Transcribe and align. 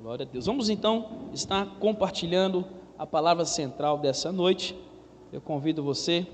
Glória 0.00 0.24
a 0.24 0.28
Deus. 0.28 0.46
Vamos 0.46 0.68
então 0.68 1.28
estar 1.32 1.66
compartilhando 1.80 2.64
a 2.96 3.04
palavra 3.04 3.44
central 3.44 3.98
dessa 3.98 4.30
noite. 4.30 4.72
Eu 5.32 5.40
convido 5.40 5.82
você 5.82 6.24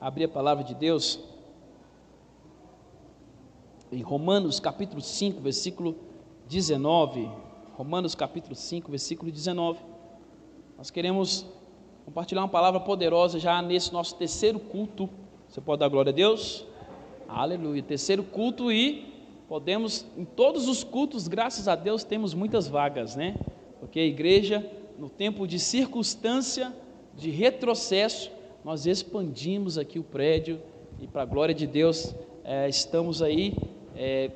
a 0.00 0.06
abrir 0.06 0.24
a 0.24 0.28
palavra 0.28 0.62
de 0.62 0.72
Deus 0.72 1.18
em 3.90 4.02
Romanos 4.02 4.60
capítulo 4.60 5.00
5, 5.00 5.40
versículo 5.40 5.96
19. 6.48 7.28
Romanos 7.74 8.14
capítulo 8.14 8.54
5, 8.54 8.88
versículo 8.88 9.32
19. 9.32 9.80
Nós 10.78 10.88
queremos 10.88 11.44
compartilhar 12.04 12.42
uma 12.42 12.48
palavra 12.48 12.78
poderosa 12.78 13.40
já 13.40 13.60
nesse 13.60 13.92
nosso 13.92 14.14
terceiro 14.14 14.60
culto. 14.60 15.10
Você 15.48 15.60
pode 15.60 15.80
dar 15.80 15.88
glória 15.88 16.10
a 16.10 16.14
Deus? 16.14 16.64
Aleluia. 17.28 17.82
Terceiro 17.82 18.22
culto 18.22 18.70
e 18.70 19.15
podemos, 19.48 20.06
em 20.16 20.24
todos 20.24 20.68
os 20.68 20.82
cultos, 20.82 21.28
graças 21.28 21.68
a 21.68 21.76
Deus, 21.76 22.04
temos 22.04 22.34
muitas 22.34 22.68
vagas, 22.68 23.14
né? 23.14 23.36
Porque 23.78 24.00
a 24.00 24.04
igreja, 24.04 24.64
no 24.98 25.08
tempo 25.08 25.46
de 25.46 25.58
circunstância, 25.58 26.72
de 27.14 27.30
retrocesso, 27.30 28.30
nós 28.64 28.86
expandimos 28.86 29.78
aqui 29.78 29.98
o 29.98 30.02
prédio 30.02 30.60
e, 31.00 31.06
para 31.06 31.22
a 31.22 31.24
glória 31.24 31.54
de 31.54 31.66
Deus, 31.66 32.14
é, 32.44 32.68
estamos 32.68 33.22
aí 33.22 33.54
é, 33.94 34.30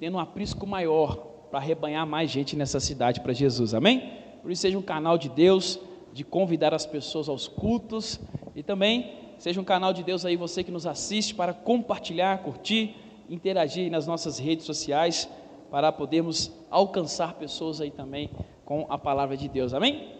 tendo 0.00 0.16
um 0.16 0.20
aprisco 0.20 0.66
maior 0.66 1.16
para 1.50 1.60
arrebanhar 1.60 2.06
mais 2.06 2.30
gente 2.30 2.56
nessa 2.56 2.80
cidade 2.80 3.20
para 3.20 3.32
Jesus, 3.32 3.74
amém? 3.74 4.12
Por 4.42 4.50
isso, 4.50 4.62
seja 4.62 4.76
um 4.76 4.82
canal 4.82 5.16
de 5.16 5.28
Deus, 5.28 5.78
de 6.12 6.24
convidar 6.24 6.74
as 6.74 6.84
pessoas 6.84 7.28
aos 7.28 7.46
cultos 7.46 8.20
e 8.54 8.62
também 8.62 9.12
seja 9.38 9.60
um 9.60 9.64
canal 9.64 9.92
de 9.92 10.02
Deus 10.02 10.24
aí, 10.24 10.36
você 10.36 10.64
que 10.64 10.70
nos 10.70 10.86
assiste, 10.86 11.34
para 11.34 11.52
compartilhar, 11.52 12.38
curtir 12.38 12.96
interagir 13.28 13.90
nas 13.90 14.06
nossas 14.06 14.38
redes 14.38 14.64
sociais 14.64 15.28
para 15.70 15.90
podermos 15.90 16.52
alcançar 16.70 17.34
pessoas 17.34 17.80
aí 17.80 17.90
também 17.90 18.30
com 18.64 18.86
a 18.88 18.96
palavra 18.96 19.36
de 19.36 19.48
Deus. 19.48 19.74
Amém? 19.74 20.14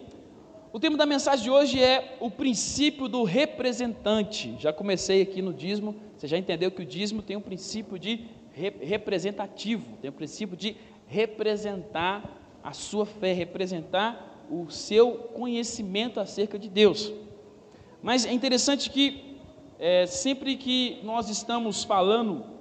O 0.73 0.79
tema 0.79 0.97
da 0.97 1.05
mensagem 1.05 1.45
de 1.45 1.49
hoje 1.49 1.81
é 1.81 2.17
o 2.19 2.29
princípio 2.29 3.07
do 3.07 3.23
representante. 3.23 4.55
Já 4.59 4.73
comecei 4.73 5.21
aqui 5.21 5.41
no 5.41 5.53
dízimo, 5.53 5.95
você 6.17 6.27
já 6.27 6.37
entendeu 6.37 6.69
que 6.69 6.81
o 6.81 6.85
dízimo 6.85 7.21
tem 7.21 7.37
um 7.37 7.41
princípio 7.41 7.97
de 7.97 8.25
representativo, 8.51 9.85
tem 10.01 10.09
um 10.09 10.13
princípio 10.13 10.57
de 10.57 10.75
representar 11.07 12.59
a 12.63 12.73
sua 12.73 13.05
fé, 13.05 13.31
representar 13.31 14.45
o 14.49 14.69
seu 14.69 15.11
conhecimento 15.33 16.19
acerca 16.19 16.59
de 16.59 16.69
Deus. 16.69 17.13
Mas 18.01 18.25
é 18.25 18.33
interessante 18.33 18.89
que 18.89 19.37
é, 19.79 20.05
sempre 20.05 20.55
que 20.57 20.99
nós 21.03 21.29
estamos 21.29 21.83
falando 21.83 22.54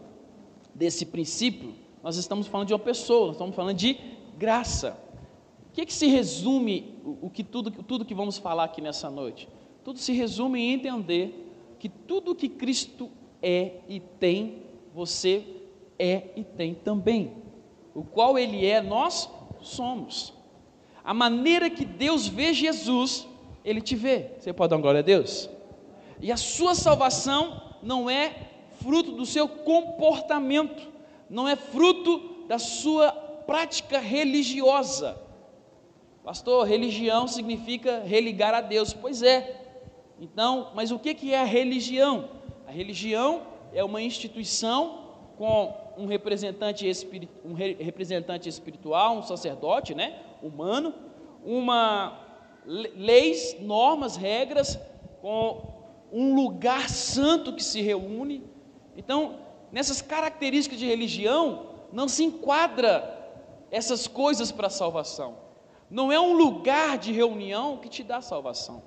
desse 0.75 1.07
princípio, 1.07 1.75
nós 2.03 2.17
estamos 2.17 2.47
falando 2.47 2.69
de 2.69 2.75
uma 2.75 2.79
pessoa, 2.79 3.29
nós 3.29 3.37
estamos 3.37 3.55
falando 3.55 3.77
de 3.77 3.99
graça. 4.37 4.99
O 5.69 5.73
que, 5.73 5.81
é 5.81 5.87
que 5.87 5.93
se 5.93 6.07
resume 6.07 6.95
o, 7.05 7.31
que 7.31 7.43
tudo, 7.43 7.71
tudo 7.71 8.05
que 8.05 8.15
vamos 8.15 8.39
falar 8.39 8.65
aqui 8.65 8.81
nessa 8.81 9.11
noite? 9.11 9.49
Tudo 9.83 9.99
se 9.99 10.13
resume 10.13 10.61
em 10.61 10.73
entender 10.73 11.77
que 11.79 11.89
tudo 11.89 12.35
que 12.35 12.49
Cristo 12.49 13.11
é 13.43 13.81
e 13.89 14.01
tem, 14.01 14.63
você 14.95 15.45
é 15.99 16.31
e 16.37 16.45
tem 16.45 16.75
também. 16.75 17.33
O 17.95 18.03
qual 18.03 18.39
Ele 18.39 18.67
é, 18.67 18.81
nós 18.81 19.29
somos. 19.61 20.33
A 21.03 21.13
maneira 21.13 21.69
que 21.69 21.85
Deus 21.85 22.27
vê 22.27 22.53
Jesus, 22.53 23.27
Ele 23.65 23.81
te 23.81 23.95
vê. 23.95 24.31
Você 24.39 24.53
pode 24.53 24.71
dar 24.71 24.79
glória 24.79 25.01
a 25.01 25.03
Deus? 25.03 25.51
E 26.21 26.33
a 26.33 26.37
sua 26.37 26.75
salvação 26.75 27.77
não 27.83 28.09
é 28.09 28.54
fruto 28.85 29.13
do 29.13 29.25
seu 29.25 29.49
comportamento, 29.49 30.93
não 31.29 31.49
é 31.49 31.57
fruto 31.57 32.47
da 32.47 32.59
sua 32.59 33.11
prática 33.47 33.99
religiosa. 33.99 35.19
Pastor, 36.23 36.67
religião 36.67 37.27
significa 37.27 38.03
religar 38.05 38.55
a 38.55 38.61
Deus. 38.61 38.93
Pois 38.93 39.23
é. 39.23 39.63
Então, 40.21 40.71
mas 40.75 40.91
o 40.91 40.99
que 40.99 41.33
é 41.33 41.41
a 41.41 41.45
religião? 41.45 42.29
A 42.67 42.71
religião 42.71 43.43
é 43.73 43.83
uma 43.83 44.03
instituição 44.03 45.03
com 45.37 45.75
um 45.97 46.07
representante, 46.07 46.87
um 47.45 47.55
representante 47.55 48.49
espiritual, 48.49 49.17
um 49.17 49.23
sacerdote, 49.23 49.95
né, 49.95 50.21
humano, 50.43 50.95
uma 51.45 52.21
leis, 52.67 53.57
normas, 53.61 54.17
regras, 54.17 54.79
com 55.21 55.75
um 56.13 56.35
lugar 56.35 56.89
santo 56.89 57.53
que 57.53 57.63
se 57.63 57.81
reúne, 57.83 58.54
então, 58.97 59.39
nessas 59.73 60.01
características 60.01 60.79
de 60.79 60.87
religião, 60.87 61.67
não 61.93 62.09
se 62.09 62.25
enquadra 62.25 63.13
essas 63.71 64.07
coisas 64.07 64.53
para 64.53 64.71
salvação. 64.71 65.37
Não 65.91 66.11
é 66.11 66.19
um 66.19 66.33
lugar 66.33 66.99
de 66.99 67.13
reunião 67.13 67.77
que 67.77 67.89
te 67.89 68.03
dá 68.03 68.21
salvação. 68.21 68.83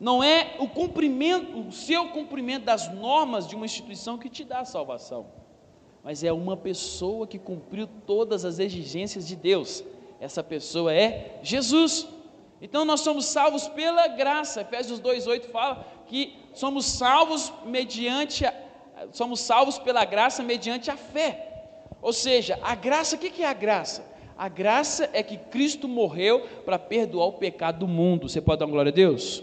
Não 0.00 0.22
é 0.22 0.56
o 0.58 0.68
cumprimento, 0.68 1.58
o 1.58 1.72
seu 1.72 2.08
cumprimento 2.08 2.64
das 2.64 2.92
normas 2.92 3.46
de 3.46 3.54
uma 3.54 3.64
instituição 3.64 4.18
que 4.18 4.28
te 4.28 4.44
dá 4.44 4.64
salvação. 4.64 5.26
Mas 6.02 6.22
é 6.22 6.32
uma 6.32 6.56
pessoa 6.56 7.26
que 7.26 7.38
cumpriu 7.38 7.88
todas 8.06 8.44
as 8.44 8.58
exigências 8.58 9.26
de 9.26 9.36
Deus. 9.36 9.84
Essa 10.20 10.42
pessoa 10.42 10.92
é 10.92 11.38
Jesus. 11.42 12.06
Então 12.60 12.84
nós 12.84 13.00
somos 13.00 13.26
salvos 13.26 13.68
pela 13.68 14.08
graça. 14.08 14.62
Efésios 14.62 15.00
2:8 15.00 15.50
fala 15.50 15.86
que 16.06 16.36
somos 16.52 16.86
salvos 16.86 17.52
mediante 17.64 18.44
a 18.44 18.52
somos 19.12 19.40
salvos 19.40 19.78
pela 19.78 20.04
graça 20.04 20.42
mediante 20.42 20.90
a 20.90 20.96
fé. 20.96 21.50
Ou 22.00 22.12
seja, 22.12 22.58
a 22.62 22.74
graça, 22.74 23.16
o 23.16 23.18
que 23.18 23.42
é 23.42 23.46
a 23.46 23.52
graça? 23.52 24.04
A 24.36 24.48
graça 24.48 25.08
é 25.12 25.22
que 25.22 25.36
Cristo 25.36 25.86
morreu 25.86 26.46
para 26.64 26.78
perdoar 26.78 27.26
o 27.26 27.32
pecado 27.34 27.78
do 27.80 27.88
mundo. 27.88 28.28
Você 28.28 28.40
pode 28.40 28.60
dar 28.60 28.66
glória 28.66 28.90
a 28.90 28.94
Deus? 28.94 29.42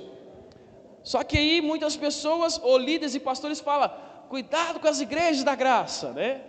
Só 1.04 1.24
que 1.24 1.38
aí 1.38 1.62
muitas 1.62 1.96
pessoas, 1.96 2.60
ou 2.62 2.78
líderes 2.78 3.16
e 3.16 3.20
pastores, 3.20 3.60
falam: 3.60 3.90
cuidado 4.30 4.80
com 4.80 4.88
as 4.88 5.00
igrejas 5.00 5.44
da 5.44 5.56
graça, 5.56 6.12
né? 6.12 6.42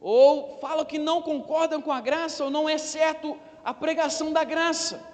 Ou 0.00 0.58
falam 0.60 0.84
que 0.84 0.98
não 0.98 1.20
concordam 1.20 1.82
com 1.82 1.92
a 1.92 2.00
graça, 2.00 2.44
ou 2.44 2.50
não 2.50 2.68
é 2.68 2.78
certo 2.78 3.36
a 3.64 3.74
pregação 3.74 4.32
da 4.32 4.44
graça. 4.44 5.04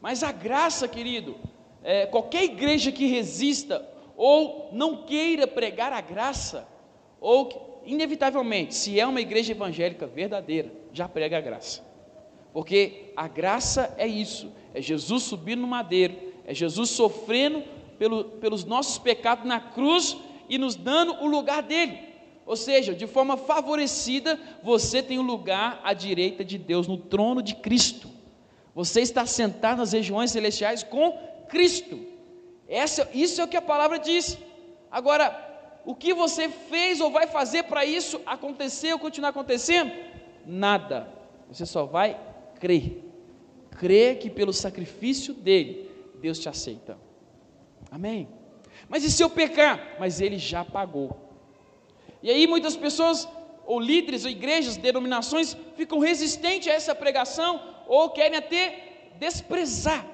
Mas 0.00 0.22
a 0.22 0.30
graça, 0.32 0.86
querido, 0.86 1.36
é, 1.82 2.06
qualquer 2.06 2.44
igreja 2.44 2.92
que 2.92 3.06
resista 3.06 3.84
ou 4.16 4.70
não 4.72 5.04
queira 5.04 5.46
pregar 5.46 5.92
a 5.92 6.00
graça, 6.00 6.66
ou 7.20 7.80
inevitavelmente, 7.84 8.74
se 8.74 8.98
é 8.98 9.06
uma 9.06 9.20
igreja 9.20 9.52
evangélica 9.52 10.06
verdadeira, 10.06 10.72
já 10.92 11.08
prega 11.08 11.38
a 11.38 11.40
graça. 11.40 11.82
Porque 12.52 13.12
a 13.16 13.26
graça 13.26 13.94
é 13.96 14.06
isso, 14.06 14.52
é 14.74 14.80
Jesus 14.80 15.22
subindo 15.24 15.62
no 15.62 15.68
madeiro, 15.68 16.14
é 16.44 16.54
Jesus 16.54 16.90
sofrendo 16.90 17.62
pelo, 17.98 18.24
pelos 18.24 18.64
nossos 18.64 18.98
pecados 18.98 19.44
na 19.44 19.60
cruz 19.60 20.16
e 20.48 20.58
nos 20.58 20.74
dando 20.74 21.14
o 21.22 21.26
lugar 21.26 21.62
dele. 21.62 21.98
Ou 22.44 22.56
seja, 22.56 22.92
de 22.92 23.06
forma 23.06 23.36
favorecida, 23.36 24.38
você 24.62 25.02
tem 25.02 25.18
o 25.18 25.22
um 25.22 25.26
lugar 25.26 25.80
à 25.84 25.92
direita 25.92 26.44
de 26.44 26.58
Deus, 26.58 26.88
no 26.88 26.96
trono 26.98 27.40
de 27.40 27.54
Cristo. 27.54 28.08
Você 28.74 29.00
está 29.00 29.24
sentado 29.26 29.78
nas 29.78 29.92
regiões 29.92 30.30
celestiais 30.30 30.82
com 30.82 31.12
Cristo. 31.48 32.11
Essa, 32.72 33.06
isso 33.12 33.38
é 33.38 33.44
o 33.44 33.48
que 33.48 33.56
a 33.56 33.60
palavra 33.60 33.98
diz. 33.98 34.38
Agora, 34.90 35.26
o 35.84 35.94
que 35.94 36.14
você 36.14 36.48
fez 36.48 37.02
ou 37.02 37.10
vai 37.10 37.26
fazer 37.26 37.64
para 37.64 37.84
isso 37.84 38.18
acontecer 38.24 38.94
ou 38.94 38.98
continuar 38.98 39.28
acontecendo? 39.28 39.92
Nada. 40.46 41.06
Você 41.50 41.66
só 41.66 41.84
vai 41.84 42.18
crer. 42.58 43.04
Crer 43.78 44.18
que 44.18 44.30
pelo 44.30 44.54
sacrifício 44.54 45.34
dele, 45.34 45.90
Deus 46.14 46.38
te 46.38 46.48
aceita. 46.48 46.96
Amém? 47.90 48.26
Mas 48.88 49.04
e 49.04 49.10
se 49.10 49.22
eu 49.22 49.28
pecar? 49.28 49.96
Mas 50.00 50.22
ele 50.22 50.38
já 50.38 50.64
pagou. 50.64 51.14
E 52.22 52.30
aí 52.30 52.46
muitas 52.46 52.74
pessoas, 52.74 53.28
ou 53.66 53.78
líderes, 53.78 54.24
ou 54.24 54.30
igrejas, 54.30 54.78
denominações, 54.78 55.54
ficam 55.76 55.98
resistentes 55.98 56.68
a 56.68 56.72
essa 56.72 56.94
pregação, 56.94 57.62
ou 57.86 58.08
querem 58.08 58.38
até 58.38 59.10
desprezar 59.18 60.11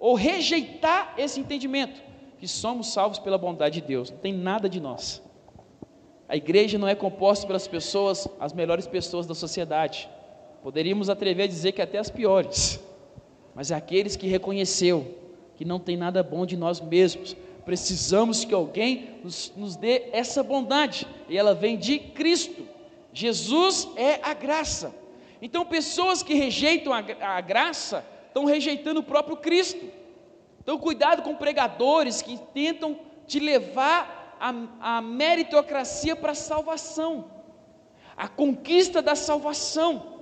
ou 0.00 0.14
rejeitar 0.14 1.14
esse 1.18 1.38
entendimento, 1.38 2.02
que 2.38 2.48
somos 2.48 2.88
salvos 2.88 3.18
pela 3.18 3.36
bondade 3.36 3.82
de 3.82 3.86
Deus, 3.86 4.10
não 4.10 4.16
tem 4.16 4.32
nada 4.32 4.66
de 4.66 4.80
nós. 4.80 5.22
A 6.26 6.36
igreja 6.36 6.78
não 6.78 6.88
é 6.88 6.94
composta 6.94 7.46
pelas 7.46 7.68
pessoas, 7.68 8.26
as 8.40 8.54
melhores 8.54 8.86
pessoas 8.86 9.26
da 9.26 9.34
sociedade. 9.34 10.08
Poderíamos 10.62 11.10
atrever 11.10 11.44
a 11.44 11.48
dizer 11.48 11.72
que 11.72 11.82
até 11.82 11.98
as 11.98 12.08
piores. 12.08 12.80
Mas 13.54 13.70
é 13.70 13.74
aqueles 13.74 14.16
que 14.16 14.26
reconheceu 14.26 15.14
que 15.56 15.64
não 15.64 15.78
tem 15.78 15.96
nada 15.96 16.22
bom 16.22 16.46
de 16.46 16.56
nós 16.56 16.80
mesmos. 16.80 17.36
Precisamos 17.64 18.44
que 18.44 18.54
alguém 18.54 19.16
nos, 19.22 19.52
nos 19.56 19.76
dê 19.76 20.04
essa 20.12 20.42
bondade. 20.42 21.06
E 21.28 21.36
ela 21.36 21.54
vem 21.54 21.76
de 21.76 21.98
Cristo. 21.98 22.66
Jesus 23.12 23.88
é 23.96 24.20
a 24.22 24.32
graça. 24.32 24.94
Então, 25.42 25.66
pessoas 25.66 26.22
que 26.22 26.34
rejeitam 26.34 26.92
a, 26.92 27.04
a 27.20 27.40
graça 27.40 28.04
estão 28.30 28.44
rejeitando 28.44 29.00
o 29.00 29.02
próprio 29.02 29.36
Cristo. 29.36 29.84
Então, 30.62 30.78
cuidado 30.78 31.22
com 31.22 31.34
pregadores 31.34 32.22
que 32.22 32.38
tentam 32.54 32.98
te 33.26 33.38
levar 33.38 34.36
a, 34.40 34.96
a 34.96 35.02
meritocracia 35.02 36.16
para 36.16 36.32
a 36.32 36.34
salvação, 36.34 37.30
a 38.16 38.28
conquista 38.28 39.02
da 39.02 39.14
salvação. 39.14 40.20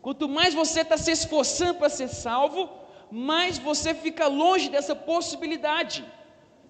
Quanto 0.00 0.28
mais 0.28 0.54
você 0.54 0.80
está 0.82 0.96
se 0.96 1.10
esforçando 1.10 1.74
para 1.74 1.88
ser 1.88 2.08
salvo, 2.08 2.68
mais 3.10 3.58
você 3.58 3.92
fica 3.92 4.26
longe 4.26 4.68
dessa 4.68 4.94
possibilidade. 4.94 6.04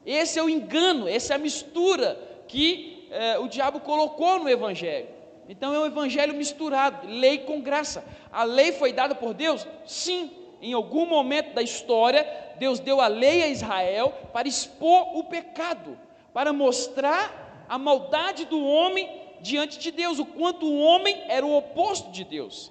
Esse 0.05 0.39
é 0.39 0.43
o 0.43 0.49
engano, 0.49 1.07
essa 1.07 1.35
é 1.35 1.37
a 1.37 1.39
mistura 1.39 2.19
que 2.49 3.07
é, 3.11 3.39
o 3.39 3.47
diabo 3.47 3.81
colocou 3.81 4.39
no 4.39 4.49
Evangelho. 4.49 5.09
Então 5.49 5.75
é 5.75 5.79
um 5.81 5.87
Evangelho 5.87 6.35
misturado, 6.35 7.07
lei 7.07 7.39
com 7.39 7.61
graça. 7.61 8.05
A 8.33 8.45
lei 8.45 8.73
foi 8.73 8.93
dada 8.93 9.15
por 9.15 9.35
Deus? 9.35 9.67
Sim, 9.85 10.31
em 10.61 10.73
algum 10.73 11.07
momento 11.07 11.55
da 11.55 11.63
história, 11.63 12.27
Deus 12.59 12.81
deu 12.81 13.01
a 13.01 13.07
lei 13.07 13.43
a 13.43 13.49
Israel 13.49 14.13
para 14.33 14.49
expor 14.49 15.17
o 15.17 15.25
pecado, 15.25 15.99
para 16.33 16.53
mostrar 16.53 17.67
a 17.69 17.79
maldade 17.79 18.45
do 18.45 18.65
homem 18.65 19.09
diante 19.41 19.79
de 19.79 19.91
Deus, 19.91 20.19
o 20.19 20.27
quanto 20.27 20.67
o 20.67 20.79
homem 20.79 21.23
era 21.29 21.45
o 21.45 21.57
oposto 21.57 22.11
de 22.11 22.25
Deus. 22.25 22.71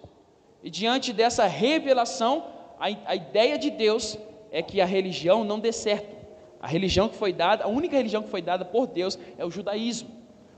E 0.64 0.70
diante 0.70 1.12
dessa 1.12 1.46
revelação, 1.46 2.46
a, 2.80 2.88
a 3.06 3.16
ideia 3.16 3.58
de 3.58 3.70
Deus 3.70 4.18
é 4.52 4.62
que 4.62 4.82
a 4.82 4.86
religião 4.86 5.44
não 5.44 5.60
dê 5.60 5.72
certo. 5.72 6.16
A 6.62 6.68
religião 6.68 7.08
que 7.08 7.16
foi 7.16 7.32
dada, 7.32 7.64
a 7.64 7.68
única 7.68 7.96
religião 7.96 8.22
que 8.22 8.30
foi 8.30 8.42
dada 8.42 8.66
por 8.66 8.86
Deus 8.86 9.18
é 9.38 9.46
o 9.46 9.52
judaísmo. 9.52 10.10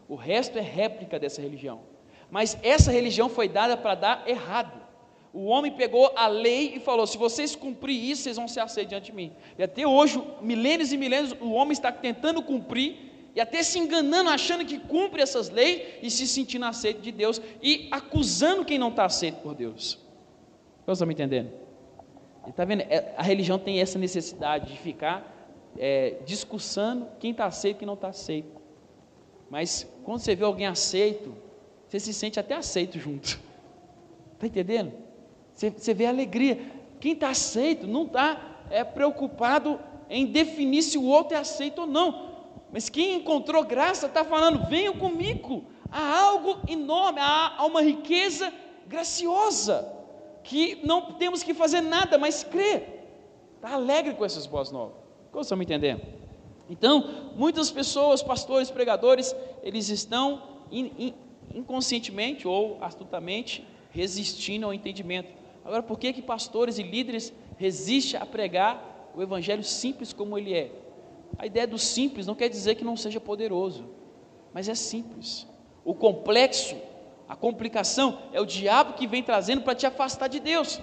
O 0.09 0.15
resto 0.15 0.57
é 0.57 0.61
réplica 0.61 1.19
dessa 1.19 1.41
religião. 1.41 1.81
Mas 2.29 2.57
essa 2.63 2.91
religião 2.91 3.29
foi 3.29 3.47
dada 3.47 3.77
para 3.77 3.95
dar 3.95 4.23
errado. 4.27 4.80
O 5.33 5.45
homem 5.45 5.71
pegou 5.71 6.11
a 6.15 6.27
lei 6.27 6.73
e 6.75 6.79
falou: 6.79 7.07
se 7.07 7.17
vocês 7.17 7.55
cumprir 7.55 7.95
isso, 7.95 8.23
vocês 8.23 8.37
vão 8.37 8.47
ser 8.47 8.59
aceitos 8.59 8.89
diante 8.89 9.05
de 9.05 9.13
mim. 9.13 9.31
E 9.57 9.63
até 9.63 9.87
hoje, 9.87 10.21
milênios 10.41 10.91
e 10.91 10.97
milênios, 10.97 11.33
o 11.39 11.51
homem 11.51 11.71
está 11.71 11.91
tentando 11.91 12.41
cumprir 12.41 13.11
e 13.33 13.39
até 13.39 13.63
se 13.63 13.79
enganando, 13.79 14.29
achando 14.29 14.65
que 14.65 14.77
cumpre 14.77 15.21
essas 15.21 15.49
leis 15.49 15.83
e 16.01 16.11
se 16.11 16.27
sentindo 16.27 16.65
aceito 16.65 17.01
de 17.01 17.11
Deus 17.11 17.41
e 17.61 17.87
acusando 17.89 18.65
quem 18.65 18.77
não 18.77 18.89
está 18.89 19.05
aceito 19.05 19.37
por 19.41 19.55
Deus. 19.55 19.97
Vocês 20.85 20.97
estão 20.97 21.07
me 21.07 21.13
entendendo? 21.13 21.51
Está 22.47 22.65
vendo? 22.65 22.81
É, 22.81 23.13
a 23.15 23.23
religião 23.23 23.57
tem 23.57 23.79
essa 23.79 23.97
necessidade 23.97 24.71
de 24.71 24.77
ficar 24.79 25.49
é, 25.77 26.17
discussando 26.25 27.07
quem 27.19 27.31
está 27.31 27.45
aceito 27.45 27.77
e 27.77 27.79
quem 27.79 27.85
não 27.85 27.93
está 27.93 28.09
aceito. 28.09 28.59
Mas 29.49 29.87
quando 30.03 30.19
você 30.19 30.35
vê 30.35 30.43
alguém 30.43 30.65
aceito, 30.65 31.33
você 31.87 31.99
se 31.99 32.13
sente 32.13 32.39
até 32.39 32.55
aceito 32.55 32.99
junto. 32.99 33.39
Está 34.33 34.47
entendendo? 34.47 34.91
Você, 35.61 35.69
você 35.69 35.93
vê 35.93 36.07
a 36.07 36.09
alegria. 36.09 36.59
Quem 36.99 37.13
está 37.13 37.29
aceito 37.29 37.85
não 37.85 38.05
está 38.05 38.57
é, 38.71 38.83
preocupado 38.83 39.79
em 40.09 40.25
definir 40.25 40.81
se 40.81 40.97
o 40.97 41.05
outro 41.05 41.37
é 41.37 41.39
aceito 41.39 41.81
ou 41.81 41.87
não. 41.87 42.31
Mas 42.73 42.89
quem 42.89 43.17
encontrou 43.17 43.63
graça 43.63 44.07
está 44.07 44.23
falando: 44.23 44.67
venham 44.67 44.95
comigo. 44.95 45.65
Há 45.91 46.19
algo 46.19 46.57
enorme, 46.67 47.19
há, 47.19 47.57
há 47.57 47.65
uma 47.65 47.81
riqueza 47.81 48.51
graciosa 48.87 49.87
que 50.43 50.79
não 50.83 51.13
temos 51.13 51.43
que 51.43 51.53
fazer 51.53 51.81
nada, 51.81 52.17
mas 52.17 52.43
crer. 52.43 53.05
Está 53.57 53.73
alegre 53.75 54.15
com 54.15 54.25
essas 54.25 54.47
boas 54.47 54.71
novas. 54.71 54.95
Como 55.31 55.43
estão 55.43 55.57
me 55.57 55.65
entendendo? 55.65 56.01
Então, 56.69 57.33
muitas 57.35 57.69
pessoas, 57.69 58.23
pastores, 58.23 58.71
pregadores, 58.71 59.35
eles 59.61 59.89
estão 59.89 60.41
in, 60.71 60.91
in, 60.97 61.13
inconscientemente 61.53 62.47
ou 62.47 62.79
astutamente 62.81 63.67
resistindo 63.91 64.65
ao 64.65 64.73
entendimento. 64.73 65.40
Agora, 65.63 65.83
por 65.83 65.99
que 65.99 66.13
que 66.13 66.21
pastores 66.21 66.77
e 66.77 66.83
líderes 66.83 67.33
resistem 67.57 68.19
a 68.19 68.25
pregar 68.25 69.11
o 69.15 69.21
evangelho 69.21 69.63
simples 69.63 70.13
como 70.13 70.37
ele 70.37 70.53
é? 70.53 70.71
A 71.37 71.45
ideia 71.45 71.67
do 71.67 71.77
simples 71.77 72.27
não 72.27 72.35
quer 72.35 72.49
dizer 72.49 72.75
que 72.75 72.83
não 72.83 72.97
seja 72.97 73.19
poderoso, 73.19 73.87
mas 74.53 74.67
é 74.67 74.75
simples. 74.75 75.47
O 75.83 75.93
complexo, 75.93 76.75
a 77.27 77.35
complicação 77.35 78.19
é 78.33 78.41
o 78.41 78.45
diabo 78.45 78.93
que 78.93 79.07
vem 79.07 79.23
trazendo 79.23 79.61
para 79.61 79.75
te 79.75 79.85
afastar 79.85 80.27
de 80.27 80.39
Deus. 80.39 80.81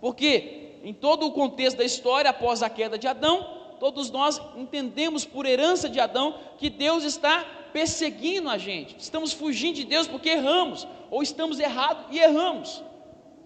Porque 0.00 0.78
em 0.82 0.92
todo 0.92 1.26
o 1.26 1.32
contexto 1.32 1.78
da 1.78 1.84
história 1.84 2.30
após 2.30 2.62
a 2.62 2.70
queda 2.70 2.98
de 2.98 3.06
Adão, 3.06 3.58
todos 3.78 4.10
nós 4.10 4.40
entendemos 4.56 5.24
por 5.24 5.46
herança 5.46 5.88
de 5.88 6.00
Adão 6.00 6.34
que 6.58 6.68
Deus 6.68 7.04
está 7.04 7.44
perseguindo 7.72 8.48
a 8.48 8.58
gente. 8.58 8.96
Estamos 8.98 9.32
fugindo 9.32 9.76
de 9.76 9.84
Deus 9.84 10.06
porque 10.06 10.30
erramos, 10.30 10.86
ou 11.10 11.22
estamos 11.22 11.60
errados 11.60 12.06
e 12.10 12.18
erramos. 12.18 12.82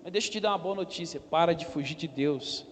Mas 0.03 0.13
deixa 0.13 0.29
eu 0.29 0.33
te 0.33 0.41
dar 0.41 0.51
uma 0.51 0.59
boa 0.59 0.75
notícia: 0.75 1.21
para 1.21 1.55
de 1.55 1.65
fugir 1.65 1.95
de 1.95 2.09
Deus, 2.09 2.67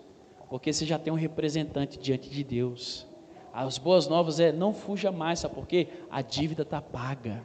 porque 0.48 0.72
você 0.72 0.84
já 0.84 0.98
tem 0.98 1.12
um 1.12 1.16
representante 1.16 1.98
diante 1.98 2.28
de 2.28 2.42
Deus. 2.42 3.06
As 3.52 3.78
boas 3.78 4.06
novas 4.06 4.38
é 4.38 4.52
não 4.52 4.72
fuja 4.72 5.10
mais, 5.10 5.40
sabe 5.40 5.54
por 5.54 5.66
quê? 5.66 5.88
A 6.10 6.22
dívida 6.22 6.62
está 6.62 6.80
paga. 6.80 7.44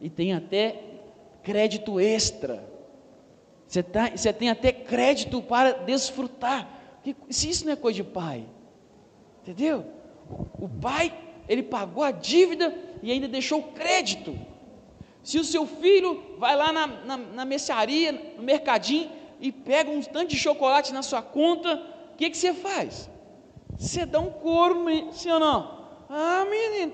E 0.00 0.10
tem 0.10 0.32
até 0.32 0.82
crédito 1.42 2.00
extra. 2.00 2.68
Você, 3.66 3.82
tá, 3.82 4.10
você 4.10 4.32
tem 4.32 4.50
até 4.50 4.72
crédito 4.72 5.40
para 5.40 5.72
desfrutar. 5.72 6.68
Se 7.28 7.48
isso 7.48 7.64
não 7.64 7.72
é 7.72 7.76
coisa 7.76 7.96
de 7.96 8.04
pai, 8.04 8.44
Entendeu? 9.42 9.84
O 10.58 10.68
pai, 10.68 11.12
ele 11.48 11.62
pagou 11.62 12.04
a 12.04 12.10
dívida 12.10 12.74
e 13.02 13.10
ainda 13.10 13.26
deixou 13.26 13.62
crédito. 13.62 14.38
Se 15.22 15.38
o 15.38 15.44
seu 15.44 15.66
filho 15.66 16.36
vai 16.38 16.56
lá 16.56 16.72
na, 16.72 16.86
na, 16.86 17.16
na 17.16 17.44
mercearia, 17.44 18.12
no 18.36 18.42
mercadinho, 18.42 19.10
e 19.40 19.50
pega 19.50 19.90
um 19.90 20.02
tanto 20.02 20.28
de 20.28 20.36
chocolate 20.36 20.92
na 20.92 21.02
sua 21.02 21.22
conta, 21.22 21.74
o 22.12 22.16
que, 22.16 22.28
que 22.28 22.36
você 22.36 22.52
faz? 22.52 23.10
Você 23.78 24.04
dá 24.04 24.20
um 24.20 24.30
couro, 24.30 24.84
sim 25.12 25.30
ou 25.30 25.40
não? 25.40 25.80
Ah, 26.08 26.44
menino, 26.44 26.92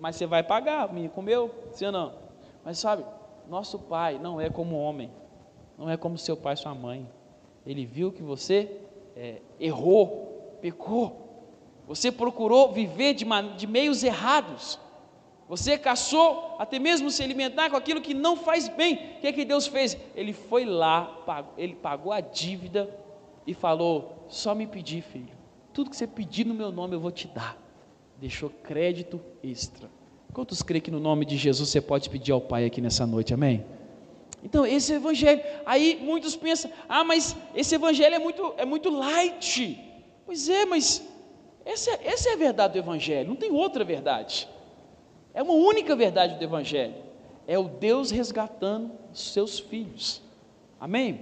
mas 0.00 0.16
você 0.16 0.26
vai 0.26 0.42
pagar, 0.42 0.92
menino 0.92 1.12
comeu, 1.12 1.50
sim 1.72 1.86
ou 1.86 1.92
não? 1.92 2.12
Mas 2.64 2.78
sabe, 2.78 3.04
nosso 3.48 3.78
pai 3.78 4.18
não 4.18 4.40
é 4.40 4.50
como 4.50 4.78
homem, 4.78 5.10
não 5.78 5.88
é 5.88 5.96
como 5.96 6.18
seu 6.18 6.36
pai 6.36 6.56
sua 6.56 6.74
mãe. 6.74 7.08
Ele 7.64 7.86
viu 7.86 8.12
que 8.12 8.22
você 8.22 8.80
é, 9.16 9.40
errou, 9.58 10.58
pecou, 10.60 11.28
você 11.86 12.12
procurou 12.12 12.72
viver 12.72 13.14
de, 13.14 13.24
de 13.56 13.66
meios 13.66 14.04
errados. 14.04 14.78
Você 15.48 15.78
caçou 15.78 16.56
até 16.58 16.78
mesmo 16.78 17.10
se 17.10 17.22
alimentar 17.22 17.70
com 17.70 17.76
aquilo 17.76 18.00
que 18.00 18.12
não 18.12 18.36
faz 18.36 18.68
bem. 18.68 18.94
O 18.94 19.20
que 19.20 19.26
é 19.26 19.32
que 19.32 19.44
Deus 19.44 19.66
fez? 19.66 19.96
Ele 20.14 20.32
foi 20.32 20.64
lá, 20.64 21.24
ele 21.56 21.74
pagou 21.74 22.12
a 22.12 22.20
dívida 22.20 22.88
e 23.46 23.54
falou: 23.54 24.26
Só 24.28 24.54
me 24.54 24.66
pedir, 24.66 25.02
filho. 25.02 25.32
Tudo 25.72 25.90
que 25.90 25.96
você 25.96 26.06
pedir 26.06 26.44
no 26.44 26.54
meu 26.54 26.70
nome 26.70 26.94
eu 26.94 27.00
vou 27.00 27.10
te 27.10 27.26
dar. 27.28 27.56
Deixou 28.18 28.50
crédito 28.50 29.20
extra. 29.42 29.88
Quantos 30.32 30.62
creem 30.62 30.82
que 30.82 30.90
no 30.90 31.00
nome 31.00 31.24
de 31.24 31.36
Jesus 31.36 31.70
você 31.70 31.80
pode 31.80 32.10
pedir 32.10 32.32
ao 32.32 32.40
Pai 32.40 32.66
aqui 32.66 32.80
nessa 32.80 33.06
noite? 33.06 33.32
Amém? 33.32 33.64
Então, 34.44 34.66
esse 34.66 34.92
evangelho. 34.92 35.40
Aí 35.64 35.98
muitos 36.02 36.36
pensam: 36.36 36.70
ah, 36.88 37.04
mas 37.04 37.34
esse 37.54 37.74
evangelho 37.74 38.14
é 38.14 38.18
muito, 38.18 38.54
é 38.58 38.66
muito 38.66 38.90
light. 38.90 39.78
Pois 40.26 40.46
é, 40.46 40.66
mas 40.66 41.02
essa, 41.64 41.90
é, 41.90 42.00
essa 42.04 42.28
é 42.28 42.32
a 42.34 42.36
verdade 42.36 42.74
do 42.74 42.78
Evangelho, 42.78 43.28
não 43.28 43.36
tem 43.36 43.50
outra 43.50 43.84
verdade. 43.84 44.48
É 45.38 45.42
uma 45.44 45.52
única 45.52 45.94
verdade 45.94 46.34
do 46.34 46.42
Evangelho. 46.42 46.96
É 47.46 47.56
o 47.56 47.68
Deus 47.68 48.10
resgatando 48.10 48.90
os 49.14 49.32
seus 49.32 49.60
filhos. 49.60 50.20
Amém? 50.80 51.20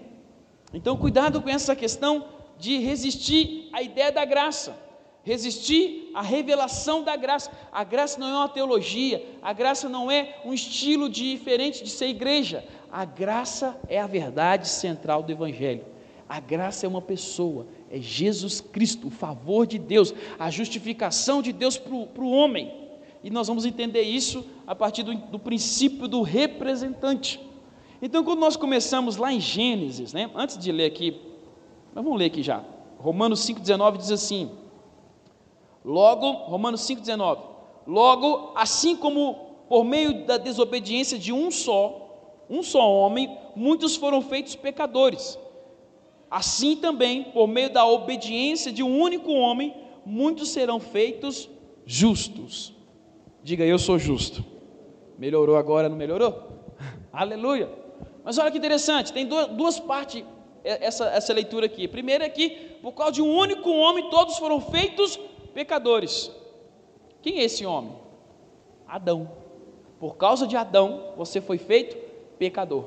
Então, 0.73 0.96
cuidado 0.96 1.42
com 1.42 1.50
essa 1.50 1.76
questão 1.76 2.26
de 2.58 2.78
resistir 2.78 3.68
à 3.75 3.82
ideia 3.82 4.11
da 4.11 4.25
graça, 4.25 4.75
resistir 5.23 6.12
à 6.14 6.23
revelação 6.23 7.02
da 7.02 7.14
graça. 7.14 7.50
A 7.70 7.85
graça 7.85 8.18
não 8.18 8.28
é 8.28 8.32
uma 8.32 8.49
teologia, 8.49 9.23
a 9.42 9.52
graça 9.52 9.87
não 9.87 10.11
é 10.11 10.40
um 10.46 10.54
estilo 10.54 11.11
diferente 11.11 11.85
de 11.85 11.90
ser 11.90 12.06
igreja. 12.06 12.64
A 12.90 13.04
graça 13.04 13.78
é 13.87 14.00
a 14.00 14.06
verdade 14.06 14.66
central 14.66 15.23
do 15.23 15.30
Evangelho. 15.30 15.85
A 16.26 16.40
graça 16.40 16.87
é 16.87 16.88
uma 16.88 17.02
pessoa, 17.02 17.66
é 17.90 18.00
Jesus 18.00 18.62
Cristo, 18.62 19.08
o 19.08 19.11
favor 19.11 19.66
de 19.66 19.78
Deus, 19.78 20.14
a 20.38 20.50
justificação 20.50 21.42
de 21.42 21.52
Deus 21.52 21.76
para 21.76 21.92
o 22.25 22.30
homem. 22.30 22.86
E 23.26 23.30
nós 23.30 23.49
vamos 23.49 23.66
entender 23.66 24.02
isso 24.02 24.45
a 24.64 24.73
partir 24.73 25.02
do, 25.02 25.12
do, 25.12 25.37
princípio 25.37 26.06
do 26.06 26.23
representante. 26.23 27.40
Então, 28.00 28.23
quando 28.23 28.38
nós 28.38 28.54
começamos 28.54 29.16
lá 29.16 29.33
em 29.33 29.40
Gênesis, 29.40 30.12
né, 30.12 30.30
antes 30.33 30.56
de 30.56 30.71
ler 30.71 30.85
aqui, 30.85 31.21
vamos 31.92 32.16
ler 32.16 32.26
aqui 32.26 32.40
já. 32.40 32.62
Romanos 33.00 33.40
5,19 33.40 33.97
diz 33.97 34.12
assim: 34.12 34.52
Logo, 35.85 36.30
Romanos 36.45 36.83
5,19: 36.83 37.40
Logo, 37.85 38.52
assim 38.54 38.97
como 38.97 39.35
por 39.68 39.85
meio 39.85 40.25
da 40.25 40.37
desobediência 40.37 41.18
de 41.18 41.33
um 41.33 41.50
só, 41.50 42.45
um 42.49 42.62
só 42.62 42.88
homem, 42.88 43.37
muitos 43.56 43.97
foram 43.97 44.23
feitos 44.23 44.54
pecadores. 44.54 45.37
Assim 46.30 46.76
também, 46.76 47.25
por 47.25 47.49
meio 47.49 47.71
da 47.73 47.85
obediência 47.85 48.71
de 48.71 48.85
um 48.85 49.00
único 49.00 49.33
homem, 49.33 49.75
muitos 50.04 50.50
serão 50.50 50.78
feitos 50.78 51.50
justos. 51.85 52.75
Diga, 53.47 53.65
eu 53.65 53.79
sou 53.79 53.97
justo. 53.97 54.45
Melhorou 55.17 55.55
agora, 55.55 55.88
não 55.88 55.97
melhorou? 55.97 56.75
Aleluia. 57.12 57.71
Mas 58.25 58.38
olha 58.38 58.50
que 58.50 58.59
interessante, 58.59 59.12
tem 59.12 59.25
duas, 59.25 59.79
partes 59.79 60.25
essa, 60.65 61.07
essa 61.11 61.33
leitura 61.33 61.67
aqui. 61.67 61.87
Primeiro 61.87 62.25
é 62.25 62.29
que, 62.29 62.50
por 62.83 62.91
causa 62.91 63.12
de 63.12 63.23
um 63.23 63.33
único 63.33 63.71
homem, 63.71 64.11
todos 64.11 64.37
foram 64.37 64.61
feitos 64.61 65.17
pecadores. 65.55 66.29
Quem 67.23 67.38
é 67.38 67.45
esse 67.45 67.65
homem? 67.65 67.95
Adão. 68.85 69.31
Por 70.00 70.17
causa 70.17 70.45
de 70.45 70.57
Adão, 70.57 71.12
você 71.17 71.41
foi 71.41 71.57
feito 71.57 71.97
pecador. 72.41 72.87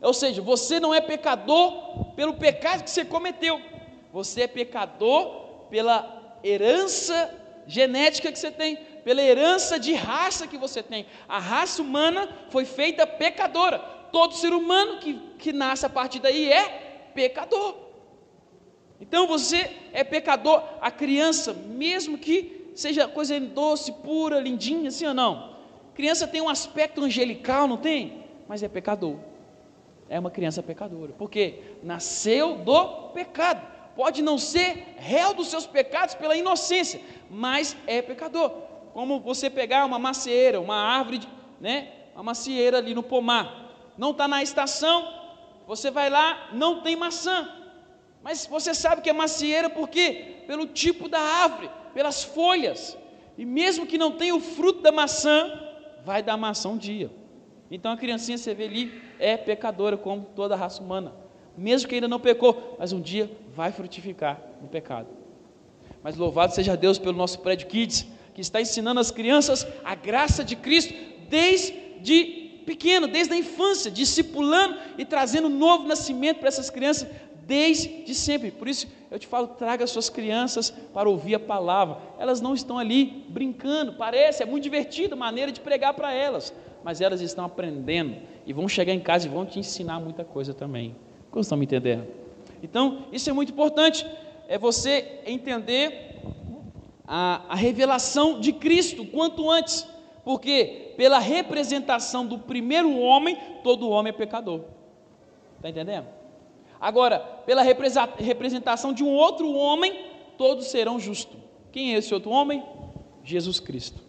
Ou 0.00 0.14
seja, 0.14 0.40
você 0.40 0.78
não 0.78 0.94
é 0.94 1.00
pecador 1.00 2.12
pelo 2.14 2.34
pecado 2.34 2.84
que 2.84 2.90
você 2.90 3.04
cometeu, 3.04 3.60
você 4.12 4.42
é 4.42 4.46
pecador 4.46 5.66
pela 5.68 6.38
herança 6.44 7.36
genética 7.66 8.30
que 8.30 8.38
você 8.38 8.52
tem, 8.52 8.78
pela 9.04 9.22
herança 9.22 9.78
de 9.78 9.94
raça 9.94 10.46
que 10.46 10.56
você 10.56 10.82
tem. 10.82 11.06
A 11.28 11.38
raça 11.38 11.82
humana 11.82 12.28
foi 12.50 12.64
feita 12.64 13.06
pecadora. 13.06 13.78
Todo 14.12 14.34
ser 14.34 14.52
humano 14.52 14.98
que, 14.98 15.14
que 15.38 15.52
nasce 15.52 15.86
a 15.86 15.88
partir 15.88 16.20
daí 16.20 16.52
é 16.52 17.10
pecador. 17.14 17.76
Então 19.00 19.26
você 19.26 19.70
é 19.92 20.04
pecador, 20.04 20.62
a 20.80 20.90
criança, 20.90 21.52
mesmo 21.52 22.16
que 22.16 22.70
seja 22.74 23.08
coisa 23.08 23.38
doce, 23.40 23.92
pura, 23.92 24.38
lindinha, 24.38 24.88
assim 24.88 25.06
ou 25.06 25.14
não. 25.14 25.56
Criança 25.94 26.26
tem 26.26 26.40
um 26.40 26.48
aspecto 26.48 27.02
angelical, 27.02 27.66
não 27.66 27.76
tem? 27.76 28.24
Mas 28.48 28.62
é 28.62 28.68
pecador. 28.68 29.16
É 30.08 30.18
uma 30.18 30.30
criança 30.30 30.62
pecadora. 30.62 31.12
Porque 31.18 31.60
nasceu 31.82 32.56
do 32.56 33.08
pecado. 33.08 33.66
Pode 33.96 34.22
não 34.22 34.38
ser 34.38 34.94
réu 34.96 35.34
dos 35.34 35.48
seus 35.48 35.66
pecados 35.66 36.14
pela 36.14 36.36
inocência, 36.36 37.00
mas 37.28 37.76
é 37.86 38.00
pecador. 38.00 38.52
Como 38.92 39.20
você 39.20 39.48
pegar 39.48 39.84
uma 39.84 39.98
macieira, 39.98 40.60
uma 40.60 40.76
árvore, 40.76 41.20
né? 41.60 41.88
Uma 42.14 42.24
macieira 42.24 42.78
ali 42.78 42.94
no 42.94 43.02
pomar. 43.02 43.92
Não 43.96 44.10
está 44.10 44.28
na 44.28 44.42
estação, 44.42 45.06
você 45.66 45.90
vai 45.90 46.10
lá, 46.10 46.50
não 46.52 46.82
tem 46.82 46.96
maçã. 46.96 47.48
Mas 48.22 48.46
você 48.46 48.74
sabe 48.74 49.02
que 49.02 49.10
é 49.10 49.12
macieira 49.12 49.68
por 49.68 49.88
quê? 49.88 50.42
Pelo 50.46 50.66
tipo 50.66 51.08
da 51.08 51.20
árvore, 51.20 51.70
pelas 51.94 52.22
folhas. 52.22 52.96
E 53.36 53.44
mesmo 53.44 53.86
que 53.86 53.98
não 53.98 54.12
tenha 54.12 54.34
o 54.34 54.40
fruto 54.40 54.82
da 54.82 54.92
maçã, 54.92 55.50
vai 56.04 56.22
dar 56.22 56.36
maçã 56.36 56.68
um 56.68 56.76
dia. 56.76 57.10
Então 57.70 57.90
a 57.90 57.96
criancinha, 57.96 58.36
você 58.36 58.54
vê 58.54 58.64
ali, 58.64 59.02
é 59.18 59.36
pecadora, 59.36 59.96
como 59.96 60.26
toda 60.36 60.54
a 60.54 60.58
raça 60.58 60.82
humana. 60.82 61.14
Mesmo 61.56 61.88
que 61.88 61.94
ainda 61.94 62.08
não 62.08 62.20
pecou, 62.20 62.76
mas 62.78 62.92
um 62.92 63.00
dia 63.00 63.30
vai 63.54 63.72
frutificar 63.72 64.40
no 64.60 64.68
pecado. 64.68 65.08
Mas 66.02 66.16
louvado 66.16 66.54
seja 66.54 66.76
Deus 66.76 66.98
pelo 66.98 67.16
nosso 67.16 67.38
prédio 67.40 67.68
Kids, 67.68 68.06
que 68.34 68.40
está 68.40 68.60
ensinando 68.60 69.00
as 69.00 69.10
crianças 69.10 69.66
a 69.84 69.94
graça 69.94 70.44
de 70.44 70.56
Cristo 70.56 70.94
desde 71.28 72.22
pequeno, 72.64 73.06
desde 73.06 73.34
a 73.34 73.36
infância, 73.36 73.90
discipulando 73.90 74.76
e 74.96 75.04
trazendo 75.04 75.48
um 75.48 75.58
novo 75.58 75.86
nascimento 75.86 76.38
para 76.38 76.48
essas 76.48 76.70
crianças 76.70 77.08
desde 77.46 78.14
sempre. 78.14 78.50
Por 78.50 78.68
isso 78.68 78.86
eu 79.10 79.18
te 79.18 79.26
falo, 79.26 79.48
traga 79.48 79.86
suas 79.86 80.08
crianças 80.08 80.70
para 80.70 81.08
ouvir 81.08 81.34
a 81.34 81.40
palavra. 81.40 81.98
Elas 82.18 82.40
não 82.40 82.54
estão 82.54 82.78
ali 82.78 83.24
brincando, 83.28 83.92
parece, 83.94 84.42
é 84.42 84.46
muito 84.46 84.62
divertida 84.62 85.14
a 85.14 85.18
maneira 85.18 85.52
de 85.52 85.60
pregar 85.60 85.94
para 85.94 86.12
elas, 86.12 86.52
mas 86.82 87.00
elas 87.00 87.20
estão 87.20 87.44
aprendendo 87.44 88.16
e 88.46 88.52
vão 88.52 88.68
chegar 88.68 88.92
em 88.92 89.00
casa 89.00 89.26
e 89.26 89.30
vão 89.30 89.44
te 89.44 89.58
ensinar 89.58 90.00
muita 90.00 90.24
coisa 90.24 90.54
também. 90.54 90.96
Como 91.30 91.42
estão 91.42 91.58
me 91.58 91.64
entendendo? 91.64 92.06
Então, 92.62 93.06
isso 93.12 93.28
é 93.28 93.32
muito 93.32 93.52
importante, 93.52 94.06
é 94.48 94.56
você 94.56 95.20
entender 95.26 96.11
a, 97.06 97.42
a 97.48 97.54
revelação 97.54 98.40
de 98.40 98.52
Cristo 98.52 99.04
quanto 99.04 99.50
antes, 99.50 99.86
porque 100.24 100.94
pela 100.96 101.18
representação 101.18 102.26
do 102.26 102.38
primeiro 102.38 102.96
homem, 102.98 103.36
todo 103.62 103.88
homem 103.88 104.10
é 104.10 104.16
pecador. 104.16 104.62
Está 105.56 105.68
entendendo? 105.68 106.06
Agora, 106.80 107.18
pela 107.18 107.62
representação 107.62 108.92
de 108.92 109.04
um 109.04 109.14
outro 109.14 109.52
homem, 109.52 110.06
todos 110.36 110.66
serão 110.66 110.98
justos. 110.98 111.38
Quem 111.70 111.94
é 111.94 111.98
esse 111.98 112.12
outro 112.12 112.30
homem? 112.30 112.62
Jesus 113.24 113.60
Cristo. 113.60 114.00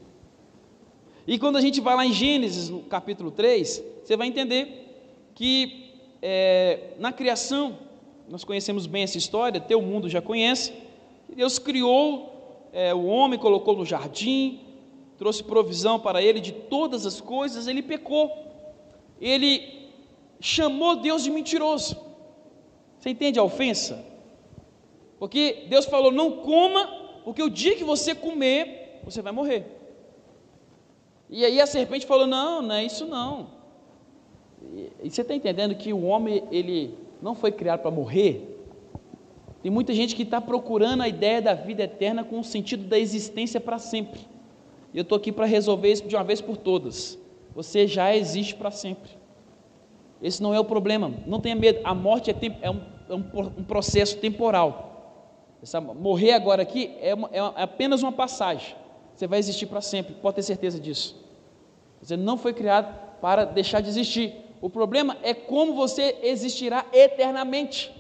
E 1.25 1.37
quando 1.39 1.57
a 1.57 1.61
gente 1.61 1.79
vai 1.79 1.95
lá 1.95 2.05
em 2.05 2.11
Gênesis, 2.11 2.69
no 2.69 2.81
capítulo 2.81 3.31
3, 3.31 3.83
você 4.03 4.17
vai 4.17 4.27
entender 4.27 5.29
que 5.35 5.99
é, 6.21 6.95
na 6.99 7.11
criação, 7.13 7.77
nós 8.27 8.43
conhecemos 8.43 8.87
bem 8.87 9.03
essa 9.03 9.17
história, 9.17 9.61
teu 9.61 9.81
mundo 9.81 10.09
já 10.09 10.21
conhece, 10.21 10.73
Deus 11.29 11.59
criou 11.59 12.32
é, 12.73 12.93
o 12.93 13.05
homem, 13.05 13.37
colocou 13.37 13.77
no 13.77 13.85
jardim, 13.85 14.59
trouxe 15.17 15.43
provisão 15.43 15.99
para 15.99 16.21
ele 16.21 16.39
de 16.39 16.51
todas 16.51 17.05
as 17.05 17.21
coisas, 17.21 17.67
ele 17.67 17.83
pecou, 17.83 18.31
ele 19.21 19.91
chamou 20.39 20.95
Deus 20.95 21.23
de 21.23 21.29
mentiroso. 21.29 21.95
Você 22.99 23.11
entende 23.11 23.37
a 23.37 23.43
ofensa? 23.43 24.03
Porque 25.19 25.67
Deus 25.69 25.85
falou: 25.85 26.11
não 26.11 26.31
coma, 26.37 26.85
porque 27.23 27.43
o 27.43 27.49
dia 27.49 27.75
que 27.75 27.83
você 27.83 28.15
comer, 28.15 28.99
você 29.03 29.21
vai 29.21 29.31
morrer. 29.31 29.65
E 31.29 31.45
aí 31.45 31.61
a 31.61 31.67
serpente 31.67 32.05
falou: 32.05 32.25
não, 32.25 32.61
não 32.61 32.75
é 32.75 32.83
isso 32.83 33.05
não. 33.05 33.47
E 35.03 35.09
você 35.09 35.21
está 35.21 35.35
entendendo 35.35 35.75
que 35.75 35.93
o 35.93 36.03
homem 36.03 36.43
ele 36.51 36.97
não 37.21 37.35
foi 37.35 37.51
criado 37.51 37.81
para 37.81 37.91
morrer? 37.91 38.52
Tem 39.63 39.71
muita 39.71 39.93
gente 39.93 40.15
que 40.15 40.21
está 40.21 40.39
procurando 40.39 41.01
a 41.01 41.07
ideia 41.07 41.41
da 41.41 41.55
vida 41.55 41.83
eterna 41.83 42.23
com 42.23 42.39
o 42.39 42.43
sentido 42.43 42.83
da 42.83 42.99
existência 42.99 43.59
para 43.59 43.79
sempre. 43.79 44.19
E 44.93 44.97
eu 44.97 45.01
estou 45.01 45.17
aqui 45.17 45.31
para 45.31 45.47
resolver 45.47 45.91
isso 45.91 46.07
de 46.07 46.15
uma 46.15 46.23
vez 46.23 46.39
por 46.39 46.57
todas. 46.57 47.17
Você 47.55 47.87
já 47.87 48.15
existe 48.15 48.53
para 48.53 48.69
sempre. 48.69 49.09
Esse 50.21 50.43
não 50.43 50.53
é 50.53 50.59
o 50.59 50.65
problema. 50.65 51.11
Não 51.25 51.39
tenha 51.39 51.55
medo. 51.55 51.79
A 51.83 51.95
morte 51.95 52.29
é, 52.29 52.35
é 52.61 52.69
um 52.69 52.93
é 53.09 53.15
um, 53.15 53.23
um 53.57 53.63
processo 53.63 54.17
temporal. 54.17 54.89
Essa, 55.61 55.79
morrer 55.79 56.33
agora 56.33 56.61
aqui 56.61 56.95
é, 56.99 57.13
uma, 57.13 57.29
é, 57.31 57.39
apenas 57.55 58.01
uma 58.01 58.11
passagem. 58.11 58.75
Você 59.15 59.27
vai 59.27 59.39
existir 59.39 59.67
para 59.67 59.81
sempre, 59.81 60.15
pode 60.15 60.35
ter 60.35 60.43
certeza 60.43 60.79
disso. 60.79 61.15
Você 62.01 62.17
não 62.17 62.37
foi 62.37 62.53
criado 62.53 62.93
para 63.21 63.45
deixar 63.45 63.81
de 63.81 63.89
existir. 63.89 64.33
O 64.59 64.69
problema 64.69 65.17
é 65.21 65.33
como 65.33 65.73
você 65.73 66.17
existirá 66.23 66.85
eternamente. 66.91 67.91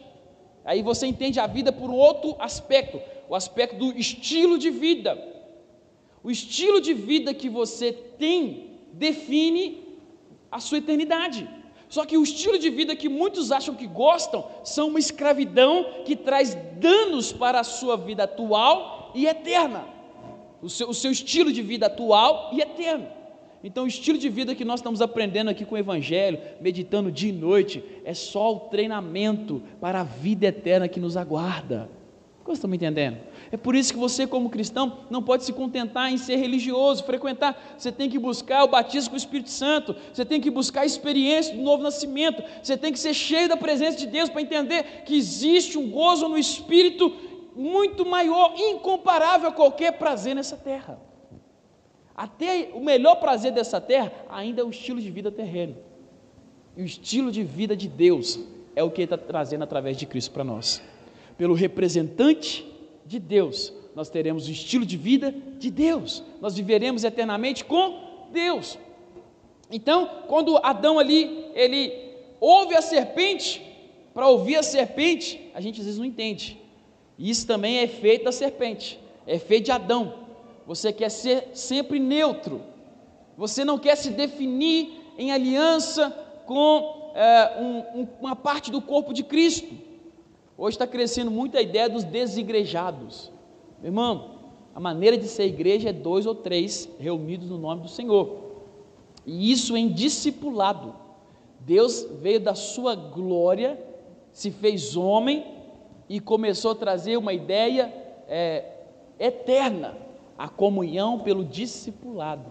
Aí 0.65 0.81
você 0.81 1.07
entende 1.07 1.39
a 1.39 1.47
vida 1.47 1.71
por 1.71 1.89
outro 1.91 2.35
aspecto, 2.39 3.01
o 3.27 3.35
aspecto 3.35 3.75
do 3.77 3.97
estilo 3.97 4.57
de 4.57 4.69
vida. 4.69 5.17
O 6.23 6.31
estilo 6.31 6.79
de 6.79 6.93
vida 6.93 7.33
que 7.33 7.49
você 7.49 7.91
tem 7.91 8.79
define 8.93 9.83
a 10.49 10.59
sua 10.59 10.77
eternidade. 10.77 11.49
Só 11.89 12.05
que 12.05 12.17
o 12.17 12.23
estilo 12.23 12.57
de 12.57 12.69
vida 12.69 12.95
que 12.95 13.09
muitos 13.09 13.51
acham 13.51 13.75
que 13.75 13.85
gostam 13.85 14.45
são 14.63 14.87
uma 14.87 14.99
escravidão 14.99 16.03
que 16.05 16.15
traz 16.15 16.55
danos 16.79 17.31
para 17.31 17.59
a 17.59 17.63
sua 17.63 17.97
vida 17.97 18.23
atual 18.23 19.11
e 19.13 19.27
eterna. 19.27 19.85
O 20.61 20.69
seu, 20.69 20.89
o 20.89 20.93
seu 20.93 21.11
estilo 21.11 21.51
de 21.51 21.61
vida 21.61 21.87
atual 21.87 22.51
e 22.53 22.61
eterno. 22.61 23.07
Então, 23.63 23.85
o 23.85 23.87
estilo 23.87 24.17
de 24.17 24.27
vida 24.27 24.53
que 24.53 24.65
nós 24.65 24.81
estamos 24.81 25.01
aprendendo 25.01 25.49
aqui 25.49 25.63
com 25.63 25.75
o 25.75 25.77
Evangelho, 25.77 26.37
meditando 26.59 27.09
dia 27.09 27.29
e 27.29 27.33
noite, 27.33 27.81
é 28.03 28.13
só 28.13 28.53
o 28.53 28.59
treinamento 28.61 29.63
para 29.79 30.01
a 30.01 30.03
vida 30.03 30.47
eterna 30.47 30.89
que 30.89 30.99
nos 30.99 31.15
aguarda. 31.15 31.89
Vocês 32.43 32.57
estão 32.57 32.69
me 32.69 32.75
entendendo? 32.75 33.19
É 33.53 33.55
por 33.55 33.73
isso 33.73 33.93
que 33.93 33.99
você, 33.99 34.27
como 34.27 34.49
cristão, 34.49 35.05
não 35.09 35.23
pode 35.23 35.45
se 35.45 35.53
contentar 35.53 36.11
em 36.11 36.17
ser 36.17 36.35
religioso, 36.35 37.05
frequentar. 37.05 37.75
Você 37.77 37.89
tem 37.89 38.09
que 38.09 38.19
buscar 38.19 38.65
o 38.65 38.67
batismo 38.67 39.11
com 39.11 39.15
o 39.15 39.17
Espírito 39.17 39.49
Santo, 39.49 39.95
você 40.11 40.25
tem 40.25 40.41
que 40.41 40.51
buscar 40.51 40.81
a 40.81 40.85
experiência 40.85 41.55
do 41.55 41.61
novo 41.61 41.81
nascimento, 41.81 42.43
você 42.61 42.75
tem 42.75 42.91
que 42.91 42.99
ser 42.99 43.13
cheio 43.13 43.47
da 43.47 43.55
presença 43.55 43.97
de 43.97 44.07
Deus 44.07 44.29
para 44.29 44.41
entender 44.41 45.03
que 45.05 45.15
existe 45.15 45.77
um 45.77 45.89
gozo 45.89 46.27
no 46.27 46.37
Espírito 46.37 47.13
muito 47.55 48.05
maior, 48.05 48.53
incomparável 48.57 49.47
a 49.47 49.53
qualquer 49.53 49.93
prazer 49.93 50.35
nessa 50.35 50.57
terra. 50.57 51.12
Até 52.15 52.69
o 52.73 52.79
melhor 52.79 53.15
prazer 53.15 53.51
dessa 53.51 53.81
terra 53.81 54.11
ainda 54.29 54.61
é 54.61 54.63
o 54.63 54.69
estilo 54.69 55.01
de 55.01 55.09
vida 55.09 55.31
terreno. 55.31 55.75
E 56.77 56.81
o 56.81 56.85
estilo 56.85 57.31
de 57.31 57.43
vida 57.43 57.75
de 57.75 57.87
Deus 57.87 58.39
é 58.75 58.83
o 58.83 58.91
que 58.91 59.01
Ele 59.01 59.05
está 59.05 59.17
trazendo 59.17 59.63
através 59.63 59.97
de 59.97 60.05
Cristo 60.05 60.31
para 60.31 60.43
nós. 60.43 60.81
Pelo 61.37 61.53
representante 61.53 62.65
de 63.05 63.19
Deus, 63.19 63.73
nós 63.95 64.09
teremos 64.09 64.47
o 64.47 64.51
estilo 64.51 64.85
de 64.85 64.97
vida 64.97 65.33
de 65.59 65.69
Deus, 65.69 66.23
nós 66.41 66.55
viveremos 66.55 67.03
eternamente 67.03 67.63
com 67.65 68.27
Deus. 68.31 68.77
Então, 69.71 70.23
quando 70.27 70.57
Adão 70.57 70.99
ali, 70.99 71.45
ele 71.53 71.91
ouve 72.39 72.75
a 72.75 72.81
serpente, 72.81 73.61
para 74.13 74.27
ouvir 74.27 74.57
a 74.57 74.63
serpente, 74.63 75.49
a 75.53 75.61
gente 75.61 75.79
às 75.79 75.85
vezes 75.85 75.99
não 75.99 76.05
entende. 76.05 76.59
Isso 77.17 77.47
também 77.47 77.79
é 77.79 77.83
efeito 77.83 78.25
da 78.25 78.31
serpente, 78.31 78.99
é 79.25 79.35
efeito 79.35 79.65
de 79.65 79.71
Adão. 79.71 80.22
Você 80.65 80.93
quer 80.93 81.09
ser 81.09 81.49
sempre 81.53 81.99
neutro, 81.99 82.61
você 83.37 83.65
não 83.65 83.77
quer 83.77 83.95
se 83.95 84.11
definir 84.11 85.01
em 85.17 85.31
aliança 85.31 86.09
com 86.45 87.11
é, 87.15 87.61
um, 87.61 88.07
uma 88.19 88.35
parte 88.35 88.71
do 88.71 88.81
corpo 88.81 89.13
de 89.13 89.23
Cristo. 89.23 89.73
Hoje 90.57 90.75
está 90.75 90.87
crescendo 90.87 91.31
muito 91.31 91.57
a 91.57 91.61
ideia 91.61 91.89
dos 91.89 92.03
desigrejados. 92.03 93.31
Meu 93.79 93.89
irmão, 93.89 94.39
a 94.73 94.79
maneira 94.79 95.17
de 95.17 95.27
ser 95.27 95.45
igreja 95.45 95.89
é 95.89 95.93
dois 95.93 96.25
ou 96.25 96.35
três 96.35 96.89
reunidos 96.99 97.49
no 97.49 97.57
nome 97.57 97.81
do 97.81 97.89
Senhor. 97.89 98.43
E 99.25 99.51
isso 99.51 99.75
em 99.75 99.89
discipulado. 99.89 100.95
Deus 101.59 102.05
veio 102.21 102.39
da 102.39 102.55
sua 102.55 102.95
glória, 102.95 103.79
se 104.31 104.51
fez 104.51 104.97
homem 104.97 105.45
e 106.09 106.19
começou 106.19 106.71
a 106.71 106.75
trazer 106.75 107.17
uma 107.17 107.33
ideia 107.33 107.93
é, 108.27 108.65
eterna, 109.17 109.95
a 110.37 110.47
comunhão 110.49 111.19
pelo 111.19 111.43
discipulado. 111.43 112.49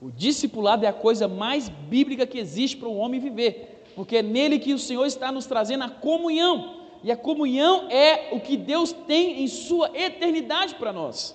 O 0.00 0.10
discipulado 0.10 0.84
é 0.84 0.88
a 0.88 0.92
coisa 0.92 1.26
mais 1.26 1.68
bíblica 1.68 2.26
que 2.26 2.38
existe 2.38 2.76
para 2.76 2.88
o 2.88 2.96
homem 2.96 3.20
viver. 3.20 3.72
porque 3.94 4.18
é 4.18 4.22
nele 4.22 4.58
que 4.58 4.74
o 4.74 4.78
Senhor 4.78 5.06
está 5.06 5.32
nos 5.32 5.46
trazendo 5.46 5.84
a 5.84 5.88
comunhão, 5.88 6.82
e 7.02 7.10
a 7.10 7.16
comunhão 7.16 7.88
é 7.90 8.28
o 8.30 8.40
que 8.40 8.56
Deus 8.56 8.92
tem 8.92 9.42
em 9.42 9.48
sua 9.48 9.90
eternidade 9.94 10.74
para 10.74 10.92
nós. 10.92 11.34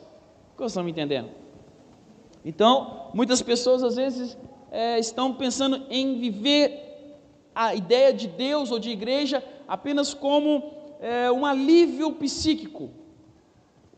Vocês 0.56 0.72
estão 0.72 0.84
me 0.84 0.92
entendendo? 0.92 1.30
Então, 2.46 3.10
muitas 3.14 3.42
pessoas 3.42 3.84
às 3.84 3.96
vezes 3.96 4.38
é, 4.72 5.00
estão 5.00 5.34
pensando 5.34 5.86
em 5.90 6.20
viver 6.20 7.18
a 7.54 7.74
ideia 7.74 8.14
de 8.14 8.28
Deus 8.28 8.70
ou 8.70 8.78
de 8.78 8.90
igreja 8.90 9.44
apenas 9.68 10.14
como 10.14 10.72
é, 11.00 11.32
um 11.32 11.46
alívio 11.46 12.12
psíquico, 12.14 12.92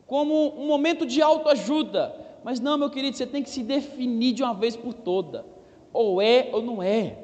como 0.05 0.59
um 0.59 0.67
momento 0.67 1.05
de 1.05 1.21
autoajuda. 1.21 2.15
Mas 2.43 2.59
não, 2.59 2.77
meu 2.77 2.89
querido, 2.89 3.15
você 3.15 3.25
tem 3.25 3.41
que 3.41 3.49
se 3.49 3.63
definir 3.63 4.33
de 4.33 4.43
uma 4.43 4.53
vez 4.53 4.75
por 4.75 4.93
toda. 4.93 5.45
Ou 5.91 6.21
é 6.21 6.49
ou 6.51 6.61
não 6.61 6.83
é. 6.83 7.17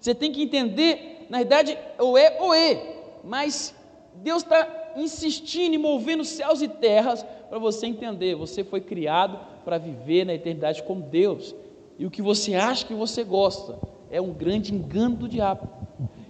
Você 0.00 0.14
tem 0.14 0.32
que 0.32 0.42
entender, 0.42 1.26
na 1.28 1.38
verdade, 1.38 1.78
ou 1.98 2.16
é 2.16 2.36
ou 2.40 2.54
é. 2.54 2.96
Mas 3.22 3.74
Deus 4.14 4.42
está 4.42 4.92
insistindo 4.96 5.74
e 5.74 5.78
movendo 5.78 6.24
céus 6.24 6.62
e 6.62 6.68
terras 6.68 7.24
para 7.48 7.58
você 7.58 7.86
entender. 7.86 8.34
Você 8.34 8.64
foi 8.64 8.80
criado 8.80 9.38
para 9.64 9.78
viver 9.78 10.24
na 10.24 10.34
eternidade 10.34 10.82
com 10.82 11.00
Deus. 11.00 11.54
E 11.98 12.06
o 12.06 12.10
que 12.10 12.22
você 12.22 12.54
acha 12.54 12.86
que 12.86 12.94
você 12.94 13.22
gosta 13.22 13.78
é 14.10 14.20
um 14.20 14.32
grande 14.32 14.74
engano 14.74 15.16
do 15.16 15.28
diabo. 15.28 15.68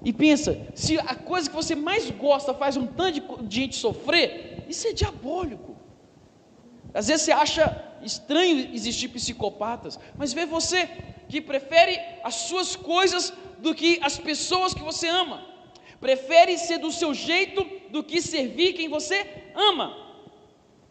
E 0.04 0.12
pensa, 0.12 0.58
se 0.75 0.99
a 0.99 1.14
coisa 1.14 1.49
que 1.49 1.54
você 1.54 1.75
mais 1.75 2.10
gosta 2.10 2.54
faz 2.54 2.76
um 2.76 2.87
tanto 2.87 3.44
de 3.44 3.56
gente 3.60 3.76
sofrer, 3.76 4.50
isso 4.70 4.86
é 4.88 4.92
diabólico. 4.92 5.76
Às 6.94 7.08
vezes 7.08 7.22
você 7.24 7.32
acha 7.32 7.64
estranho 8.02 8.74
existir 8.74 9.08
psicopatas, 9.08 9.98
mas 10.16 10.32
vê 10.32 10.44
você 10.46 10.86
que 11.28 11.40
prefere 11.40 11.98
as 12.24 12.34
suas 12.48 12.74
coisas 12.74 13.32
do 13.58 13.74
que 13.74 14.00
as 14.02 14.18
pessoas 14.18 14.74
que 14.74 14.82
você 14.82 15.08
ama. 15.08 15.38
Prefere 16.00 16.56
ser 16.58 16.78
do 16.78 16.90
seu 16.90 17.12
jeito 17.12 17.64
do 17.90 18.02
que 18.02 18.22
servir 18.22 18.72
quem 18.72 18.88
você 18.88 19.52
ama. 19.54 19.86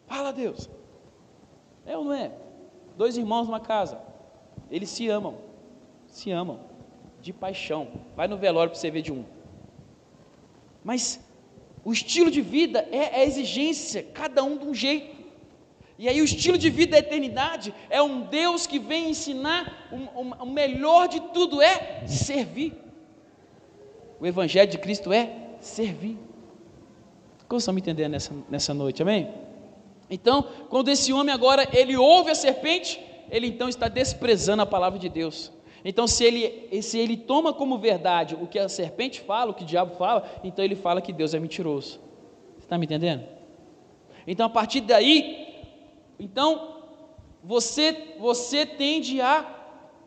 Fala 0.06 0.28
a 0.28 0.32
Deus. 0.32 0.70
É 1.84 1.96
ou 1.96 2.04
não 2.04 2.12
é? 2.12 2.32
Dois 2.96 3.16
irmãos 3.16 3.46
numa 3.46 3.60
casa, 3.60 4.00
eles 4.70 4.90
se 4.90 5.08
amam, 5.08 5.38
se 6.06 6.30
amam 6.30 6.60
de 7.20 7.32
paixão. 7.32 7.88
Vai 8.14 8.28
no 8.28 8.36
velório 8.36 8.70
para 8.70 8.78
você 8.78 8.90
ver 8.90 9.02
de 9.02 9.12
um. 9.12 9.24
Mas 10.84 11.20
o 11.84 11.92
estilo 11.92 12.30
de 12.30 12.42
vida 12.42 12.86
é 12.90 13.20
a 13.20 13.24
exigência, 13.24 14.02
cada 14.02 14.42
um 14.44 14.56
de 14.56 14.66
um 14.66 14.74
jeito. 14.74 15.20
E 15.98 16.08
aí 16.08 16.20
o 16.20 16.24
estilo 16.24 16.56
de 16.56 16.70
vida 16.70 16.92
da 16.92 16.98
eternidade 16.98 17.74
é 17.90 18.00
um 18.00 18.22
Deus 18.22 18.66
que 18.66 18.78
vem 18.78 19.10
ensinar 19.10 19.88
o, 19.92 20.20
o, 20.20 20.44
o 20.44 20.46
melhor 20.46 21.08
de 21.08 21.20
tudo 21.32 21.60
é 21.60 22.06
servir. 22.06 22.72
O 24.18 24.26
Evangelho 24.26 24.70
de 24.70 24.78
Cristo 24.78 25.12
é 25.12 25.30
servir. 25.60 26.18
Como 27.48 27.58
estão 27.58 27.74
me 27.74 27.80
entendendo 27.80 28.12
nessa, 28.12 28.32
nessa 28.48 28.72
noite, 28.72 29.02
amém? 29.02 29.30
Então, 30.08 30.42
quando 30.68 30.88
esse 30.88 31.12
homem 31.12 31.34
agora 31.34 31.68
ele 31.72 31.96
ouve 31.96 32.30
a 32.30 32.34
serpente, 32.34 33.00
ele 33.30 33.46
então 33.46 33.68
está 33.68 33.88
desprezando 33.88 34.62
a 34.62 34.66
palavra 34.66 34.98
de 34.98 35.08
Deus. 35.08 35.52
Então, 35.84 36.06
se 36.06 36.24
ele, 36.24 36.82
se 36.82 36.98
ele 36.98 37.16
toma 37.16 37.52
como 37.52 37.78
verdade 37.78 38.34
o 38.34 38.46
que 38.46 38.58
a 38.58 38.68
serpente 38.68 39.20
fala, 39.20 39.50
o 39.50 39.54
que 39.54 39.62
o 39.62 39.66
diabo 39.66 39.94
fala, 39.96 40.28
então 40.44 40.64
ele 40.64 40.76
fala 40.76 41.00
que 41.00 41.12
Deus 41.12 41.32
é 41.32 41.40
mentiroso. 41.40 42.00
Você 42.56 42.64
está 42.66 42.76
me 42.76 42.84
entendendo? 42.84 43.24
Então, 44.26 44.46
a 44.46 44.50
partir 44.50 44.82
daí, 44.82 45.48
então, 46.18 46.82
você, 47.42 48.14
você 48.18 48.66
tende 48.66 49.20
a 49.20 49.56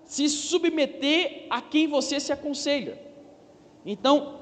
se 0.03 0.29
submeter 0.29 1.47
a 1.49 1.61
quem 1.61 1.87
você 1.87 2.19
se 2.19 2.31
aconselha. 2.31 3.01
Então, 3.85 4.39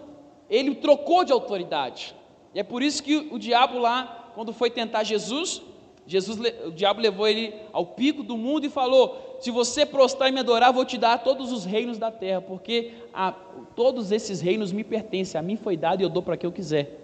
ele 0.49 0.75
trocou 0.75 1.23
de 1.23 1.31
autoridade. 1.31 2.13
E 2.53 2.59
é 2.59 2.63
por 2.63 2.83
isso 2.83 3.01
que 3.01 3.29
o 3.31 3.39
diabo 3.39 3.79
lá, 3.79 4.31
quando 4.35 4.51
foi 4.51 4.69
tentar 4.69 5.03
Jesus, 5.03 5.61
Jesus, 6.07 6.39
o 6.65 6.71
diabo 6.71 6.99
levou 6.99 7.27
ele 7.27 7.53
ao 7.71 7.85
pico 7.85 8.23
do 8.23 8.35
mundo 8.35 8.65
e 8.65 8.69
falou: 8.69 9.37
Se 9.39 9.51
você 9.51 9.85
prostrar 9.85 10.29
e 10.29 10.31
me 10.31 10.39
adorar, 10.39 10.73
vou 10.73 10.83
te 10.83 10.97
dar 10.97 11.19
todos 11.19 11.51
os 11.51 11.63
reinos 11.63 11.97
da 11.97 12.11
terra, 12.11 12.41
porque 12.41 12.91
a, 13.13 13.31
todos 13.75 14.11
esses 14.11 14.41
reinos 14.41 14.71
me 14.71 14.83
pertencem, 14.83 15.39
a 15.39 15.41
mim 15.41 15.55
foi 15.55 15.77
dado 15.77 16.01
e 16.01 16.03
eu 16.03 16.09
dou 16.09 16.23
para 16.23 16.35
quem 16.35 16.47
eu 16.47 16.51
quiser. 16.51 16.99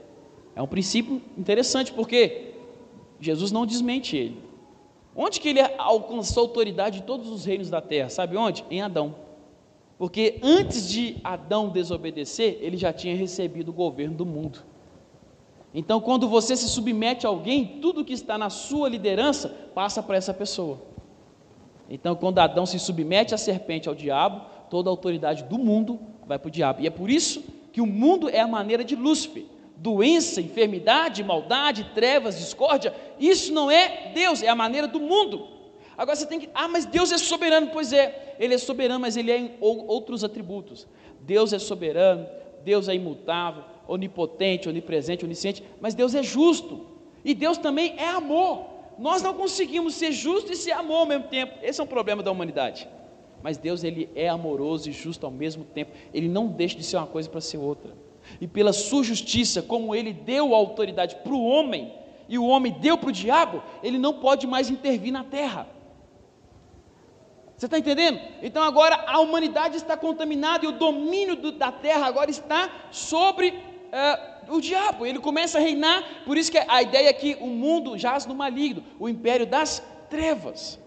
É 0.56 0.62
um 0.62 0.68
princípio 0.68 1.22
interessante, 1.38 1.94
porque 1.94 2.54
Jesus 3.20 3.52
não 3.52 3.66
desmente 3.66 4.18
ele. 4.18 4.38
Onde 5.16 5.40
que 5.40 5.50
ele 5.50 5.62
alcançou 5.78 6.44
a 6.44 6.46
autoridade 6.48 7.00
de 7.00 7.06
todos 7.06 7.30
os 7.30 7.46
reinos 7.46 7.70
da 7.70 7.82
terra? 7.82 8.10
Sabe 8.10 8.38
onde? 8.38 8.64
Em 8.70 8.82
Adão. 8.82 9.16
Porque 9.98 10.40
antes 10.44 10.88
de 10.88 11.18
Adão 11.24 11.70
desobedecer, 11.70 12.60
ele 12.62 12.78
já 12.78 12.94
tinha 12.94 13.16
recebido 13.16 13.70
o 13.70 13.74
governo 13.74 14.16
do 14.16 14.26
mundo. 14.26 14.64
Então, 15.80 16.02
quando 16.02 16.28
você 16.28 16.56
se 16.56 16.68
submete 16.68 17.28
a 17.28 17.30
alguém, 17.30 17.78
tudo 17.80 18.04
que 18.04 18.12
está 18.12 18.36
na 18.36 18.50
sua 18.50 18.90
liderança 18.90 19.48
passa 19.76 20.02
para 20.02 20.18
essa 20.18 20.34
pessoa. 20.34 20.82
Então, 21.88 22.16
quando 22.16 22.40
Adão 22.40 22.66
se 22.66 22.80
submete 22.80 23.36
à 23.36 23.38
serpente, 23.38 23.88
ao 23.88 23.94
diabo, 23.94 24.42
toda 24.72 24.90
a 24.90 24.92
autoridade 24.92 25.44
do 25.44 25.60
mundo 25.60 26.00
vai 26.26 26.40
para 26.40 26.48
o 26.48 26.52
diabo. 26.52 26.82
E 26.82 26.88
é 26.88 26.90
por 26.90 27.12
isso 27.12 27.44
que 27.72 27.80
o 27.80 27.86
mundo 27.86 28.28
é 28.28 28.40
a 28.40 28.48
maneira 28.48 28.84
de 28.84 28.96
Lúcifer. 28.96 29.46
Doença, 29.76 30.42
enfermidade, 30.42 31.24
maldade, 31.24 31.92
trevas, 31.94 32.40
discórdia, 32.40 32.92
isso 33.20 33.54
não 33.54 33.70
é 33.70 34.12
Deus, 34.16 34.42
é 34.42 34.48
a 34.48 34.56
maneira 34.56 34.88
do 34.88 35.00
mundo. 35.00 35.48
Agora 35.96 36.16
você 36.16 36.26
tem 36.26 36.40
que, 36.40 36.50
ah, 36.56 36.68
mas 36.68 36.88
Deus 36.88 37.12
é 37.12 37.20
soberano, 37.20 37.70
pois 37.72 37.94
é, 37.94 38.36
Ele 38.40 38.56
é 38.56 38.58
soberano, 38.58 39.02
mas 39.02 39.16
Ele 39.16 39.30
é 39.30 39.38
em 39.38 39.52
outros 39.60 40.24
atributos. 40.24 40.88
Deus 41.22 41.54
é 41.54 41.60
soberano, 41.60 42.26
Deus 42.64 42.90
é 42.90 42.96
imutável, 42.96 43.64
onipotente, 43.88 44.68
onipresente, 44.70 45.26
onisciente, 45.26 45.64
mas 45.80 45.94
Deus 45.94 46.14
é 46.14 46.24
justo. 46.24 46.86
E 47.24 47.34
Deus 47.34 47.58
também 47.58 47.96
é 47.98 48.08
amor. 48.10 48.66
Nós 48.98 49.22
não 49.22 49.34
conseguimos 49.34 49.96
ser 49.96 50.12
justos 50.12 50.52
e 50.52 50.64
ser 50.64 50.72
amor 50.72 51.00
ao 51.00 51.06
mesmo 51.06 51.26
tempo. 51.26 51.54
Esse 51.62 51.80
é 51.80 51.84
um 51.84 51.88
problema 51.88 52.24
da 52.24 52.32
humanidade. 52.32 52.88
Mas 53.44 53.58
Deus 53.58 53.84
ele 53.84 54.10
é 54.16 54.28
amoroso 54.28 54.90
e 54.90 54.92
justo 54.92 55.26
ao 55.26 55.32
mesmo 55.32 55.64
tempo. 55.64 55.92
Ele 56.14 56.28
não 56.28 56.48
deixa 56.48 56.76
de 56.78 56.84
ser 56.84 56.98
uma 56.98 57.08
coisa 57.08 57.30
para 57.30 57.42
ser 57.42 57.58
outra. 57.58 57.94
E 58.42 58.48
pela 58.48 58.74
sua 58.74 59.04
justiça, 59.04 59.62
como 59.62 59.96
ele 59.96 60.12
deu 60.12 60.54
a 60.54 60.58
autoridade 60.58 61.16
para 61.18 61.34
o 61.34 61.46
homem 61.46 61.94
e 62.28 62.38
o 62.38 62.46
homem 62.46 62.74
deu 62.74 62.98
para 62.98 63.10
o 63.10 63.12
diabo, 63.12 63.64
ele 63.82 63.98
não 63.98 64.16
pode 64.16 64.46
mais 64.46 64.70
intervir 64.70 65.14
na 65.14 65.24
terra. 65.24 65.68
Você 67.56 67.66
está 67.66 67.80
entendendo? 67.80 68.20
Então 68.44 68.62
agora 68.62 69.04
a 69.08 69.20
humanidade 69.20 69.78
está 69.78 69.98
contaminada 69.98 70.64
e 70.64 70.68
o 70.68 70.74
domínio 70.74 71.36
do, 71.36 71.52
da 71.52 71.72
terra 71.72 72.06
agora 72.06 72.30
está 72.30 72.70
sobre 72.92 73.52
é, 73.92 74.20
o 74.50 74.62
diabo, 74.62 75.06
ele 75.06 75.20
começa 75.20 75.58
a 75.58 75.62
reinar, 75.62 76.24
por 76.26 76.38
isso 76.38 76.52
que 76.52 76.58
a 76.58 76.82
ideia 76.82 77.10
é 77.10 77.14
que 77.14 77.38
o 77.40 77.48
mundo 77.48 77.98
jaz 77.98 78.26
no 78.26 78.36
maligno, 78.36 78.84
o 79.00 79.10
império 79.10 79.46
das 79.46 79.84
trevas. 80.10 80.80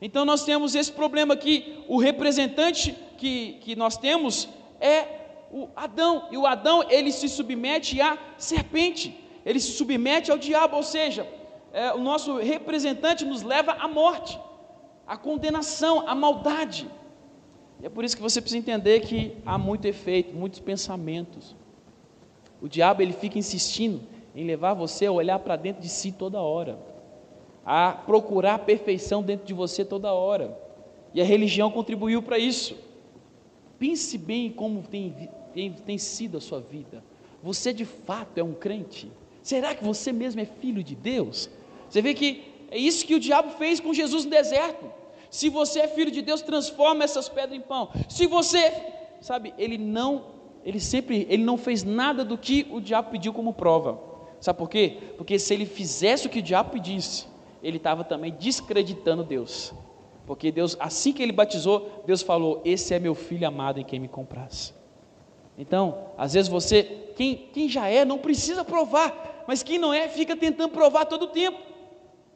Então 0.00 0.24
nós 0.24 0.44
temos 0.44 0.74
esse 0.74 0.92
problema 0.92 1.34
aqui, 1.34 1.84
o 1.88 1.98
representante 1.98 2.96
que, 3.18 3.58
que 3.60 3.76
nós 3.76 3.96
temos 3.96 4.48
é 4.80 5.06
o 5.52 5.68
Adão, 5.74 6.28
e 6.30 6.36
o 6.36 6.46
Adão 6.46 6.84
ele 6.88 7.10
se 7.12 7.28
submete 7.28 8.00
à 8.00 8.16
serpente, 8.38 9.18
ele 9.44 9.58
se 9.58 9.72
submete 9.72 10.30
ao 10.30 10.38
diabo, 10.38 10.76
ou 10.76 10.82
seja, 10.82 11.26
é, 11.72 11.92
o 11.92 11.98
nosso 11.98 12.36
representante 12.36 13.24
nos 13.24 13.42
leva 13.42 13.72
à 13.72 13.88
morte, 13.88 14.38
à 15.06 15.16
condenação, 15.16 16.08
à 16.08 16.14
maldade. 16.14 16.88
E 17.82 17.86
é 17.86 17.88
por 17.88 18.04
isso 18.04 18.16
que 18.16 18.22
você 18.22 18.40
precisa 18.40 18.58
entender 18.58 19.00
que 19.00 19.36
há 19.44 19.56
muito 19.58 19.86
efeito, 19.86 20.34
muitos 20.34 20.60
pensamentos, 20.60 21.56
o 22.60 22.68
diabo 22.68 23.02
ele 23.02 23.12
fica 23.12 23.38
insistindo 23.38 24.00
em 24.34 24.44
levar 24.44 24.74
você 24.74 25.06
a 25.06 25.12
olhar 25.12 25.38
para 25.38 25.56
dentro 25.56 25.82
de 25.82 25.88
si 25.88 26.12
toda 26.12 26.40
hora, 26.40 26.78
a 27.64 27.92
procurar 27.92 28.54
a 28.54 28.58
perfeição 28.58 29.22
dentro 29.22 29.46
de 29.46 29.54
você 29.54 29.84
toda 29.84 30.12
hora. 30.12 30.58
E 31.12 31.20
a 31.20 31.24
religião 31.24 31.70
contribuiu 31.70 32.22
para 32.22 32.38
isso. 32.38 32.76
Pense 33.78 34.16
bem 34.16 34.50
como 34.50 34.82
tem, 34.82 35.28
tem, 35.52 35.72
tem 35.72 35.98
sido 35.98 36.38
a 36.38 36.40
sua 36.40 36.60
vida. 36.60 37.02
Você 37.42 37.72
de 37.72 37.84
fato 37.84 38.38
é 38.38 38.44
um 38.44 38.54
crente? 38.54 39.10
Será 39.42 39.74
que 39.74 39.82
você 39.82 40.12
mesmo 40.12 40.40
é 40.40 40.44
filho 40.44 40.84
de 40.84 40.94
Deus? 40.94 41.50
Você 41.88 42.02
vê 42.02 42.14
que 42.14 42.44
é 42.70 42.78
isso 42.78 43.06
que 43.06 43.14
o 43.14 43.20
diabo 43.20 43.50
fez 43.52 43.80
com 43.80 43.92
Jesus 43.92 44.24
no 44.24 44.30
deserto. 44.30 44.86
Se 45.30 45.48
você 45.48 45.80
é 45.80 45.88
filho 45.88 46.10
de 46.10 46.22
Deus, 46.22 46.42
transforma 46.42 47.04
essas 47.04 47.28
pedras 47.28 47.58
em 47.58 47.60
pão. 47.60 47.88
Se 48.08 48.26
você, 48.26 48.72
sabe, 49.20 49.54
ele 49.56 49.78
não 49.78 50.24
ele 50.64 50.80
sempre, 50.80 51.26
ele 51.28 51.42
não 51.44 51.56
fez 51.56 51.82
nada 51.82 52.24
do 52.24 52.36
que 52.36 52.66
o 52.70 52.80
diabo 52.80 53.10
pediu 53.10 53.32
como 53.32 53.52
prova. 53.52 53.98
Sabe 54.40 54.58
por 54.58 54.68
quê? 54.68 54.98
Porque 55.16 55.38
se 55.38 55.52
ele 55.52 55.66
fizesse 55.66 56.26
o 56.26 56.30
que 56.30 56.38
o 56.38 56.42
diabo 56.42 56.70
pedisse, 56.70 57.26
ele 57.62 57.76
estava 57.76 58.04
também 58.04 58.32
descreditando 58.32 59.22
Deus. 59.22 59.72
Porque 60.26 60.50
Deus, 60.50 60.76
assim 60.78 61.12
que 61.12 61.22
ele 61.22 61.32
batizou, 61.32 62.02
Deus 62.06 62.22
falou: 62.22 62.62
Esse 62.64 62.94
é 62.94 62.98
meu 62.98 63.14
filho 63.14 63.46
amado 63.46 63.80
em 63.80 63.84
quem 63.84 63.98
me 63.98 64.08
compras. 64.08 64.74
Então, 65.58 66.06
às 66.16 66.32
vezes 66.32 66.48
você, 66.48 66.84
quem, 67.16 67.48
quem 67.52 67.68
já 67.68 67.88
é, 67.88 68.04
não 68.04 68.16
precisa 68.16 68.64
provar, 68.64 69.44
mas 69.46 69.62
quem 69.62 69.78
não 69.78 69.92
é, 69.92 70.08
fica 70.08 70.34
tentando 70.36 70.70
provar 70.70 71.04
todo 71.04 71.24
o 71.24 71.28
tempo. 71.28 71.58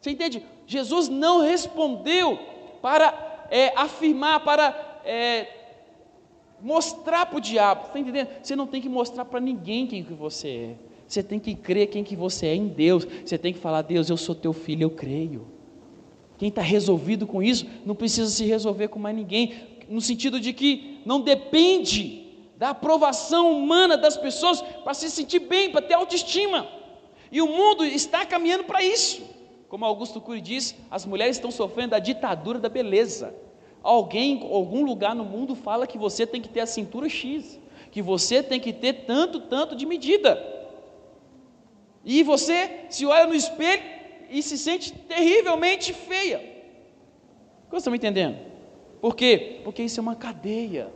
Você 0.00 0.10
entende? 0.10 0.44
Jesus 0.66 1.08
não 1.08 1.40
respondeu 1.40 2.38
para 2.82 3.46
é, 3.50 3.72
afirmar, 3.74 4.40
para 4.40 5.00
é, 5.04 5.46
mostrar 6.64 7.26
para 7.26 7.36
o 7.36 7.40
diabo, 7.42 7.88
está 7.88 8.00
entendendo? 8.00 8.28
Você 8.42 8.56
não 8.56 8.66
tem 8.66 8.80
que 8.80 8.88
mostrar 8.88 9.26
para 9.26 9.38
ninguém 9.38 9.86
quem 9.86 10.02
que 10.02 10.14
você 10.14 10.48
é. 10.48 10.74
Você 11.06 11.22
tem 11.22 11.38
que 11.38 11.54
crer 11.54 11.88
quem 11.88 12.02
que 12.02 12.16
você 12.16 12.46
é 12.46 12.54
em 12.54 12.66
Deus. 12.66 13.06
Você 13.22 13.36
tem 13.36 13.52
que 13.52 13.58
falar, 13.58 13.82
Deus, 13.82 14.08
eu 14.08 14.16
sou 14.16 14.34
teu 14.34 14.54
filho, 14.54 14.84
eu 14.84 14.90
creio. 14.90 15.46
Quem 16.38 16.48
está 16.48 16.62
resolvido 16.62 17.26
com 17.26 17.42
isso, 17.42 17.66
não 17.84 17.94
precisa 17.94 18.30
se 18.30 18.46
resolver 18.46 18.88
com 18.88 18.98
mais 18.98 19.14
ninguém, 19.14 19.52
no 19.90 20.00
sentido 20.00 20.40
de 20.40 20.54
que 20.54 21.02
não 21.04 21.20
depende 21.20 22.24
da 22.56 22.70
aprovação 22.70 23.52
humana 23.52 23.94
das 23.98 24.16
pessoas 24.16 24.62
para 24.62 24.94
se 24.94 25.10
sentir 25.10 25.40
bem, 25.40 25.70
para 25.70 25.82
ter 25.82 25.92
autoestima. 25.92 26.66
E 27.30 27.42
o 27.42 27.46
mundo 27.46 27.84
está 27.84 28.24
caminhando 28.24 28.64
para 28.64 28.82
isso. 28.82 29.22
Como 29.68 29.84
Augusto 29.84 30.18
Cury 30.18 30.40
diz, 30.40 30.74
as 30.90 31.04
mulheres 31.04 31.36
estão 31.36 31.50
sofrendo 31.50 31.94
a 31.94 31.98
ditadura 31.98 32.58
da 32.58 32.70
beleza. 32.70 33.43
Alguém, 33.84 34.40
algum 34.50 34.82
lugar 34.82 35.14
no 35.14 35.26
mundo 35.26 35.54
fala 35.54 35.86
que 35.86 35.98
você 35.98 36.26
tem 36.26 36.40
que 36.40 36.48
ter 36.48 36.60
a 36.60 36.66
cintura 36.66 37.06
X, 37.06 37.60
que 37.92 38.00
você 38.00 38.42
tem 38.42 38.58
que 38.58 38.72
ter 38.72 39.04
tanto, 39.04 39.40
tanto 39.40 39.76
de 39.76 39.84
medida. 39.84 40.42
E 42.02 42.22
você 42.22 42.86
se 42.88 43.04
olha 43.04 43.26
no 43.26 43.34
espelho 43.34 43.82
e 44.30 44.42
se 44.42 44.56
sente 44.56 44.90
terrivelmente 44.90 45.92
feia. 45.92 46.38
Vocês 47.68 47.80
estão 47.80 47.90
me 47.90 47.98
entendendo? 47.98 48.38
Por 49.02 49.14
quê? 49.14 49.60
Porque 49.62 49.82
isso 49.82 50.00
é 50.00 50.02
uma 50.02 50.16
cadeia. 50.16 50.90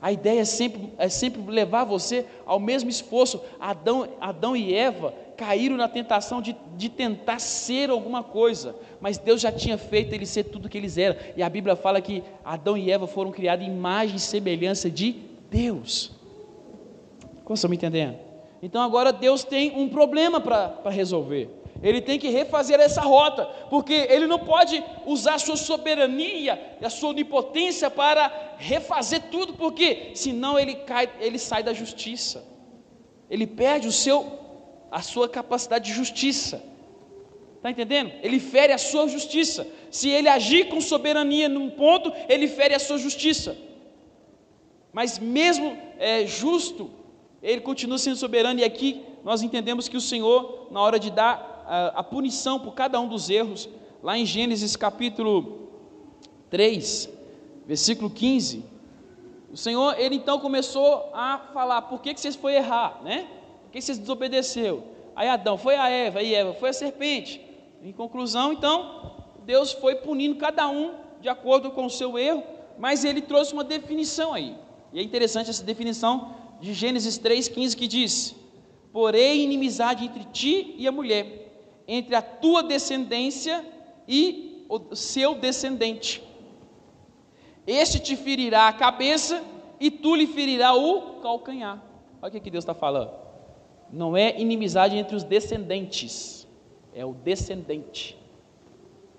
A 0.00 0.12
ideia 0.12 0.40
é 0.40 0.44
sempre, 0.44 0.92
é 0.98 1.08
sempre 1.08 1.40
levar 1.50 1.84
você 1.84 2.26
ao 2.44 2.60
mesmo 2.60 2.90
esforço. 2.90 3.42
Adão, 3.58 4.10
Adão 4.20 4.54
e 4.54 4.74
Eva 4.74 5.14
caíram 5.36 5.76
na 5.76 5.88
tentação 5.88 6.40
de, 6.40 6.56
de 6.76 6.88
tentar 6.88 7.38
ser 7.38 7.90
alguma 7.90 8.22
coisa, 8.22 8.74
mas 9.00 9.18
Deus 9.18 9.40
já 9.40 9.52
tinha 9.52 9.76
feito 9.76 10.14
eles 10.14 10.30
ser 10.30 10.44
tudo 10.44 10.66
o 10.66 10.68
que 10.68 10.78
eles 10.78 10.96
eram. 10.96 11.16
E 11.36 11.42
a 11.42 11.48
Bíblia 11.48 11.76
fala 11.76 12.00
que 12.00 12.22
Adão 12.44 12.76
e 12.76 12.90
Eva 12.90 13.06
foram 13.06 13.30
criados 13.30 13.64
em 13.66 13.70
imagem 13.70 14.16
e 14.16 14.20
semelhança 14.20 14.90
de 14.90 15.16
Deus. 15.50 16.12
Como 17.44 17.54
estão 17.54 17.70
me 17.70 17.76
entendendo? 17.76 18.16
Então 18.62 18.82
agora 18.82 19.12
Deus 19.12 19.44
tem 19.44 19.76
um 19.76 19.88
problema 19.88 20.40
para 20.40 20.90
resolver. 20.90 21.50
Ele 21.82 22.00
tem 22.00 22.18
que 22.18 22.28
refazer 22.28 22.80
essa 22.80 23.02
rota, 23.02 23.44
porque 23.68 23.92
ele 23.92 24.26
não 24.26 24.38
pode 24.38 24.82
usar 25.04 25.38
sua 25.38 25.56
soberania 25.56 26.58
e 26.80 26.84
a 26.84 26.90
sua 26.90 27.10
onipotência 27.10 27.90
para 27.90 28.54
refazer 28.56 29.24
tudo, 29.30 29.52
porque 29.54 30.12
senão 30.14 30.58
ele 30.58 30.74
cai, 30.74 31.08
ele 31.20 31.38
sai 31.38 31.62
da 31.62 31.74
justiça. 31.74 32.44
Ele 33.28 33.46
perde 33.46 33.86
o 33.88 33.92
seu 33.92 34.45
a 34.90 35.02
sua 35.02 35.28
capacidade 35.28 35.86
de 35.86 35.92
justiça. 35.92 36.62
Está 37.56 37.70
entendendo? 37.70 38.12
Ele 38.22 38.38
fere 38.38 38.72
a 38.72 38.78
sua 38.78 39.08
justiça. 39.08 39.66
Se 39.90 40.08
ele 40.08 40.28
agir 40.28 40.68
com 40.68 40.80
soberania 40.80 41.48
num 41.48 41.70
ponto, 41.70 42.12
ele 42.28 42.46
fere 42.46 42.74
a 42.74 42.78
sua 42.78 42.98
justiça. 42.98 43.56
Mas 44.92 45.18
mesmo 45.18 45.76
é, 45.98 46.26
justo, 46.26 46.90
ele 47.42 47.60
continua 47.60 47.98
sendo 47.98 48.16
soberano, 48.16 48.60
e 48.60 48.64
aqui 48.64 49.02
nós 49.24 49.42
entendemos 49.42 49.88
que 49.88 49.96
o 49.96 50.00
Senhor, 50.00 50.68
na 50.70 50.80
hora 50.80 50.98
de 50.98 51.10
dar 51.10 51.64
a, 51.66 52.00
a 52.00 52.02
punição 52.02 52.58
por 52.58 52.72
cada 52.72 53.00
um 53.00 53.08
dos 53.08 53.28
erros, 53.28 53.68
lá 54.02 54.16
em 54.16 54.24
Gênesis 54.24 54.76
capítulo 54.76 55.68
3, 56.50 57.10
versículo 57.66 58.08
15, 58.08 58.64
o 59.52 59.56
Senhor, 59.56 59.98
ele 59.98 60.16
então 60.16 60.38
começou 60.38 61.10
a 61.12 61.38
falar, 61.52 61.82
por 61.82 62.00
que, 62.00 62.14
que 62.14 62.20
vocês 62.20 62.36
foi 62.36 62.54
errar, 62.54 63.00
né? 63.02 63.26
Que 63.72 63.80
vocês 63.80 63.98
desobedeceu? 63.98 64.84
Aí 65.14 65.28
Adão, 65.28 65.56
foi 65.56 65.76
a 65.76 65.88
Eva, 65.88 66.22
e 66.22 66.34
Eva, 66.34 66.52
foi 66.54 66.70
a 66.70 66.72
serpente. 66.72 67.40
Em 67.82 67.92
conclusão, 67.92 68.52
então, 68.52 69.16
Deus 69.44 69.72
foi 69.72 69.96
punindo 69.96 70.36
cada 70.36 70.68
um 70.68 70.94
de 71.20 71.28
acordo 71.28 71.70
com 71.70 71.86
o 71.86 71.90
seu 71.90 72.18
erro, 72.18 72.42
mas 72.78 73.04
ele 73.04 73.22
trouxe 73.22 73.52
uma 73.52 73.64
definição 73.64 74.34
aí. 74.34 74.54
E 74.92 74.98
é 74.98 75.02
interessante 75.02 75.50
essa 75.50 75.64
definição 75.64 76.34
de 76.60 76.72
Gênesis 76.72 77.18
3,15 77.18 77.76
que 77.76 77.86
diz: 77.86 78.34
Porém, 78.92 79.42
inimizade 79.42 80.04
entre 80.04 80.24
ti 80.24 80.74
e 80.76 80.86
a 80.86 80.92
mulher, 80.92 81.82
entre 81.86 82.14
a 82.14 82.22
tua 82.22 82.62
descendência 82.62 83.64
e 84.06 84.64
o 84.68 84.94
seu 84.94 85.34
descendente. 85.34 86.22
Este 87.66 87.98
te 87.98 88.16
ferirá 88.16 88.68
a 88.68 88.72
cabeça 88.72 89.42
e 89.80 89.90
tu 89.90 90.14
lhe 90.14 90.26
ferirá 90.26 90.74
o 90.74 91.20
calcanhar. 91.20 91.82
Olha 92.22 92.38
o 92.38 92.40
que 92.40 92.50
Deus 92.50 92.62
está 92.62 92.74
falando. 92.74 93.25
Não 93.90 94.16
é 94.16 94.38
inimizade 94.38 94.96
entre 94.96 95.14
os 95.14 95.22
descendentes, 95.22 96.46
é 96.94 97.04
o 97.04 97.12
descendente. 97.12 98.18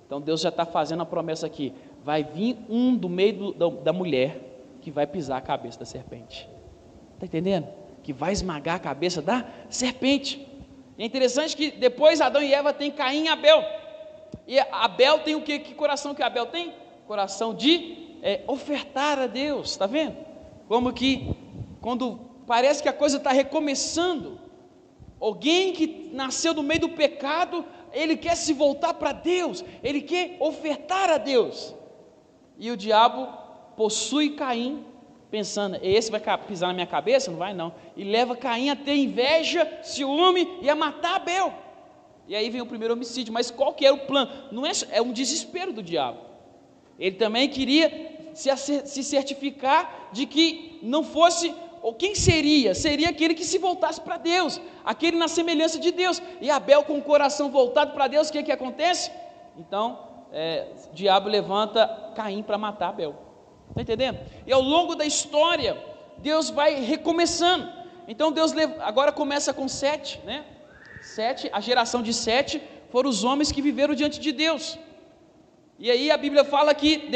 Então 0.05 0.21
Deus 0.21 0.41
já 0.41 0.49
está 0.49 0.65
fazendo 0.65 1.03
a 1.03 1.05
promessa 1.05 1.45
aqui: 1.45 1.73
vai 2.03 2.23
vir 2.23 2.57
um 2.69 2.95
do 2.95 3.09
meio 3.09 3.33
do, 3.33 3.53
da, 3.53 3.69
da 3.83 3.93
mulher 3.93 4.41
que 4.81 4.89
vai 4.89 5.05
pisar 5.05 5.37
a 5.37 5.41
cabeça 5.41 5.79
da 5.79 5.85
serpente. 5.85 6.47
Está 7.13 7.25
entendendo? 7.25 7.67
Que 8.03 8.13
vai 8.13 8.31
esmagar 8.31 8.75
a 8.75 8.79
cabeça 8.79 9.21
da 9.21 9.45
serpente. 9.69 10.47
É 10.97 11.05
interessante 11.05 11.55
que 11.55 11.71
depois 11.71 12.21
Adão 12.21 12.41
e 12.41 12.53
Eva 12.53 12.73
têm 12.73 12.89
Caim 12.89 13.25
e 13.25 13.27
Abel. 13.27 13.63
E 14.47 14.59
Abel 14.59 15.19
tem 15.19 15.35
o 15.35 15.41
que? 15.41 15.59
Que 15.59 15.73
coração 15.73 16.15
que 16.15 16.23
Abel 16.23 16.45
tem? 16.47 16.73
Coração 17.05 17.53
de 17.53 18.17
é, 18.21 18.41
ofertar 18.47 19.19
a 19.19 19.27
Deus, 19.27 19.71
está 19.71 19.85
vendo? 19.85 20.15
Como 20.67 20.93
que 20.93 21.35
quando 21.81 22.19
parece 22.47 22.81
que 22.81 22.89
a 22.89 22.93
coisa 22.93 23.17
está 23.17 23.31
recomeçando, 23.31 24.39
alguém 25.19 25.73
que 25.73 26.09
nasceu 26.13 26.53
no 26.53 26.63
meio 26.63 26.81
do 26.81 26.89
pecado, 26.89 27.65
ele 27.93 28.15
quer 28.17 28.35
se 28.35 28.53
voltar 28.53 28.93
para 28.93 29.11
Deus, 29.11 29.63
ele 29.83 30.01
quer 30.01 30.37
ofertar 30.39 31.09
a 31.09 31.17
Deus. 31.17 31.73
E 32.57 32.71
o 32.71 32.77
diabo 32.77 33.27
possui 33.75 34.31
Caim 34.31 34.83
pensando, 35.29 35.77
esse 35.81 36.09
vai 36.09 36.21
pisar 36.47 36.67
na 36.67 36.73
minha 36.73 36.87
cabeça? 36.87 37.29
Não 37.29 37.37
vai 37.37 37.53
não. 37.53 37.73
E 37.95 38.03
leva 38.03 38.35
Caim 38.35 38.69
a 38.69 38.75
ter 38.75 38.95
inveja, 38.95 39.79
ciúme 39.83 40.47
e 40.61 40.69
a 40.69 40.75
matar 40.75 41.15
Abel. 41.15 41.53
E 42.27 42.35
aí 42.35 42.49
vem 42.49 42.61
o 42.61 42.65
primeiro 42.65 42.93
homicídio. 42.93 43.33
Mas 43.33 43.51
qual 43.51 43.73
que 43.73 43.85
era 43.85 43.95
o 43.95 44.05
plano? 44.05 44.31
Não 44.51 44.65
é, 44.65 44.71
é 44.91 45.01
um 45.01 45.13
desespero 45.13 45.71
do 45.71 45.83
diabo. 45.83 46.19
Ele 46.99 47.15
também 47.15 47.47
queria 47.47 48.31
se, 48.33 48.55
se 48.55 49.03
certificar 49.03 50.09
de 50.11 50.25
que 50.25 50.79
não 50.81 51.03
fosse, 51.03 51.53
ou 51.81 51.93
quem 51.93 52.15
seria? 52.15 52.73
Seria 52.73 53.09
aquele 53.09 53.33
que 53.33 53.45
se 53.45 53.57
voltasse 53.57 54.01
para 54.01 54.17
Deus, 54.17 54.59
aquele 54.83 55.17
na 55.17 55.27
semelhança 55.27 55.79
de 55.79 55.91
Deus. 55.91 56.21
E 56.41 56.49
Abel 56.49 56.83
com 56.83 56.97
o 56.97 57.01
coração 57.01 57.49
voltado 57.49 57.93
para 57.93 58.07
Deus, 58.07 58.29
o 58.29 58.31
que, 58.31 58.43
que 58.43 58.51
acontece? 58.51 59.11
Então, 59.57 59.99
é, 60.31 60.67
o 60.91 60.95
diabo 60.95 61.29
levanta 61.29 62.11
Caim 62.15 62.43
para 62.43 62.57
matar 62.57 62.89
Abel. 62.89 63.15
Está 63.69 63.81
entendendo? 63.81 64.19
E 64.45 64.51
ao 64.51 64.61
longo 64.61 64.95
da 64.95 65.05
história, 65.05 65.77
Deus 66.17 66.49
vai 66.49 66.75
recomeçando. 66.75 67.69
Então 68.07 68.31
Deus 68.31 68.53
agora 68.79 69.11
começa 69.11 69.53
com 69.53 69.67
sete, 69.67 70.19
né? 70.25 70.45
Sete, 71.01 71.49
a 71.51 71.59
geração 71.59 72.01
de 72.01 72.13
sete 72.13 72.61
foram 72.89 73.09
os 73.09 73.23
homens 73.23 73.51
que 73.51 73.61
viveram 73.61 73.93
diante 73.93 74.19
de 74.19 74.31
Deus. 74.31 74.77
E 75.77 75.91
aí 75.91 76.09
a 76.09 76.17
Bíblia 76.17 76.43
fala 76.43 76.73
que 76.73 77.09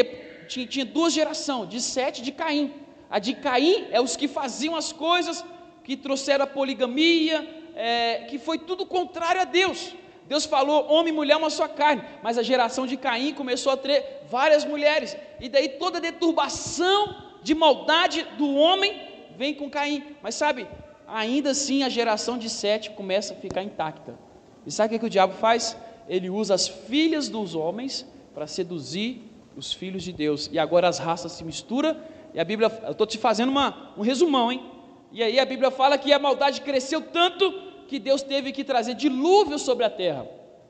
tinha 0.47 0.86
duas 0.86 1.13
gerações, 1.13 1.69
de 1.69 1.82
sete 1.82 2.21
de 2.21 2.32
Caim. 2.32 2.74
A 3.12 3.19
de 3.19 3.34
Caim 3.34 3.88
é 3.91 4.00
os 4.00 4.15
que 4.15 4.28
faziam 4.28 4.76
as 4.76 4.93
coisas, 4.93 5.43
que 5.84 5.97
trouxeram 5.97 6.45
a 6.45 6.47
poligamia, 6.47 7.38
é, 7.76 8.26
que 8.30 8.39
foi 8.39 8.58
tudo 8.58 8.86
contrário 8.86 9.41
a 9.41 9.43
Deus. 9.43 9.93
Deus 10.30 10.45
falou: 10.45 10.89
homem 10.89 11.12
e 11.12 11.15
mulher, 11.15 11.36
uma 11.36 11.50
só 11.50 11.67
carne. 11.67 12.04
Mas 12.24 12.38
a 12.38 12.43
geração 12.43 12.88
de 12.88 12.95
Caim 12.95 13.34
começou 13.34 13.74
a 13.74 13.78
ter 13.78 14.21
várias 14.30 14.63
mulheres. 14.63 15.17
E 15.41 15.50
daí 15.50 15.67
toda 15.67 15.97
a 15.97 16.02
deturbação 16.02 17.13
de 17.43 17.54
maldade 17.54 18.24
do 18.38 18.56
homem 18.56 19.10
vem 19.36 19.54
com 19.54 19.69
Caim. 19.69 20.15
Mas 20.24 20.36
sabe, 20.36 20.65
ainda 21.06 21.52
assim 21.52 21.84
a 21.84 21.89
geração 21.89 22.38
de 22.38 22.50
Sete 22.50 22.91
começa 22.91 23.34
a 23.34 23.38
ficar 23.38 23.62
intacta. 23.62 24.17
E 24.65 24.71
sabe 24.71 24.88
o 24.88 24.89
que, 24.91 25.00
que 25.00 25.06
o 25.06 25.10
diabo 25.10 25.34
faz? 25.34 25.76
Ele 26.08 26.30
usa 26.30 26.54
as 26.54 26.67
filhas 26.67 27.28
dos 27.28 27.56
homens 27.56 28.06
para 28.34 28.47
seduzir 28.47 29.21
os 29.58 29.74
filhos 29.74 30.04
de 30.04 30.13
Deus. 30.13 30.50
E 30.52 30.58
agora 30.58 30.88
as 30.88 30.97
raças 30.97 31.34
se 31.34 31.43
misturam. 31.43 31.97
E 32.34 32.39
a 32.39 32.44
Bíblia, 32.44 32.72
eu 32.84 32.91
estou 32.91 33.06
te 33.06 33.17
fazendo 33.17 33.50
uma, 33.50 33.94
um 33.98 34.02
resumão, 34.02 34.52
hein? 34.52 34.63
E 35.12 35.22
aí 35.22 35.39
a 35.39 35.46
Bíblia 35.46 35.70
fala 35.70 35.98
que 35.98 36.13
a 36.13 36.20
maldade 36.20 36.62
cresceu 36.62 37.02
tanto 37.02 37.52
que 37.88 38.00
Deus 38.00 38.24
teve 38.24 38.52
que 38.52 38.63
trazer 38.63 38.94
dilúvio 38.94 39.60
sobre 39.60 39.84
a 39.84 39.89
terra 39.89 40.26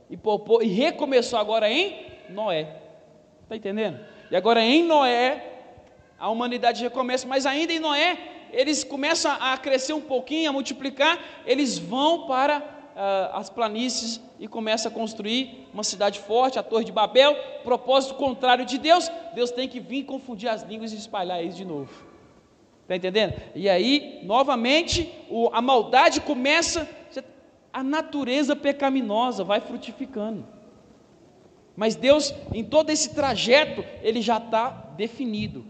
e, 0.10 0.18
poupou, 0.18 0.64
e 0.64 0.68
recomeçou 0.68 1.38
agora 1.38 1.70
em 1.70 2.06
Noé. 2.30 2.78
Está 3.44 3.56
entendendo? 3.56 4.00
E 4.32 4.36
agora 4.36 4.62
em 4.62 4.84
Noé, 4.84 5.44
a 6.20 6.30
humanidade 6.30 6.82
recomeça, 6.82 7.28
mas 7.28 7.46
ainda 7.46 7.72
em 7.72 7.80
Noé, 7.80 8.18
eles 8.52 8.84
começam 8.84 9.32
a 9.40 9.56
crescer 9.58 9.94
um 9.94 10.02
pouquinho, 10.02 10.50
a 10.50 10.54
multiplicar, 10.54 11.20
eles 11.46 11.78
vão 11.78 12.26
para 12.26 12.81
uh, 12.96 13.36
as 13.36 13.50
planícies 13.50 14.22
e 14.40 14.48
começam 14.48 14.92
a 14.92 14.94
construir 14.94 15.68
uma 15.74 15.84
cidade 15.84 16.20
forte, 16.20 16.60
a 16.60 16.64
Torre 16.64 16.86
de 16.86 16.92
Babel, 16.92 17.36
propósito 17.64 18.16
contrário 18.16 18.66
de 18.66 18.78
Deus, 18.78 19.12
Deus 19.34 19.52
tem 19.52 19.68
que 19.68 19.80
vir 19.80 20.04
confundir 20.04 20.50
as 20.50 20.64
línguas 20.64 20.92
e 20.94 20.98
espalhar 20.98 21.42
eles 21.42 21.56
de 21.56 21.66
novo. 21.66 21.92
Está 22.84 22.96
entendendo? 22.96 23.34
E 23.56 23.70
aí, 23.70 24.20
novamente, 24.24 25.10
o, 25.30 25.50
a 25.54 25.62
maldade 25.62 26.20
começa 26.22 26.88
a 27.74 27.84
natureza 27.84 28.56
pecaminosa 28.56 29.44
vai 29.44 29.62
frutificando. 29.62 30.46
Mas 31.76 31.96
Deus, 31.96 32.34
em 32.54 32.64
todo 32.64 32.90
esse 32.90 33.16
trajeto, 33.16 33.84
ele 34.04 34.22
já 34.22 34.38
está 34.38 34.70
definido. 34.98 35.66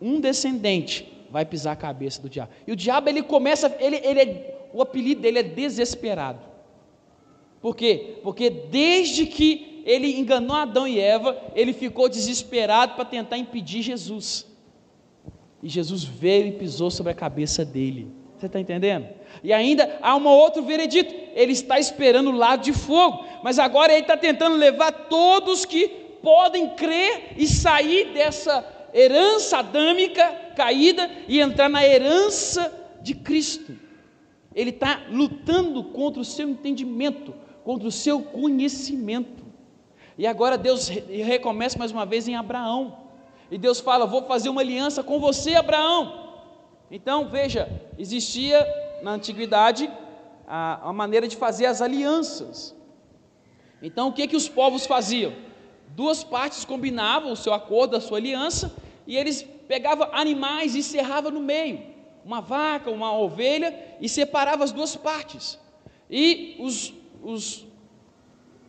Um 0.00 0.20
descendente 0.20 1.26
vai 1.30 1.44
pisar 1.44 1.72
a 1.72 1.76
cabeça 1.76 2.20
do 2.20 2.28
diabo. 2.28 2.52
E 2.66 2.72
o 2.72 2.76
diabo 2.76 3.08
ele 3.08 3.22
começa, 3.22 3.74
ele, 3.80 3.96
ele 3.96 4.20
é, 4.20 4.68
o 4.72 4.82
apelido 4.82 5.22
dele 5.22 5.38
é 5.38 5.42
desesperado. 5.42 6.40
Por 7.66 7.74
quê? 7.74 8.18
Porque 8.22 8.48
desde 8.48 9.26
que 9.26 9.82
ele 9.84 10.20
enganou 10.20 10.54
Adão 10.54 10.86
e 10.86 11.00
Eva, 11.00 11.36
ele 11.52 11.72
ficou 11.72 12.08
desesperado 12.08 12.94
para 12.94 13.04
tentar 13.04 13.38
impedir 13.38 13.82
Jesus. 13.82 14.46
E 15.60 15.68
Jesus 15.68 16.04
veio 16.04 16.46
e 16.46 16.52
pisou 16.52 16.92
sobre 16.92 17.10
a 17.10 17.14
cabeça 17.16 17.64
dele. 17.64 18.06
Você 18.38 18.46
está 18.46 18.60
entendendo? 18.60 19.08
E 19.42 19.52
ainda 19.52 19.98
há 20.00 20.14
um 20.14 20.28
outro 20.28 20.62
veredito: 20.62 21.12
ele 21.34 21.50
está 21.50 21.76
esperando 21.76 22.30
o 22.30 22.36
lado 22.36 22.62
de 22.62 22.72
fogo, 22.72 23.24
mas 23.42 23.58
agora 23.58 23.92
ele 23.92 24.02
está 24.02 24.16
tentando 24.16 24.54
levar 24.54 24.92
todos 25.08 25.64
que 25.64 25.88
podem 26.22 26.68
crer 26.76 27.32
e 27.36 27.48
sair 27.48 28.12
dessa 28.12 28.64
herança 28.94 29.58
adâmica 29.58 30.52
caída 30.54 31.10
e 31.26 31.40
entrar 31.40 31.68
na 31.68 31.84
herança 31.84 32.72
de 33.02 33.12
Cristo. 33.12 33.76
Ele 34.54 34.70
está 34.70 35.02
lutando 35.10 35.82
contra 35.82 36.22
o 36.22 36.24
seu 36.24 36.48
entendimento, 36.48 37.34
contra 37.66 37.88
o 37.88 37.90
seu 37.90 38.22
conhecimento. 38.22 39.44
E 40.16 40.24
agora 40.24 40.56
Deus 40.56 40.86
recomeça 40.88 41.76
mais 41.76 41.90
uma 41.90 42.06
vez 42.06 42.28
em 42.28 42.36
Abraão. 42.36 42.96
E 43.50 43.58
Deus 43.58 43.80
fala: 43.80 44.06
Vou 44.06 44.22
fazer 44.22 44.48
uma 44.48 44.60
aliança 44.60 45.02
com 45.02 45.18
você, 45.18 45.56
Abraão. 45.56 46.00
Então, 46.88 47.28
veja, 47.28 47.68
existia 47.98 48.64
na 49.02 49.10
antiguidade 49.10 49.90
a, 50.46 50.90
a 50.90 50.92
maneira 50.92 51.26
de 51.26 51.36
fazer 51.36 51.66
as 51.66 51.82
alianças. 51.82 52.72
Então, 53.82 54.08
o 54.08 54.12
que, 54.12 54.28
que 54.28 54.36
os 54.36 54.48
povos 54.48 54.86
faziam? 54.86 55.32
Duas 55.88 56.22
partes 56.22 56.64
combinavam 56.64 57.32
o 57.32 57.36
seu 57.36 57.52
acordo, 57.52 57.96
a 57.96 58.00
sua 58.00 58.18
aliança, 58.18 58.72
e 59.08 59.16
eles 59.16 59.42
pegavam 59.66 60.08
animais 60.12 60.76
e 60.76 60.84
cerravam 60.84 61.32
no 61.32 61.40
meio, 61.40 61.82
uma 62.24 62.40
vaca, 62.40 62.92
uma 62.92 63.12
ovelha, 63.12 63.76
e 64.00 64.08
separavam 64.08 64.62
as 64.62 64.70
duas 64.70 64.94
partes. 64.94 65.58
E 66.08 66.56
os, 66.60 66.94
os, 67.22 67.66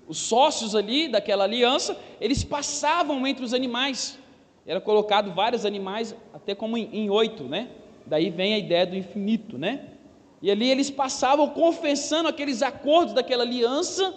os 0.08 0.18
sócios 0.18 0.76
ali 0.76 1.08
daquela 1.08 1.44
aliança, 1.44 1.98
eles 2.20 2.44
passavam 2.44 3.26
entre 3.28 3.44
os 3.44 3.54
animais. 3.54 4.18
Era 4.66 4.82
colocado 4.82 5.34
vários 5.34 5.66
animais, 5.66 6.16
até 6.34 6.54
como 6.54 6.78
em, 6.78 6.90
em 6.92 7.10
oito, 7.10 7.44
né? 7.44 7.70
Daí 8.06 8.30
vem 8.30 8.54
a 8.54 8.58
ideia 8.58 8.86
do 8.86 8.96
infinito, 8.96 9.58
né? 9.58 9.86
E 10.42 10.52
ali 10.52 10.70
eles 10.70 10.90
passavam 10.90 11.50
confessando 11.50 12.30
aqueles 12.30 12.62
acordos 12.62 13.14
daquela 13.14 13.44
aliança, 13.44 14.14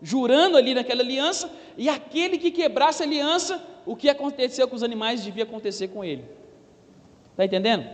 jurando 0.00 0.56
ali 0.56 0.74
naquela 0.74 1.02
aliança, 1.02 1.50
e 1.76 1.88
aquele 1.88 2.38
que 2.38 2.50
quebrasse 2.50 3.02
a 3.02 3.06
aliança, 3.06 3.62
o 3.84 3.96
que 3.96 4.08
aconteceu 4.08 4.68
com 4.68 4.76
os 4.76 4.82
animais 4.82 5.24
devia 5.24 5.44
acontecer 5.44 5.88
com 5.88 6.04
ele. 6.04 6.24
Está 7.30 7.44
entendendo? 7.44 7.86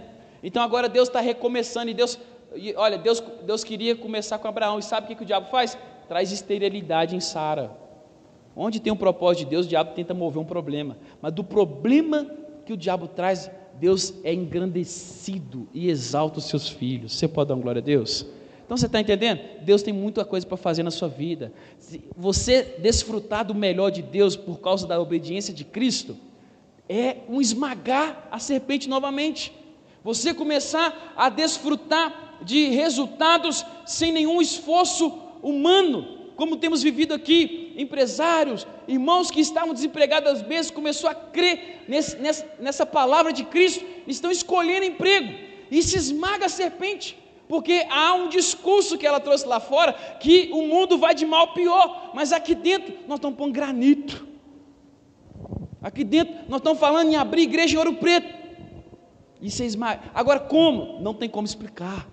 Então 0.43 0.63
agora 0.63 0.89
Deus 0.89 1.09
está 1.09 1.21
recomeçando, 1.21 1.91
e 1.91 1.95
Deus, 1.95 2.19
e 2.57 2.75
olha, 2.77 2.99
Deus, 2.99 3.23
Deus 3.45 3.65
queria 3.65 3.97
começar 3.97 4.39
com 4.39 4.49
Abraão, 4.49 4.79
e 4.79 4.83
sabe 4.83 5.05
o 5.05 5.09
que, 5.09 5.15
que 5.17 5.23
o 5.23 5.27
diabo 5.27 5.51
faz? 5.51 5.77
Traz 6.09 6.33
esterilidade 6.33 7.17
em 7.17 7.21
Sara. 7.21 7.71
Onde 8.55 8.81
tem 8.81 8.93
um 8.93 8.97
propósito 8.97 9.45
de 9.45 9.51
Deus, 9.51 9.67
o 9.67 9.69
diabo 9.69 9.95
tenta 9.95 10.13
mover 10.13 10.43
um 10.43 10.45
problema, 10.45 10.97
mas 11.21 11.33
do 11.33 11.43
problema 11.43 12.27
que 12.67 12.73
o 12.73 12.77
diabo 12.77 13.09
traz, 13.09 13.51
Deus 13.75 14.15
é 14.23 14.33
engrandecido 14.33 15.69
e 15.73 15.89
exalta 15.89 16.39
os 16.39 16.45
seus 16.45 16.69
filhos. 16.69 17.15
Você 17.15 17.27
pode 17.27 17.49
dar 17.49 17.55
uma 17.55 17.63
glória 17.63 17.81
a 17.81 17.85
Deus? 17.85 18.27
Então 18.65 18.77
você 18.77 18.87
está 18.87 19.01
entendendo? 19.01 19.41
Deus 19.63 19.83
tem 19.83 19.93
muita 19.93 20.25
coisa 20.25 20.47
para 20.47 20.57
fazer 20.57 20.83
na 20.83 20.91
sua 20.91 21.09
vida. 21.09 21.53
Se 21.79 22.03
você 22.17 22.77
desfrutar 22.79 23.45
do 23.45 23.55
melhor 23.55 23.91
de 23.91 24.03
Deus 24.03 24.37
por 24.37 24.61
causa 24.61 24.87
da 24.87 25.01
obediência 25.01 25.53
de 25.53 25.65
Cristo, 25.65 26.17
é 26.89 27.19
um 27.29 27.41
esmagar 27.41 28.29
a 28.31 28.39
serpente 28.39 28.89
novamente. 28.89 29.53
Você 30.05 30.33
começar 30.33 31.13
a 31.17 31.29
desfrutar 31.29 32.32
de 32.45 32.69
resultados 32.71 33.65
sem 33.87 34.13
nenhum 34.13 34.41
esforço 34.41 35.19
humano, 35.43 36.23
como 36.37 36.57
temos 36.57 36.83
vivido 36.83 37.15
aqui, 37.15 37.73
empresários, 37.77 38.67
irmãos 38.89 39.31
que 39.31 39.41
estavam 39.41 39.75
desempregados 39.75 40.31
às 40.31 40.43
vezes, 40.43 40.71
começou 40.71 41.09
a 41.09 41.15
crer 41.15 41.85
nesse, 41.89 42.17
nessa, 42.17 42.49
nessa 42.59 42.87
palavra 42.87 43.33
de 43.33 43.45
Cristo, 43.45 43.85
estão 44.07 44.31
escolhendo 44.31 44.85
emprego, 44.85 45.33
e 45.71 45.83
se 45.83 45.97
esmaga 45.97 46.47
a 46.47 46.49
serpente, 46.49 47.19
porque 47.49 47.87
há 47.91 48.15
um 48.15 48.29
discurso 48.29 48.99
que 48.99 49.07
ela 49.07 49.21
trouxe 49.21 49.47
lá 49.47 49.61
fora, 49.61 49.93
que 50.21 50.51
o 50.53 50.63
mundo 50.67 50.99
vai 50.99 51.15
de 51.15 51.25
mal 51.25 51.55
pior, 51.55 52.11
mas 52.15 52.33
aqui 52.33 52.55
dentro 52.55 52.95
nós 53.07 53.19
estamos 53.19 53.39
pondo 53.39 53.53
granito, 53.53 54.27
aqui 55.81 56.05
dentro 56.05 56.35
nós 56.49 56.61
estamos 56.61 56.79
falando 56.79 57.11
em 57.11 57.17
abrir 57.17 57.43
igreja 57.43 57.75
em 57.75 57.79
ouro 57.79 57.95
preto, 57.95 58.43
e 59.41 59.51
se 59.51 59.65
esmaga, 59.65 60.03
agora 60.15 60.41
como? 60.41 61.01
Não 61.01 61.15
tem 61.15 61.29
como 61.29 61.47
explicar, 61.47 62.09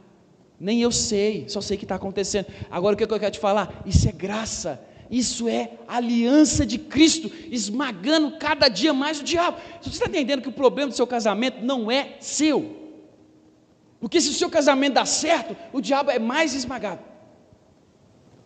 nem 0.60 0.82
eu 0.82 0.92
sei, 0.92 1.48
só 1.48 1.62
sei 1.62 1.78
que 1.78 1.86
está 1.86 1.96
acontecendo. 1.96 2.48
Agora 2.70 2.94
o 2.94 2.98
que 2.98 3.04
eu 3.04 3.20
quero 3.20 3.32
te 3.32 3.40
falar? 3.40 3.82
Isso 3.86 4.08
é 4.10 4.12
graça, 4.12 4.82
isso 5.10 5.48
é 5.48 5.72
aliança 5.88 6.66
de 6.66 6.78
Cristo, 6.78 7.32
esmagando 7.50 8.38
cada 8.38 8.68
dia 8.68 8.94
mais 8.94 9.22
o 9.22 9.24
diabo. 9.24 9.58
Você 9.82 9.90
está 9.90 10.08
entendendo 10.08 10.42
que 10.42 10.50
o 10.50 10.54
problema 10.54 10.90
do 10.90 10.96
seu 10.96 11.08
casamento 11.08 11.64
não 11.64 11.90
é 11.90 12.16
seu? 12.20 12.78
Porque 14.00 14.22
se 14.22 14.30
o 14.30 14.34
seu 14.34 14.50
casamento 14.50 14.94
dá 14.94 15.06
certo, 15.06 15.56
o 15.74 15.82
diabo 15.82 16.12
é 16.12 16.20
mais 16.20 16.54
esmagado. 16.54 17.02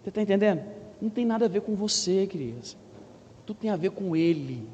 Você 0.01 0.09
está 0.09 0.21
entendendo? 0.21 0.63
Não 1.01 1.09
tem 1.09 1.25
nada 1.25 1.45
a 1.45 1.49
ver 1.49 1.61
com 1.61 1.75
você, 1.75 2.27
criança. 2.27 2.75
Tudo 3.45 3.57
tem 3.57 3.69
a 3.69 3.75
ver 3.75 3.91
com 3.91 4.15
ele. 4.15 4.67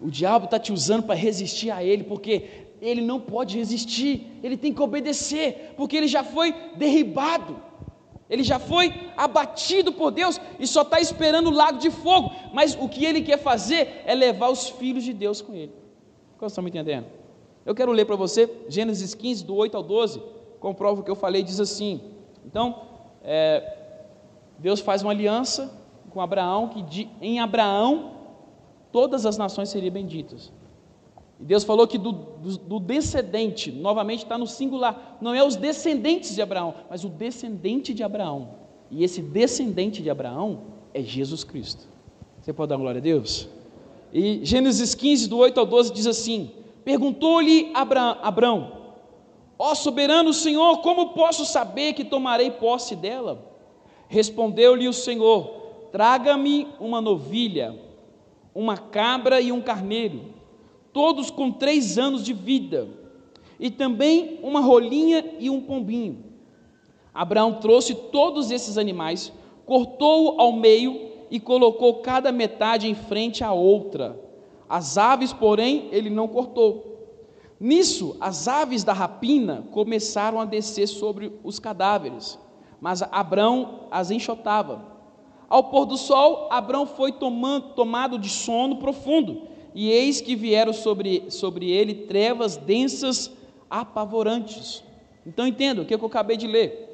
O 0.00 0.10
diabo 0.10 0.46
está 0.46 0.58
te 0.58 0.72
usando 0.72 1.04
para 1.04 1.14
resistir 1.14 1.70
a 1.70 1.82
ele, 1.82 2.04
porque 2.04 2.61
ele 2.82 3.00
não 3.00 3.20
pode 3.20 3.56
resistir, 3.56 4.26
ele 4.42 4.56
tem 4.56 4.74
que 4.74 4.82
obedecer, 4.82 5.72
porque 5.76 5.96
ele 5.96 6.08
já 6.08 6.24
foi 6.24 6.52
derribado, 6.74 7.56
ele 8.28 8.42
já 8.42 8.58
foi 8.58 8.92
abatido 9.16 9.92
por 9.92 10.10
Deus 10.10 10.40
e 10.58 10.66
só 10.66 10.82
está 10.82 11.00
esperando 11.00 11.48
o 11.48 11.52
lago 11.52 11.78
de 11.78 11.90
fogo. 11.90 12.32
Mas 12.52 12.74
o 12.74 12.88
que 12.88 13.04
ele 13.04 13.22
quer 13.22 13.38
fazer 13.38 14.02
é 14.04 14.14
levar 14.14 14.48
os 14.48 14.68
filhos 14.68 15.04
de 15.04 15.12
Deus 15.12 15.40
com 15.40 15.54
ele. 15.54 15.72
Como 16.38 16.48
estão 16.48 16.64
me 16.64 16.70
entendendo? 16.70 17.06
Eu 17.64 17.74
quero 17.74 17.92
ler 17.92 18.04
para 18.04 18.16
você 18.16 18.50
Gênesis 18.68 19.14
15, 19.14 19.44
do 19.44 19.54
8 19.54 19.76
ao 19.76 19.82
12, 19.82 20.20
comprova 20.58 21.00
o 21.00 21.04
que 21.04 21.10
eu 21.10 21.14
falei, 21.14 21.42
diz 21.42 21.60
assim. 21.60 22.00
Então, 22.44 22.82
é, 23.22 23.78
Deus 24.58 24.80
faz 24.80 25.02
uma 25.02 25.12
aliança 25.12 25.72
com 26.10 26.20
Abraão, 26.20 26.68
que 26.68 26.82
de, 26.82 27.08
em 27.20 27.38
Abraão 27.38 28.12
todas 28.90 29.24
as 29.24 29.38
nações 29.38 29.68
seriam 29.68 29.92
benditas. 29.92 30.50
E 31.42 31.44
Deus 31.44 31.64
falou 31.64 31.88
que 31.88 31.98
do, 31.98 32.12
do, 32.12 32.56
do 32.56 32.78
descendente, 32.78 33.72
novamente 33.72 34.22
está 34.22 34.38
no 34.38 34.46
singular, 34.46 35.18
não 35.20 35.34
é 35.34 35.44
os 35.44 35.56
descendentes 35.56 36.36
de 36.36 36.40
Abraão, 36.40 36.72
mas 36.88 37.02
o 37.02 37.08
descendente 37.08 37.92
de 37.92 38.04
Abraão. 38.04 38.50
E 38.88 39.02
esse 39.02 39.20
descendente 39.20 40.00
de 40.00 40.08
Abraão 40.08 40.60
é 40.94 41.02
Jesus 41.02 41.42
Cristo. 41.42 41.88
Você 42.40 42.52
pode 42.52 42.68
dar 42.68 42.76
glória 42.76 43.00
a 43.00 43.02
Deus? 43.02 43.48
E 44.12 44.38
Gênesis 44.44 44.94
15, 44.94 45.28
do 45.28 45.36
8 45.38 45.58
ao 45.58 45.66
12, 45.66 45.92
diz 45.92 46.06
assim: 46.06 46.52
Perguntou-lhe 46.84 47.72
Abraão, 47.74 48.78
ó 49.58 49.74
soberano 49.74 50.32
Senhor, 50.32 50.78
como 50.80 51.12
posso 51.12 51.44
saber 51.44 51.94
que 51.94 52.04
tomarei 52.04 52.52
posse 52.52 52.94
dela? 52.94 53.52
Respondeu-lhe 54.06 54.86
o 54.86 54.92
Senhor: 54.92 55.88
Traga-me 55.90 56.68
uma 56.78 57.00
novilha, 57.00 57.76
uma 58.54 58.76
cabra 58.76 59.40
e 59.40 59.50
um 59.50 59.60
carneiro 59.60 60.40
todos 60.92 61.30
com 61.30 61.50
três 61.50 61.98
anos 61.98 62.24
de 62.24 62.32
vida, 62.32 62.88
e 63.58 63.70
também 63.70 64.38
uma 64.42 64.60
rolinha 64.60 65.36
e 65.38 65.48
um 65.48 65.60
pombinho. 65.60 66.24
Abraão 67.14 67.54
trouxe 67.54 67.94
todos 67.94 68.50
esses 68.50 68.76
animais, 68.76 69.32
cortou-o 69.64 70.40
ao 70.40 70.52
meio 70.52 71.10
e 71.30 71.38
colocou 71.38 72.00
cada 72.00 72.32
metade 72.32 72.88
em 72.88 72.94
frente 72.94 73.44
à 73.44 73.52
outra. 73.52 74.18
As 74.68 74.98
aves, 74.98 75.32
porém, 75.32 75.88
ele 75.92 76.10
não 76.10 76.26
cortou. 76.26 76.90
Nisso, 77.60 78.16
as 78.20 78.48
aves 78.48 78.82
da 78.82 78.92
rapina 78.92 79.64
começaram 79.70 80.40
a 80.40 80.44
descer 80.44 80.88
sobre 80.88 81.32
os 81.44 81.58
cadáveres, 81.58 82.38
mas 82.80 83.02
Abraão 83.02 83.86
as 83.90 84.10
enxotava. 84.10 84.90
Ao 85.48 85.64
pôr 85.64 85.84
do 85.84 85.96
sol, 85.96 86.48
Abraão 86.50 86.86
foi 86.86 87.12
tomando, 87.12 87.74
tomado 87.74 88.18
de 88.18 88.28
sono 88.28 88.76
profundo 88.76 89.51
e 89.74 89.90
eis 89.90 90.20
que 90.20 90.36
vieram 90.36 90.72
sobre, 90.72 91.30
sobre 91.30 91.70
ele 91.70 91.94
trevas 92.06 92.56
densas, 92.56 93.30
apavorantes. 93.70 94.82
Então 95.26 95.46
entenda 95.46 95.82
o 95.82 95.84
que 95.84 95.94
eu 95.94 96.06
acabei 96.06 96.36
de 96.36 96.46
ler. 96.46 96.88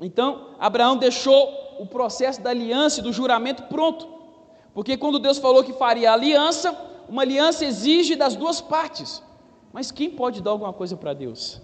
Então, 0.00 0.54
Abraão 0.58 0.96
deixou 0.96 1.76
o 1.78 1.86
processo 1.86 2.40
da 2.40 2.50
aliança 2.50 3.00
e 3.00 3.02
do 3.02 3.12
juramento 3.12 3.64
pronto. 3.64 4.08
Porque 4.74 4.96
quando 4.96 5.18
Deus 5.18 5.38
falou 5.38 5.62
que 5.64 5.72
faria 5.72 6.12
aliança, 6.12 6.76
uma 7.08 7.22
aliança 7.22 7.64
exige 7.64 8.16
das 8.16 8.34
duas 8.34 8.60
partes. 8.60 9.22
Mas 9.72 9.90
quem 9.90 10.10
pode 10.10 10.42
dar 10.42 10.50
alguma 10.50 10.72
coisa 10.72 10.96
para 10.96 11.12
Deus? 11.12 11.60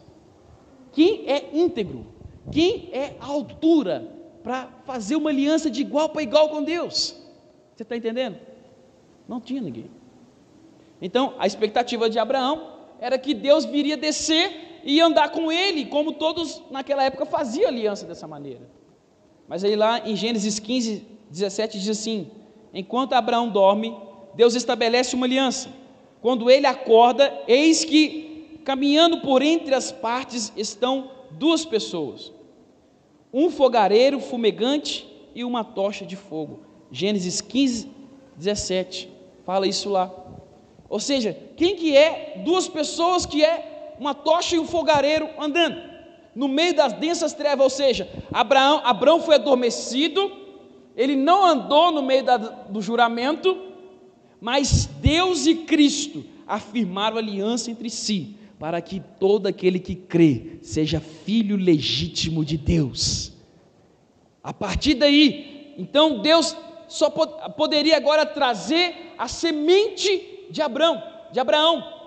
Quem 0.93 1.29
é 1.29 1.51
íntegro? 1.53 2.07
Quem 2.51 2.91
é 2.93 3.17
a 3.21 3.27
altura 3.27 4.11
para 4.43 4.69
fazer 4.85 5.17
uma 5.17 5.31
aliança 5.31 5.71
de 5.71 5.81
igual 5.83 6.09
para 6.09 6.23
igual 6.23 6.49
com 6.49 6.63
Deus? 6.63 7.15
Você 7.75 7.83
está 7.83 7.97
entendendo? 7.97 8.39
Não 9.29 9.41
tinha 9.41 9.61
ninguém. 9.61 9.91
Então, 11.01 11.35
a 11.39 11.47
expectativa 11.47 12.11
de 12.11 12.19
Abraão 12.19 12.73
era 13.01 13.19
que 13.19 13.35
Deus 13.35 13.65
viria 13.65 13.97
descer 13.97 14.81
e 14.85 15.01
andar 15.01 15.31
com 15.31 15.51
ele, 15.51 15.87
como 15.87 16.13
todos 16.13 16.63
naquela 16.71 17.05
época 17.05 17.27
faziam 17.27 17.69
aliança 17.69 18.07
dessa 18.07 18.27
maneira. 18.27 18.69
Mas 19.47 19.65
aí 19.65 19.77
lá 19.77 20.07
em 20.07 20.17
Gênesis 20.17 20.59
15, 20.59 21.07
17 21.31 21.79
diz 21.79 21.89
assim: 21.89 22.31
Enquanto 22.73 23.15
Abraão 23.15 23.49
dorme, 23.49 23.97
Deus 24.35 24.55
estabelece 24.55 25.15
uma 25.15 25.27
aliança. 25.27 25.71
Quando 26.21 26.51
ele 26.51 26.67
acorda, 26.67 27.43
eis 27.47 27.85
que 27.85 28.61
caminhando 28.65 29.21
por 29.21 29.41
entre 29.41 29.75
as 29.75 29.91
partes 29.91 30.53
estão 30.57 31.11
duas 31.31 31.65
pessoas: 31.65 32.33
um 33.33 33.51
fogareiro 33.51 34.21
fumegante 34.21 35.09
e 35.35 35.45
uma 35.45 35.65
tocha 35.65 36.05
de 36.05 36.17
fogo. 36.17 36.61
Gênesis 36.91 37.41
15, 37.41 37.91
17. 38.37 39.09
Fala 39.45 39.67
isso 39.67 39.89
lá. 39.89 40.28
Ou 40.89 40.99
seja, 40.99 41.37
quem 41.57 41.77
que 41.77 41.97
é 41.97 42.41
duas 42.45 42.67
pessoas 42.69 43.27
que 43.27 43.45
é 43.45 43.95
uma 43.99 44.15
tocha 44.15 44.57
e 44.57 44.59
um 44.59 44.67
fogareiro 44.67 45.29
andando 45.39 45.89
no 46.35 46.47
meio 46.47 46.73
das 46.73 46.93
densas 46.93 47.33
trevas, 47.33 47.65
ou 47.65 47.71
seja, 47.71 48.09
Abraão, 48.33 48.81
Abraão 48.85 49.21
foi 49.21 49.35
adormecido, 49.35 50.31
ele 50.97 51.17
não 51.17 51.45
andou 51.45 51.91
no 51.91 52.01
meio 52.01 52.23
da, 52.23 52.37
do 52.37 52.81
juramento, 52.81 53.61
mas 54.41 54.87
Deus 55.01 55.47
e 55.47 55.57
Cristo 55.57 56.25
afirmaram 56.47 57.19
aliança 57.19 57.73
entre 57.73 57.91
si, 57.91 58.37
para 58.57 58.81
que 58.81 59.03
todo 59.19 59.49
aquele 59.49 59.81
que 59.81 59.97
crê 59.97 60.59
seja 60.63 61.01
filho 61.01 61.57
legítimo 61.57 62.45
de 62.45 62.57
Deus. 62.57 63.33
A 64.41 64.53
partir 64.53 64.95
daí, 64.95 65.75
então 65.77 66.21
Deus 66.21 66.57
só 66.87 67.11
poderia 67.11 67.97
agora 67.97 68.25
trazer 68.25 69.13
a 69.19 69.27
semente 69.27 70.38
de 70.51 70.63
Abraão, 70.63 71.03
de 71.33 71.41
Abraão. 71.41 71.99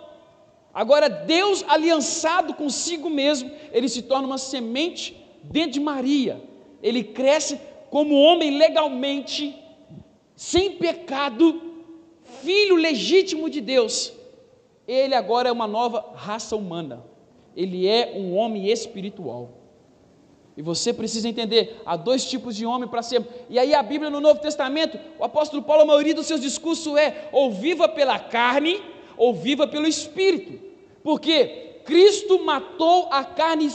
Agora 0.74 1.10
Deus 1.10 1.64
aliançado 1.68 2.54
consigo 2.54 3.10
mesmo, 3.10 3.52
ele 3.72 3.90
se 3.90 4.02
torna 4.02 4.28
uma 4.28 4.38
semente 4.38 5.16
dentro 5.44 5.72
de 5.72 5.80
Maria. 5.80 6.42
Ele 6.82 7.04
cresce 7.04 7.60
como 7.90 8.16
homem 8.16 8.58
legalmente, 8.58 9.56
sem 10.36 10.72
pecado, 10.78 11.62
filho 12.42 12.76
legítimo 12.76 13.50
de 13.50 13.60
Deus. 13.60 14.14
Ele 14.88 15.14
agora 15.14 15.50
é 15.50 15.52
uma 15.52 15.68
nova 15.68 16.14
raça 16.16 16.56
humana. 16.56 17.04
Ele 17.56 17.88
é 17.88 18.14
um 18.16 18.36
homem 18.36 18.68
espiritual. 18.68 19.61
E 20.56 20.62
você 20.62 20.92
precisa 20.92 21.30
entender, 21.30 21.82
há 21.86 21.96
dois 21.96 22.26
tipos 22.26 22.56
de 22.56 22.66
homem 22.66 22.88
para 22.88 23.02
ser. 23.02 23.26
E 23.50 23.58
aí 23.58 23.74
a 23.74 23.82
Bíblia 23.82 24.10
no 24.10 24.20
Novo 24.20 24.42
Testamento, 24.42 25.00
o 25.18 25.24
apóstolo 25.24 25.64
Paulo, 25.64 25.84
a 25.84 25.86
maioria 25.86 26.14
dos 26.14 26.26
seus 26.26 26.42
discursos 26.42 26.98
é 26.98 27.30
ou 27.32 27.52
viva 27.52 27.88
pela 27.88 28.20
carne, 28.20 28.82
ou 29.16 29.34
viva 29.34 29.66
pelo 29.66 29.88
espírito. 29.88 30.60
Porque 31.04 31.80
Cristo 31.86 32.44
matou 32.44 33.08
a 33.12 33.24
carne 33.24 33.70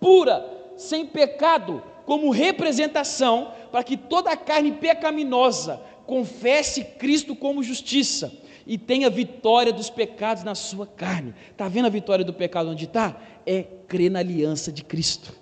pura, 0.00 0.48
sem 0.76 1.04
pecado, 1.04 1.82
como 2.06 2.30
representação 2.30 3.52
para 3.70 3.84
que 3.84 3.96
toda 3.96 4.30
a 4.30 4.36
carne 4.36 4.72
pecaminosa 4.72 5.80
confesse 6.06 6.82
Cristo 6.82 7.36
como 7.36 7.62
justiça 7.62 8.32
e 8.66 8.78
tenha 8.78 9.10
vitória 9.10 9.72
dos 9.72 9.90
pecados 9.90 10.44
na 10.44 10.54
sua 10.54 10.86
carne. 10.86 11.34
Está 11.50 11.68
vendo 11.68 11.86
a 11.86 11.90
vitória 11.90 12.24
do 12.24 12.32
pecado 12.32 12.70
onde 12.70 12.84
está? 12.84 13.16
É 13.46 13.62
crer 13.86 14.10
na 14.10 14.20
aliança 14.20 14.72
de 14.72 14.82
Cristo 14.82 15.41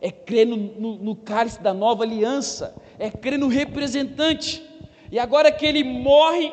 é 0.00 0.10
crer 0.10 0.46
no, 0.46 0.56
no, 0.56 0.96
no 0.96 1.16
cálice 1.16 1.60
da 1.60 1.74
nova 1.74 2.04
aliança, 2.04 2.74
é 2.98 3.10
crer 3.10 3.38
no 3.38 3.48
representante. 3.48 4.62
E 5.10 5.18
agora 5.18 5.50
que 5.50 5.66
ele 5.66 5.82
morre 5.82 6.52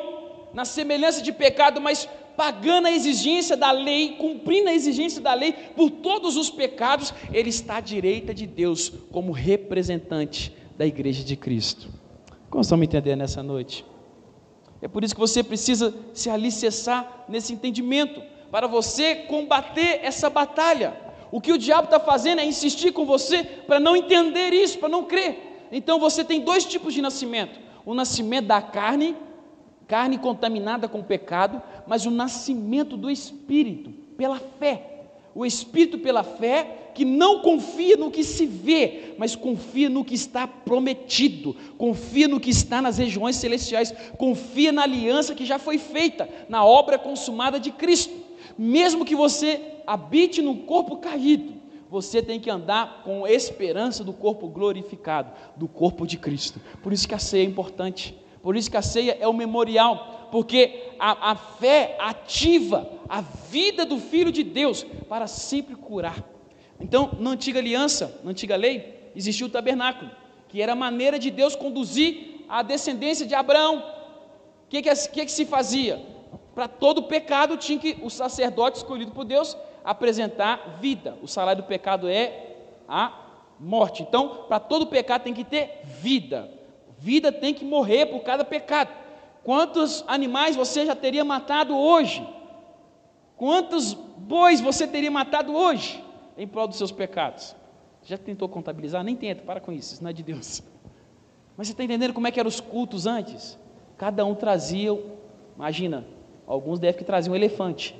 na 0.52 0.64
semelhança 0.64 1.22
de 1.22 1.32
pecado, 1.32 1.80
mas 1.80 2.08
pagando 2.36 2.86
a 2.86 2.92
exigência 2.92 3.56
da 3.56 3.70
lei, 3.70 4.16
cumprindo 4.16 4.68
a 4.68 4.74
exigência 4.74 5.20
da 5.20 5.34
lei 5.34 5.52
por 5.52 5.90
todos 5.90 6.36
os 6.36 6.50
pecados, 6.50 7.12
ele 7.32 7.48
está 7.48 7.76
à 7.76 7.80
direita 7.80 8.34
de 8.34 8.46
Deus 8.46 8.92
como 9.10 9.32
representante 9.32 10.54
da 10.76 10.86
igreja 10.86 11.24
de 11.24 11.36
Cristo. 11.36 11.88
Como 12.50 12.62
estão 12.62 12.76
me 12.78 12.86
entendendo 12.86 13.18
nessa 13.18 13.42
noite? 13.42 13.84
É 14.82 14.88
por 14.88 15.02
isso 15.02 15.14
que 15.14 15.20
você 15.20 15.42
precisa 15.42 15.94
se 16.12 16.28
alicerçar 16.28 17.24
nesse 17.28 17.52
entendimento, 17.52 18.22
para 18.50 18.66
você 18.66 19.14
combater 19.14 20.00
essa 20.02 20.30
batalha. 20.30 21.05
O 21.36 21.40
que 21.42 21.52
o 21.52 21.58
diabo 21.58 21.84
está 21.84 22.00
fazendo 22.00 22.40
é 22.40 22.46
insistir 22.46 22.92
com 22.92 23.04
você 23.04 23.44
para 23.44 23.78
não 23.78 23.94
entender 23.94 24.54
isso, 24.54 24.78
para 24.78 24.88
não 24.88 25.04
crer. 25.04 25.66
Então 25.70 26.00
você 26.00 26.24
tem 26.24 26.40
dois 26.40 26.64
tipos 26.64 26.94
de 26.94 27.02
nascimento: 27.02 27.60
o 27.84 27.92
nascimento 27.92 28.46
da 28.46 28.62
carne, 28.62 29.14
carne 29.86 30.16
contaminada 30.16 30.88
com 30.88 31.02
pecado, 31.02 31.60
mas 31.86 32.06
o 32.06 32.10
nascimento 32.10 32.96
do 32.96 33.10
espírito, 33.10 33.90
pela 34.16 34.40
fé. 34.58 34.92
O 35.34 35.44
espírito 35.44 35.98
pela 35.98 36.24
fé 36.24 36.92
que 36.94 37.04
não 37.04 37.40
confia 37.40 37.98
no 37.98 38.10
que 38.10 38.24
se 38.24 38.46
vê, 38.46 39.14
mas 39.18 39.36
confia 39.36 39.90
no 39.90 40.02
que 40.02 40.14
está 40.14 40.46
prometido, 40.46 41.54
confia 41.76 42.26
no 42.26 42.40
que 42.40 42.48
está 42.48 42.80
nas 42.80 42.96
regiões 42.96 43.36
celestiais, 43.36 43.92
confia 44.16 44.72
na 44.72 44.84
aliança 44.84 45.34
que 45.34 45.44
já 45.44 45.58
foi 45.58 45.76
feita, 45.76 46.26
na 46.48 46.64
obra 46.64 46.98
consumada 46.98 47.60
de 47.60 47.70
Cristo. 47.70 48.25
Mesmo 48.58 49.04
que 49.04 49.14
você 49.14 49.60
habite 49.86 50.40
no 50.40 50.58
corpo 50.58 50.96
caído, 50.96 51.54
você 51.88 52.20
tem 52.20 52.40
que 52.40 52.50
andar 52.50 53.02
com 53.04 53.26
esperança 53.26 54.02
do 54.02 54.12
corpo 54.12 54.48
glorificado, 54.48 55.30
do 55.56 55.68
corpo 55.68 56.06
de 56.06 56.16
Cristo. 56.16 56.60
Por 56.82 56.92
isso 56.92 57.06
que 57.06 57.14
a 57.14 57.18
ceia 57.18 57.42
é 57.42 57.46
importante. 57.46 58.16
Por 58.42 58.56
isso 58.56 58.70
que 58.70 58.76
a 58.76 58.82
ceia 58.82 59.16
é 59.20 59.26
o 59.26 59.32
memorial, 59.32 60.28
porque 60.30 60.92
a, 60.98 61.32
a 61.32 61.36
fé 61.36 61.96
ativa 61.98 62.88
a 63.08 63.20
vida 63.20 63.84
do 63.84 63.98
Filho 63.98 64.32
de 64.32 64.42
Deus 64.42 64.84
para 65.08 65.26
sempre 65.26 65.74
curar. 65.74 66.22
Então, 66.80 67.16
na 67.18 67.30
antiga 67.30 67.58
aliança, 67.58 68.20
na 68.22 68.30
antiga 68.30 68.56
lei, 68.56 69.10
existia 69.14 69.46
o 69.46 69.50
tabernáculo, 69.50 70.10
que 70.48 70.60
era 70.60 70.72
a 70.72 70.76
maneira 70.76 71.18
de 71.18 71.30
Deus 71.30 71.56
conduzir 71.56 72.44
a 72.48 72.62
descendência 72.62 73.26
de 73.26 73.34
Abraão. 73.34 73.78
O 73.78 74.68
que, 74.68 74.82
que, 74.82 74.94
que, 74.94 75.24
que 75.24 75.32
se 75.32 75.44
fazia? 75.44 76.00
Para 76.56 76.68
todo 76.68 77.02
pecado 77.02 77.58
tinha 77.58 77.78
que 77.78 77.98
o 78.02 78.08
sacerdote 78.08 78.78
escolhido 78.78 79.12
por 79.12 79.26
Deus 79.26 79.54
apresentar 79.84 80.78
vida. 80.80 81.18
O 81.20 81.28
salário 81.28 81.62
do 81.62 81.68
pecado 81.68 82.08
é 82.08 82.56
a 82.88 83.12
morte. 83.60 84.02
Então, 84.02 84.46
para 84.48 84.58
todo 84.58 84.86
pecado 84.86 85.22
tem 85.22 85.34
que 85.34 85.44
ter 85.44 85.82
vida. 85.84 86.50
Vida 86.98 87.30
tem 87.30 87.52
que 87.52 87.62
morrer 87.62 88.06
por 88.06 88.20
cada 88.20 88.42
pecado. 88.42 88.88
Quantos 89.44 90.02
animais 90.08 90.56
você 90.56 90.86
já 90.86 90.96
teria 90.96 91.22
matado 91.26 91.76
hoje? 91.76 92.26
Quantos 93.36 93.92
bois 93.92 94.58
você 94.58 94.86
teria 94.86 95.10
matado 95.10 95.54
hoje 95.54 96.02
em 96.38 96.48
prol 96.48 96.66
dos 96.66 96.78
seus 96.78 96.90
pecados? 96.90 97.54
Já 98.02 98.16
tentou 98.16 98.48
contabilizar? 98.48 99.04
Nem 99.04 99.14
tenta, 99.14 99.42
para 99.42 99.60
com 99.60 99.72
isso, 99.72 99.92
isso 99.92 100.02
não 100.02 100.08
é 100.08 100.14
de 100.14 100.22
Deus. 100.22 100.62
Mas 101.54 101.66
você 101.66 101.74
está 101.74 101.84
entendendo 101.84 102.14
como 102.14 102.26
é 102.26 102.30
que 102.30 102.40
eram 102.40 102.48
os 102.48 102.60
cultos 102.60 103.06
antes? 103.06 103.58
Cada 103.98 104.24
um 104.24 104.34
trazia, 104.34 104.98
imagina, 105.54 106.15
alguns 106.46 106.78
devem 106.78 106.98
que 106.98 107.04
traziam 107.04 107.32
um 107.32 107.36
elefante. 107.36 107.94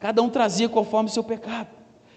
Cada 0.00 0.22
um 0.22 0.28
trazia 0.28 0.68
conforme 0.68 1.10
o 1.10 1.12
seu 1.12 1.24
pecado. 1.24 1.68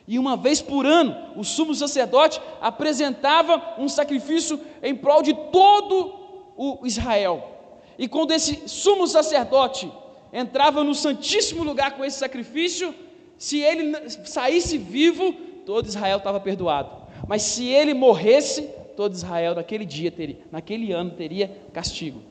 E 0.07 0.17
uma 0.19 0.35
vez 0.35 0.61
por 0.61 0.85
ano, 0.85 1.15
o 1.35 1.43
sumo 1.43 1.73
sacerdote 1.73 2.41
apresentava 2.59 3.75
um 3.77 3.87
sacrifício 3.87 4.59
em 4.81 4.95
prol 4.95 5.21
de 5.21 5.33
todo 5.33 6.13
o 6.57 6.85
Israel. 6.85 7.49
E 7.97 8.07
quando 8.07 8.31
esse 8.31 8.67
sumo 8.67 9.07
sacerdote 9.07 9.91
entrava 10.33 10.83
no 10.83 10.95
santíssimo 10.95 11.63
lugar 11.63 11.95
com 11.95 12.03
esse 12.03 12.17
sacrifício, 12.17 12.93
se 13.37 13.59
ele 13.59 14.09
saísse 14.25 14.77
vivo, 14.77 15.33
todo 15.65 15.87
Israel 15.87 16.17
estava 16.17 16.39
perdoado. 16.39 16.89
Mas 17.27 17.41
se 17.43 17.65
ele 17.65 17.93
morresse, 17.93 18.63
todo 18.95 19.13
Israel 19.13 19.55
naquele 19.55 19.85
dia 19.85 20.11
teria, 20.11 20.39
naquele 20.51 20.91
ano 20.91 21.11
teria 21.11 21.51
castigo. 21.73 22.21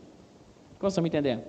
Como 0.79 0.89
estão 0.89 1.03
me 1.03 1.09
entendendo? 1.09 1.43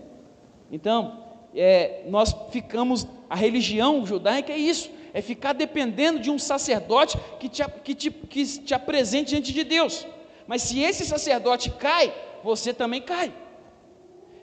Então, 0.71 1.25
é, 1.53 2.03
nós 2.07 2.33
ficamos, 2.49 3.05
a 3.29 3.35
religião 3.35 4.05
judaica 4.05 4.53
é 4.53 4.57
isso, 4.57 4.89
é 5.13 5.21
ficar 5.21 5.53
dependendo 5.53 6.19
de 6.19 6.31
um 6.31 6.39
sacerdote 6.39 7.17
que 7.39 7.49
te, 7.49 7.63
que, 7.83 7.93
te, 7.93 8.09
que 8.09 8.45
te 8.45 8.73
apresente 8.73 9.31
diante 9.31 9.51
de 9.51 9.63
Deus. 9.63 10.07
Mas 10.47 10.61
se 10.61 10.79
esse 10.79 11.05
sacerdote 11.05 11.69
cai, 11.71 12.13
você 12.43 12.73
também 12.73 13.01
cai. 13.01 13.33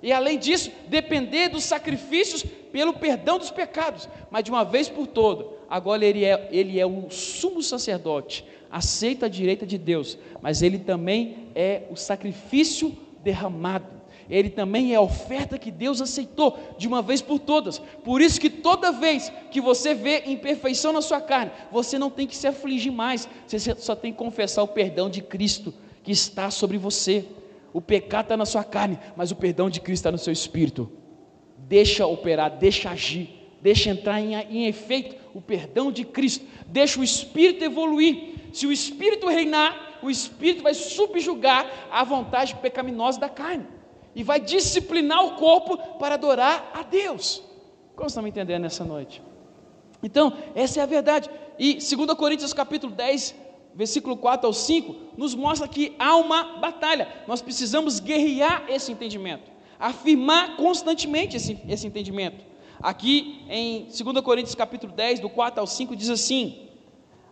E 0.03 0.13
além 0.13 0.39
disso, 0.39 0.71
depender 0.87 1.49
dos 1.49 1.65
sacrifícios 1.65 2.45
pelo 2.71 2.93
perdão 2.93 3.39
dos 3.39 3.51
pecados. 3.51 4.09
Mas 4.31 4.45
de 4.45 4.51
uma 4.51 4.65
vez 4.65 4.89
por 4.89 5.07
toda, 5.07 5.47
agora 5.69 6.05
ele 6.05 6.25
é, 6.25 6.49
ele 6.53 6.79
é 6.79 6.87
um 6.87 7.11
sumo 7.11 7.63
sacerdote, 7.63 8.45
aceita 8.71 9.27
a 9.27 9.29
direita 9.31 9.67
de 9.67 9.79
Deus, 9.79 10.19
mas 10.41 10.63
ele 10.63 10.79
também 10.79 11.49
é 11.55 11.85
o 11.91 11.97
sacrifício 11.97 12.97
derramado 13.25 13.98
ele 14.29 14.51
também 14.51 14.93
é 14.93 14.97
a 14.97 15.01
oferta 15.01 15.59
que 15.59 15.71
Deus 15.71 16.01
aceitou 16.01 16.59
de 16.77 16.87
uma 16.87 17.01
vez 17.01 17.23
por 17.23 17.39
todas. 17.39 17.79
Por 17.79 18.21
isso 18.21 18.41
que 18.41 18.51
toda 18.51 18.93
vez 18.93 19.33
que 19.51 19.61
você 19.61 19.95
vê 19.95 20.25
imperfeição 20.27 20.93
na 20.93 21.01
sua 21.01 21.21
carne, 21.21 21.51
você 21.73 21.99
não 21.99 22.11
tem 22.11 22.27
que 22.27 22.37
se 22.37 22.47
afligir 22.47 22.93
mais, 22.93 23.29
você 23.47 23.75
só 23.77 23.95
tem 23.95 24.13
que 24.13 24.19
confessar 24.19 24.63
o 24.63 24.69
perdão 24.69 25.09
de 25.09 25.23
Cristo 25.23 25.73
que 26.03 26.13
está 26.13 26.51
sobre 26.51 26.77
você. 26.77 27.25
O 27.73 27.81
pecado 27.81 28.27
está 28.27 28.37
na 28.37 28.47
sua 28.47 28.65
carne, 28.65 28.99
mas 29.17 29.31
o 29.31 29.37
perdão 29.37 29.71
de 29.71 29.81
Cristo 29.81 30.01
está 30.01 30.13
no 30.13 30.19
seu 30.19 30.33
espírito. 30.33 30.91
Deixa 31.57 32.07
operar, 32.07 32.59
deixa 32.59 32.91
agir, 32.91 33.31
deixa 33.63 33.91
entrar 33.91 34.21
em, 34.21 34.35
em 34.35 34.67
efeito 34.67 35.17
o 35.35 35.41
perdão 35.41 35.91
de 35.93 36.05
Cristo, 36.05 36.45
deixa 36.67 37.01
o 37.01 37.05
Espírito 37.05 37.63
evoluir. 37.63 38.35
Se 38.53 38.67
o 38.67 38.73
Espírito 38.73 39.29
reinar, 39.29 39.99
o 40.03 40.11
Espírito 40.11 40.63
vai 40.63 40.73
subjugar 40.75 41.71
a 41.91 42.03
vontade 42.03 42.55
pecaminosa 42.57 43.21
da 43.21 43.29
carne 43.29 43.67
e 44.19 44.25
vai 44.25 44.41
disciplinar 44.41 45.25
o 45.25 45.37
corpo 45.37 45.79
para 45.97 46.17
adorar 46.17 46.73
a 46.75 46.83
Deus. 46.83 47.41
Como 47.95 48.09
estão 48.09 48.21
me 48.21 48.31
entendendo 48.31 48.63
nessa 48.63 48.85
noite? 48.85 49.23
Então, 50.03 50.33
essa 50.57 50.81
é 50.81 50.83
a 50.83 50.87
verdade. 50.87 51.31
E 51.57 51.75
2 51.75 52.15
Coríntios 52.15 52.53
capítulo 52.53 52.93
10, 52.93 53.33
versículo 53.77 54.17
4 54.17 54.49
ao 54.49 54.53
5, 54.53 54.97
nos 55.17 55.37
mostra 55.37 55.69
que 55.69 55.95
há 56.01 56.17
uma 56.17 56.59
batalha. 56.59 57.07
Nós 57.29 57.41
precisamos 57.41 58.01
guerrear 58.01 58.65
esse 58.69 58.91
entendimento, 58.91 59.49
afirmar 59.79 60.57
constantemente 60.57 61.37
esse, 61.37 61.57
esse 61.69 61.87
entendimento. 61.87 62.45
Aqui 62.81 63.45
em 63.49 63.85
2 63.85 64.21
Coríntios 64.25 64.57
capítulo 64.57 64.93
10, 64.93 65.21
do 65.21 65.31
4 65.31 65.61
ao 65.61 65.67
5, 65.69 65.95
diz 65.95 66.11
assim: 66.11 66.69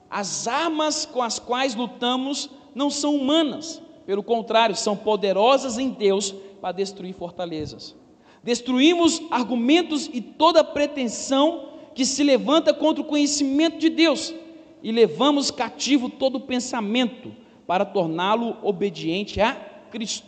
As 0.09 0.47
armas 0.47 1.05
com 1.05 1.21
as 1.21 1.41
quais 1.41 1.75
lutamos 1.75 2.49
não 2.77 2.91
são 2.91 3.17
humanas, 3.17 3.83
pelo 4.07 4.23
contrário, 4.23 4.77
são 4.77 4.97
poderosas 4.97 5.79
em 5.79 5.91
Deus 5.91 6.33
para 6.67 6.73
destruir 6.73 7.15
fortalezas. 7.15 7.95
Destruímos 8.43 9.23
argumentos 9.31 10.11
e 10.13 10.21
toda 10.21 10.65
pretensão 10.65 11.69
que 11.95 12.05
se 12.05 12.25
levanta 12.25 12.75
contra 12.75 13.01
o 13.01 13.07
conhecimento 13.07 13.79
de 13.79 13.89
Deus 13.89 14.35
e 14.83 14.91
levamos 14.91 15.53
cativo 15.53 16.09
todo 16.11 16.41
pensamento 16.41 17.33
para 17.69 17.85
torná-lo 17.85 18.57
obediente 18.65 19.41
a 19.41 19.55
Cristo. 19.93 20.27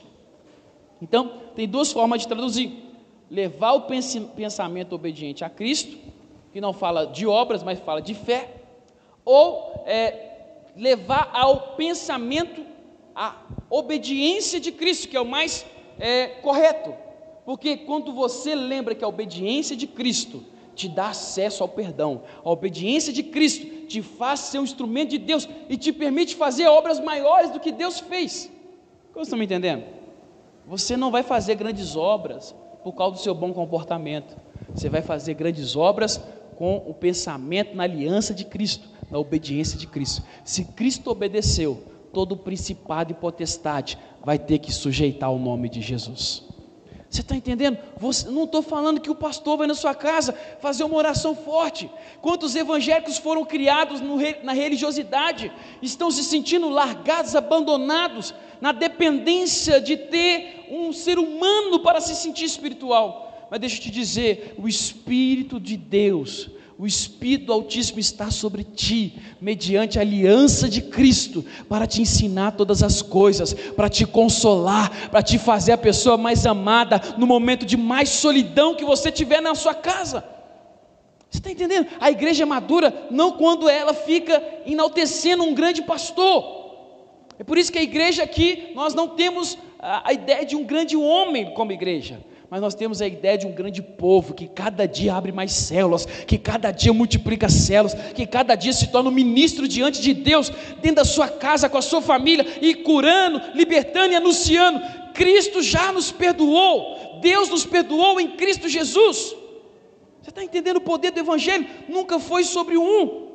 Então, 1.03 1.41
tem 1.57 1.67
duas 1.67 1.91
formas 1.91 2.21
de 2.21 2.29
traduzir 2.29 2.85
levar 3.29 3.73
o 3.73 3.89
pensamento 4.37 4.95
obediente 4.95 5.45
a 5.45 5.51
Cristo, 5.51 5.99
que 6.53 6.61
não 6.61 6.73
fala 6.73 7.05
de 7.05 7.27
obras, 7.27 7.65
mas 7.65 7.81
fala 7.81 8.01
de 8.01 8.15
fé, 8.15 8.63
ou 9.25 9.83
é, 9.87 10.69
levar 10.77 11.33
ao 11.33 11.75
pensamento 11.75 12.65
a 13.13 13.35
obediência 13.69 14.61
de 14.61 14.71
Cristo, 14.71 15.09
que 15.09 15.17
é 15.17 15.21
o 15.21 15.27
mais 15.27 15.67
é, 15.99 16.27
correto, 16.43 16.95
porque 17.45 17.77
quando 17.77 18.13
você 18.13 18.55
lembra 18.55 18.95
que 18.95 19.05
a 19.05 19.09
obediência 19.09 19.77
de 19.77 19.87
Cristo 19.87 20.45
te 20.75 20.89
dá 20.89 21.09
acesso 21.09 21.63
ao 21.63 21.69
perdão, 21.69 22.23
a 22.45 22.51
obediência 22.51 23.13
de 23.13 23.23
Cristo 23.23 23.67
te 23.87 24.01
faz 24.03 24.41
ser 24.41 24.59
um 24.59 24.65
instrumento 24.65 25.11
de 25.11 25.19
Deus 25.19 25.49
e 25.69 25.77
te 25.77 25.93
permite 25.93 26.37
fazer 26.37 26.67
obras 26.69 27.01
maiores 27.01 27.51
do 27.51 27.59
que 27.59 27.73
Deus 27.73 27.99
fez. 28.01 28.51
Como 29.13 29.23
estão 29.23 29.39
me 29.39 29.45
entendendo? 29.45 29.85
Você 30.67 30.97
não 30.97 31.11
vai 31.11 31.23
fazer 31.23 31.55
grandes 31.55 31.97
obras 31.97 32.55
por 32.85 32.93
causa 32.93 33.15
do 33.17 33.21
seu 33.21 33.35
bom 33.35 33.53
comportamento. 33.53 34.37
Você 34.75 34.89
vai 34.89 35.03
fazer 35.03 35.35
grandes 35.35 35.75
obras 35.75 36.21
com 36.57 36.77
o 36.87 36.93
pensamento 36.93 37.75
na 37.75 37.85
aliança 37.85 38.35
de 38.35 38.45
Cristo, 38.45 38.89
na 39.11 39.19
obediência 39.19 39.79
de 39.79 39.87
Cristo. 39.87 40.23
Se 40.45 40.65
Cristo 40.65 41.11
obedeceu, 41.11 41.83
todo 42.13 42.37
principado 42.37 43.13
e 43.13 43.15
potestade 43.15 43.99
vai 44.25 44.39
ter 44.39 44.59
que 44.59 44.73
sujeitar 44.73 45.31
o 45.33 45.39
nome 45.39 45.69
de 45.69 45.81
Jesus. 45.81 46.49
Você 47.11 47.23
está 47.23 47.35
entendendo? 47.35 47.79
Você, 47.97 48.29
não 48.29 48.45
estou 48.45 48.61
falando 48.61 49.01
que 49.01 49.11
o 49.11 49.15
pastor 49.15 49.57
vai 49.57 49.67
na 49.67 49.75
sua 49.75 49.95
casa 49.95 50.35
fazer 50.61 50.85
uma 50.85 50.97
oração 50.97 51.35
forte. 51.35 51.91
Quantos 52.21 52.55
evangélicos 52.55 53.17
foram 53.17 53.47
criados 53.47 54.01
no, 54.01 54.17
na 54.43 54.53
religiosidade, 54.53 55.51
estão 55.81 56.11
se 56.11 56.23
sentindo 56.23 56.69
largados, 56.69 57.35
abandonados, 57.35 58.35
na 58.61 58.73
dependência 58.73 59.81
de 59.81 59.97
ter 59.97 60.67
um 60.71 60.93
ser 60.93 61.19
humano 61.19 61.81
para 61.81 62.01
se 62.01 62.15
sentir 62.15 62.45
espiritual. 62.45 63.49
Mas 63.51 63.61
deixa 63.61 63.79
eu 63.79 63.83
te 63.83 63.91
dizer: 63.91 64.55
o 64.59 64.69
Espírito 64.69 65.59
de 65.59 65.79
Deus 65.79 66.51
o 66.79 66.87
Espírito 66.87 67.53
Altíssimo 67.53 67.99
está 67.99 68.31
sobre 68.31 68.63
ti, 68.63 69.21
mediante 69.41 69.99
a 69.99 70.03
aliança 70.03 70.69
de 70.69 70.81
Cristo, 70.81 71.45
para 71.69 71.89
te 71.89 72.01
ensinar 72.01 72.53
todas 72.53 72.85
as 72.85 73.03
coisas, 73.03 73.53
para 73.53 73.89
te 73.89 74.07
consolar, 74.07 75.11
para 75.11 75.21
te 75.21 75.39
fazer 75.39 75.73
a 75.73 75.79
pessoa 75.79 76.17
mais 76.17 76.47
amada 76.47 77.03
no 77.19 77.27
momento 77.27 77.67
de 77.67 77.77
mais 77.77 78.11
solidão 78.11 78.77
que 78.77 78.85
você 78.85 79.11
tiver 79.11 79.41
na 79.41 79.57
sua 79.57 79.75
casa. 79.75 80.23
Você 81.29 81.39
está 81.39 81.51
entendendo? 81.51 81.89
A 81.99 82.13
igreja 82.13 82.45
é 82.45 82.47
madura 82.47 83.09
não 83.11 83.33
quando 83.33 83.69
ela 83.69 83.93
fica 83.93 84.41
enaltecendo 84.65 85.43
um 85.43 85.55
grande 85.55 85.83
pastor. 85.83 86.59
É 87.41 87.43
por 87.43 87.59
isso 87.59 87.73
que 87.73 87.79
a 87.79 87.83
igreja 87.83 88.23
aqui, 88.23 88.71
nós 88.77 88.95
não 88.95 89.09
temos 89.09 89.59
a, 89.81 90.11
a 90.11 90.13
ideia 90.13 90.47
de 90.47 90.55
um 90.55 90.63
grande 90.63 90.97
homem 90.97 91.53
como 91.55 91.73
igreja 91.73 92.21
mas 92.51 92.63
nós 92.63 92.75
temos 92.75 93.03
a 93.03 93.07
ideia 93.07 93.37
de 93.37 93.47
um 93.47 93.53
grande 93.53 93.83
povo 93.83 94.33
que 94.33 94.49
cada 94.49 94.89
dia 94.89 95.15
abre 95.15 95.31
mais 95.31 95.53
células, 95.53 96.07
que 96.07 96.39
cada 96.39 96.71
dia 96.71 96.93
multiplica 96.95 97.47
células, 97.49 97.95
que 98.15 98.27
cada 98.27 98.55
dia 98.55 98.73
se 98.73 98.87
torna 98.87 99.11
um 99.11 99.13
ministro 99.13 99.69
diante 99.69 100.01
de 100.01 100.15
Deus, 100.15 100.49
dentro 100.81 100.97
da 100.97 101.05
sua 101.05 101.29
casa, 101.29 101.69
com 101.69 101.77
a 101.77 101.83
sua 101.83 102.01
família, 102.01 102.47
e 102.63 102.75
curando, 102.75 103.41
libertando 103.55 104.15
e 104.15 104.17
anunciando. 104.17 104.81
Cristo 105.13 105.63
já 105.63 105.93
nos 105.93 106.11
perdoou, 106.11 107.19
Deus 107.21 107.51
nos 107.51 107.67
perdoou 107.67 108.19
em 108.19 108.31
Cristo 108.31 108.67
Jesus. 108.67 109.37
Você 110.23 110.31
está 110.31 110.43
entendendo 110.43 110.79
o 110.79 110.83
poder 110.83 111.11
do 111.11 111.21
Evangelho? 111.21 111.67
Nunca 111.87 112.19
foi 112.19 112.45
sobre 112.45 112.79
um, 112.79 113.29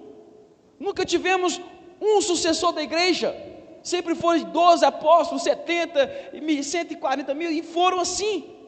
nunca 0.80 1.06
tivemos 1.06 1.62
um 2.02 2.20
sucessor 2.20 2.72
da 2.72 2.82
igreja, 2.82 3.36
sempre 3.84 4.16
foram 4.16 4.44
12 4.44 4.84
apóstolos, 4.84 5.44
70, 5.44 6.32
140 6.64 7.34
mil, 7.36 7.52
e 7.52 7.62
foram 7.62 8.00
assim. 8.00 8.63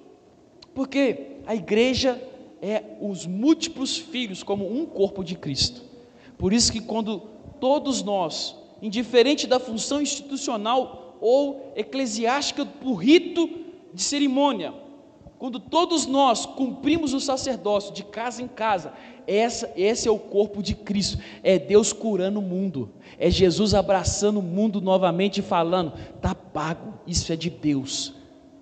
Porque 0.76 1.38
a 1.48 1.56
igreja 1.56 2.22
é 2.62 2.84
os 3.00 3.26
múltiplos 3.26 3.98
filhos 3.98 4.44
como 4.44 4.70
um 4.70 4.86
corpo 4.86 5.24
de 5.24 5.36
Cristo. 5.36 5.82
Por 6.38 6.52
isso 6.52 6.72
que 6.72 6.82
quando 6.82 7.20
todos 7.62 8.04
nós, 8.04 8.56
indiferente 8.82 9.48
da 9.48 9.60
função 9.60 10.02
institucional 10.02 11.18
ou 11.22 11.72
eclesiástica 11.78 12.66
por 12.66 12.96
rito 12.96 13.50
de 13.94 14.04
cerimônia, 14.04 14.74
quando 15.40 15.60
todos 15.60 16.06
nós 16.06 16.46
cumprimos 16.46 17.14
o 17.14 17.22
sacerdócio 17.22 17.94
de 17.94 18.04
casa 18.04 18.42
em 18.42 18.48
casa, 18.48 18.94
essa, 19.26 19.72
esse 19.76 20.08
é 20.08 20.12
o 20.12 20.20
corpo 20.20 20.62
de 20.62 20.76
Cristo, 20.76 21.18
é 21.42 21.58
Deus 21.58 21.94
curando 21.94 22.40
o 22.40 22.44
mundo, 22.44 22.92
é 23.18 23.30
Jesus 23.30 23.74
abraçando 23.74 24.40
o 24.40 24.44
mundo 24.44 24.82
novamente 24.82 25.40
e 25.40 25.44
falando: 25.44 25.94
está 26.16 26.36
pago, 26.36 26.96
isso 27.08 27.32
é 27.32 27.36
de 27.36 27.50
Deus. 27.50 28.14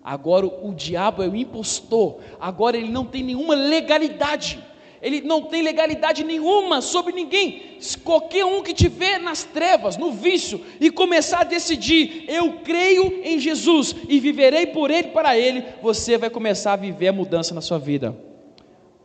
Agora 0.04 0.46
o 0.46 0.74
diabo 0.74 1.24
é 1.24 1.28
o 1.30 1.36
impostor, 1.36 2.20
agora 2.38 2.76
ele 2.76 2.90
não 2.90 3.06
tem 3.06 3.24
nenhuma 3.24 3.56
legalidade, 3.56 4.62
ele 5.02 5.22
não 5.22 5.44
tem 5.44 5.62
legalidade 5.62 6.26
nenhuma 6.26 6.82
sobre 6.82 7.14
ninguém. 7.14 7.78
Qualquer 8.04 8.44
um 8.44 8.62
que 8.62 8.74
tiver 8.74 9.18
nas 9.18 9.46
trevas, 9.46 9.96
no 9.96 10.12
vício, 10.12 10.60
e 10.82 10.92
começar 10.92 11.40
a 11.40 11.46
decidir, 11.46 12.26
eu 12.28 12.60
creio 12.66 13.22
em 13.24 13.40
Jesus 13.40 13.96
e 14.10 14.20
viverei 14.20 14.68
por 14.68 14.92
Ele 14.92 15.08
para 15.10 15.38
Ele, 15.38 15.64
você 15.82 16.18
vai 16.18 16.30
começar 16.30 16.74
a 16.74 16.78
viver 16.78 17.08
a 17.08 17.14
mudança 17.14 17.56
na 17.56 17.62
sua 17.62 17.80
vida. 17.80 18.14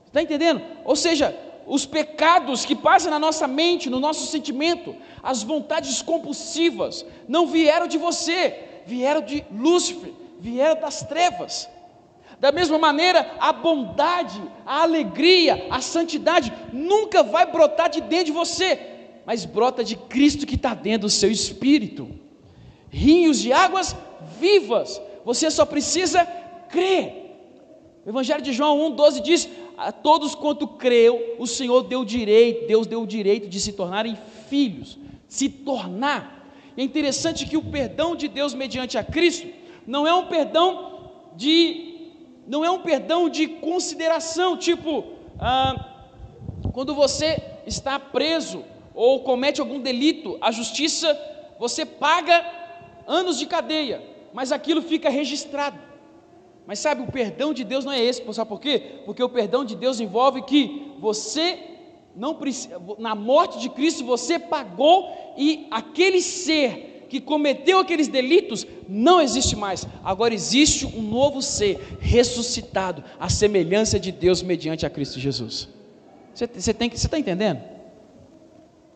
Está 0.08 0.20
entendendo? 0.20 0.60
Ou 0.84 0.96
seja, 0.96 1.36
os 1.64 1.86
pecados 1.86 2.64
que 2.64 2.74
passam 2.74 3.10
na 3.10 3.20
nossa 3.20 3.46
mente, 3.46 3.88
no 3.88 4.00
nosso 4.00 4.26
sentimento, 4.26 4.96
as 5.22 5.44
vontades 5.44 6.02
compulsivas, 6.02 7.06
não 7.28 7.46
vieram 7.46 7.86
de 7.86 7.98
você, 7.98 8.82
vieram 8.84 9.20
de 9.20 9.44
Lúcifer 9.52 10.12
vieram 10.38 10.80
das 10.80 11.02
trevas. 11.02 11.68
Da 12.40 12.52
mesma 12.52 12.78
maneira, 12.78 13.34
a 13.40 13.52
bondade, 13.52 14.40
a 14.64 14.82
alegria, 14.82 15.66
a 15.70 15.80
santidade 15.80 16.52
nunca 16.72 17.22
vai 17.22 17.50
brotar 17.50 17.90
de 17.90 18.00
dentro 18.00 18.26
de 18.26 18.32
você, 18.32 18.78
mas 19.26 19.44
brota 19.44 19.82
de 19.82 19.96
Cristo 19.96 20.46
que 20.46 20.54
está 20.54 20.72
dentro 20.72 21.08
do 21.08 21.10
seu 21.10 21.30
espírito. 21.30 22.08
Rios 22.90 23.40
de 23.40 23.52
águas 23.52 23.94
vivas, 24.38 25.00
você 25.24 25.50
só 25.50 25.66
precisa 25.66 26.24
crer. 26.70 27.26
O 28.06 28.08
Evangelho 28.08 28.40
de 28.40 28.52
João 28.52 28.78
1,12 28.92 29.20
diz: 29.20 29.48
A 29.76 29.90
todos 29.90 30.34
quanto 30.36 30.66
creu, 30.68 31.34
o 31.38 31.46
Senhor 31.46 31.82
deu 31.82 32.04
direito, 32.04 32.68
Deus 32.68 32.86
deu 32.86 33.02
o 33.02 33.06
direito 33.06 33.48
de 33.48 33.58
se 33.58 33.72
tornarem 33.72 34.16
filhos, 34.48 34.96
se 35.26 35.48
tornar. 35.48 36.48
É 36.76 36.82
interessante 36.82 37.46
que 37.46 37.56
o 37.56 37.64
perdão 37.64 38.14
de 38.14 38.28
Deus 38.28 38.54
mediante 38.54 38.96
a 38.96 39.02
Cristo 39.02 39.48
não 39.88 40.06
é 40.06 40.12
um 40.12 40.26
perdão 40.26 41.12
de 41.34 41.86
não 42.46 42.62
é 42.62 42.70
um 42.70 42.80
perdão 42.80 43.28
de 43.28 43.46
consideração, 43.46 44.56
tipo, 44.56 45.04
ah, 45.38 45.94
quando 46.72 46.94
você 46.94 47.42
está 47.66 47.98
preso 47.98 48.64
ou 48.94 49.20
comete 49.20 49.60
algum 49.60 49.80
delito, 49.80 50.36
a 50.40 50.50
justiça, 50.50 51.18
você 51.58 51.86
paga 51.86 52.44
anos 53.06 53.38
de 53.38 53.46
cadeia, 53.46 54.02
mas 54.32 54.52
aquilo 54.52 54.82
fica 54.82 55.08
registrado. 55.08 55.78
Mas 56.66 56.80
sabe, 56.80 57.02
o 57.02 57.10
perdão 57.10 57.54
de 57.54 57.64
Deus 57.64 57.84
não 57.84 57.92
é 57.92 58.02
esse, 58.02 58.22
sabe 58.34 58.48
por 58.48 58.60
quê? 58.60 59.00
Porque 59.06 59.22
o 59.22 59.28
perdão 59.28 59.64
de 59.64 59.74
Deus 59.74 60.00
envolve 60.00 60.42
que 60.42 60.92
você 60.98 61.58
não 62.14 62.34
precisa, 62.34 62.78
na 62.98 63.14
morte 63.14 63.58
de 63.58 63.70
Cristo 63.70 64.04
você 64.04 64.38
pagou 64.38 65.34
e 65.36 65.66
aquele 65.70 66.20
ser 66.20 66.97
que 67.08 67.20
cometeu 67.20 67.78
aqueles 67.78 68.08
delitos 68.08 68.66
não 68.88 69.20
existe 69.20 69.56
mais. 69.56 69.86
Agora 70.04 70.34
existe 70.34 70.86
um 70.86 71.02
novo 71.02 71.40
ser 71.40 71.98
ressuscitado, 72.00 73.02
a 73.18 73.28
semelhança 73.28 73.98
de 73.98 74.12
Deus 74.12 74.42
mediante 74.42 74.84
a 74.84 74.90
Cristo 74.90 75.18
Jesus. 75.18 75.68
Você, 76.34 76.70
está 76.94 77.18
entendendo? 77.18 77.60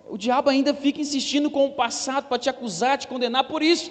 O 0.09 0.19
diabo 0.19 0.51
ainda 0.51 0.75
fica 0.75 1.01
insistindo 1.01 1.51
com 1.51 1.67
o 1.67 1.73
passado 1.73 2.29
para 2.29 2.39
te 2.39 2.51
acusar, 2.51 2.99
te 2.99 3.09
condenar 3.09 3.45
por 3.45 3.63
isso, 3.63 3.91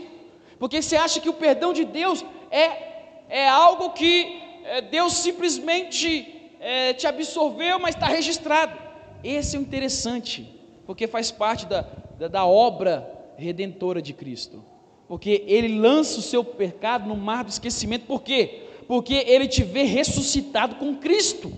porque 0.59 0.82
você 0.82 0.95
acha 0.95 1.19
que 1.19 1.30
o 1.30 1.34
perdão 1.34 1.74
de 1.74 1.84
Deus 1.84 2.24
é 2.51 2.91
é 3.32 3.47
algo 3.47 3.91
que 3.91 4.41
é, 4.65 4.82
Deus 4.82 5.13
simplesmente 5.13 6.51
é, 6.59 6.93
te 6.93 7.07
absorveu, 7.07 7.80
mas 7.80 7.95
está 7.95 8.07
registrado. 8.07 8.78
Esse 9.24 9.55
é 9.55 9.59
o 9.59 9.61
interessante, 9.61 10.53
porque 10.86 11.07
faz 11.07 11.32
parte 11.32 11.65
da, 11.65 11.86
da, 12.19 12.28
da 12.28 12.45
obra 12.45 13.20
redentora 13.41 14.01
de 14.01 14.13
Cristo. 14.13 14.63
Porque 15.07 15.43
Ele 15.47 15.79
lança 15.79 16.19
o 16.19 16.21
seu 16.21 16.43
pecado 16.43 17.07
no 17.07 17.17
mar 17.17 17.43
do 17.43 17.49
esquecimento, 17.49 18.05
por 18.05 18.21
quê? 18.21 18.63
Porque 18.87 19.13
Ele 19.13 19.47
te 19.47 19.63
vê 19.63 19.83
ressuscitado 19.83 20.75
com 20.75 20.95
Cristo. 20.95 21.51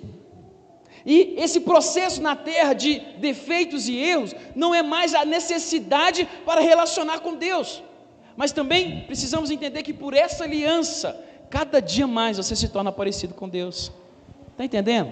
E 1.06 1.36
esse 1.38 1.60
processo 1.60 2.22
na 2.22 2.36
terra 2.36 2.74
de 2.74 3.00
defeitos 3.18 3.90
e 3.90 3.98
erros 3.98 4.34
não 4.56 4.74
é 4.74 4.82
mais 4.82 5.14
a 5.14 5.26
necessidade 5.26 6.28
para 6.46 6.62
relacionar 6.62 7.20
com 7.20 7.36
Deus, 7.36 7.84
mas 8.38 8.54
também 8.54 9.02
precisamos 9.02 9.52
entender 9.52 9.84
que 9.84 9.94
por 9.94 10.14
essa 10.14 10.46
aliança, 10.46 11.22
cada 11.50 11.82
dia 11.82 12.08
mais 12.08 12.38
você 12.38 12.56
se 12.56 12.70
torna 12.70 12.92
parecido 12.92 13.34
com 13.34 13.50
Deus. 13.50 13.92
Está 14.52 14.64
entendendo? 14.64 15.12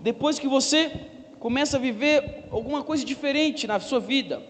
Depois 0.00 0.38
que 0.38 0.48
você 0.48 0.90
começa 1.38 1.76
a 1.76 1.80
viver 1.80 2.44
alguma 2.50 2.82
coisa 2.82 3.04
diferente 3.04 3.66
na 3.66 3.78
sua 3.78 4.00
vida, 4.00 4.42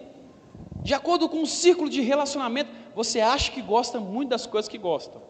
de 0.82 0.94
acordo 0.94 1.28
com 1.28 1.42
o 1.42 1.46
círculo 1.46 1.88
de 1.88 2.00
relacionamento, 2.00 2.70
você 2.94 3.20
acha 3.20 3.50
que 3.50 3.60
gosta 3.60 3.98
muito 4.00 4.30
das 4.30 4.46
coisas 4.46 4.68
que 4.68 4.78
gosta, 4.78 5.20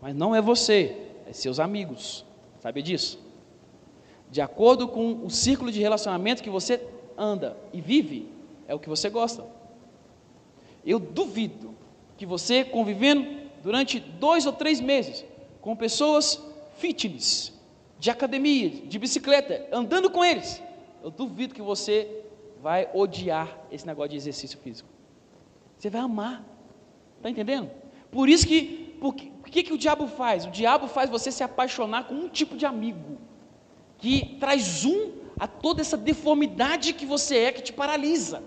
mas 0.00 0.14
não 0.14 0.34
é 0.34 0.40
você, 0.40 0.96
é 1.26 1.32
seus 1.32 1.60
amigos. 1.60 2.24
Sabe 2.60 2.82
disso? 2.82 3.18
De 4.30 4.40
acordo 4.40 4.88
com 4.88 5.24
o 5.24 5.30
círculo 5.30 5.70
de 5.72 5.80
relacionamento 5.80 6.42
que 6.42 6.50
você 6.50 6.82
anda 7.16 7.56
e 7.72 7.80
vive, 7.80 8.28
é 8.66 8.74
o 8.74 8.78
que 8.78 8.88
você 8.88 9.08
gosta. 9.08 9.44
Eu 10.84 10.98
duvido 10.98 11.74
que 12.16 12.26
você 12.26 12.64
convivendo 12.64 13.26
durante 13.62 13.98
dois 13.98 14.46
ou 14.46 14.52
três 14.52 14.80
meses 14.80 15.24
com 15.60 15.74
pessoas 15.74 16.40
fitness, 16.76 17.52
de 17.98 18.10
academia, 18.10 18.70
de 18.70 18.98
bicicleta, 18.98 19.66
andando 19.72 20.10
com 20.10 20.24
eles, 20.24 20.62
eu 21.02 21.10
duvido 21.10 21.54
que 21.54 21.62
você 21.62 22.24
vai 22.62 22.88
odiar 22.92 23.66
esse 23.70 23.86
negócio 23.86 24.10
de 24.10 24.16
exercício 24.16 24.58
físico. 24.58 24.88
Você 25.78 25.88
vai 25.88 26.00
amar. 26.00 26.44
Está 27.16 27.30
entendendo? 27.30 27.70
Por 28.10 28.28
isso 28.28 28.46
que, 28.46 28.96
o 29.00 29.12
que, 29.12 29.62
que 29.62 29.72
o 29.72 29.78
diabo 29.78 30.06
faz? 30.06 30.46
O 30.46 30.50
diabo 30.50 30.86
faz 30.86 31.10
você 31.10 31.30
se 31.30 31.42
apaixonar 31.42 32.04
com 32.04 32.14
um 32.14 32.28
tipo 32.28 32.56
de 32.56 32.66
amigo, 32.66 33.18
que 33.98 34.36
traz 34.40 34.84
um 34.84 35.12
a 35.38 35.46
toda 35.46 35.80
essa 35.80 35.96
deformidade 35.96 36.92
que 36.92 37.06
você 37.06 37.38
é, 37.38 37.52
que 37.52 37.62
te 37.62 37.72
paralisa. 37.72 38.42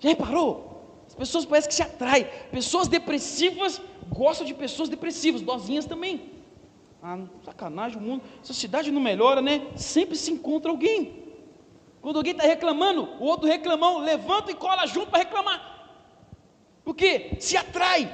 Já 0.00 0.08
reparou? 0.08 1.02
As 1.06 1.14
pessoas 1.14 1.44
parecem 1.44 1.68
que 1.68 1.74
se 1.74 1.82
atraem. 1.82 2.26
Pessoas 2.50 2.88
depressivas 2.88 3.80
gostam 4.08 4.46
de 4.46 4.54
pessoas 4.54 4.88
depressivas, 4.88 5.42
dozinhas 5.42 5.84
também. 5.84 6.32
Ah, 7.02 7.20
sacanagem, 7.44 7.98
o 7.98 8.00
mundo, 8.00 8.22
essa 8.42 8.52
cidade 8.52 8.90
não 8.90 9.00
melhora, 9.00 9.40
né? 9.40 9.66
Sempre 9.76 10.16
se 10.16 10.32
encontra 10.32 10.70
alguém. 10.70 11.25
Quando 12.06 12.18
alguém 12.18 12.34
está 12.34 12.44
reclamando, 12.44 13.02
o 13.18 13.24
outro 13.24 13.48
reclamão 13.48 13.98
levanta 13.98 14.52
e 14.52 14.54
cola 14.54 14.86
junto 14.86 15.10
para 15.10 15.24
reclamar. 15.24 15.98
Porque 16.84 17.32
se 17.40 17.56
atrai, 17.56 18.08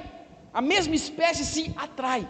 a 0.51 0.63
mesma 0.63 0.95
espécie 0.95 1.45
se 1.45 1.71
atrai. 1.77 2.27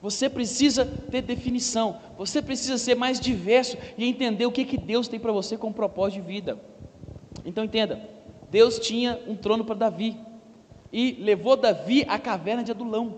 Você 0.00 0.30
precisa 0.30 0.86
ter 0.86 1.22
definição, 1.22 2.00
você 2.16 2.40
precisa 2.40 2.78
ser 2.78 2.94
mais 2.94 3.18
diverso 3.18 3.76
e 3.98 4.04
entender 4.04 4.46
o 4.46 4.52
que, 4.52 4.64
que 4.64 4.78
Deus 4.78 5.08
tem 5.08 5.18
para 5.18 5.32
você 5.32 5.56
com 5.56 5.72
propósito 5.72 6.22
de 6.22 6.28
vida. 6.28 6.60
Então 7.44 7.64
entenda, 7.64 8.08
Deus 8.48 8.78
tinha 8.78 9.20
um 9.26 9.34
trono 9.34 9.64
para 9.64 9.74
Davi 9.74 10.16
e 10.92 11.10
levou 11.18 11.56
Davi 11.56 12.04
à 12.06 12.20
caverna 12.20 12.62
de 12.62 12.70
Adulão. 12.70 13.16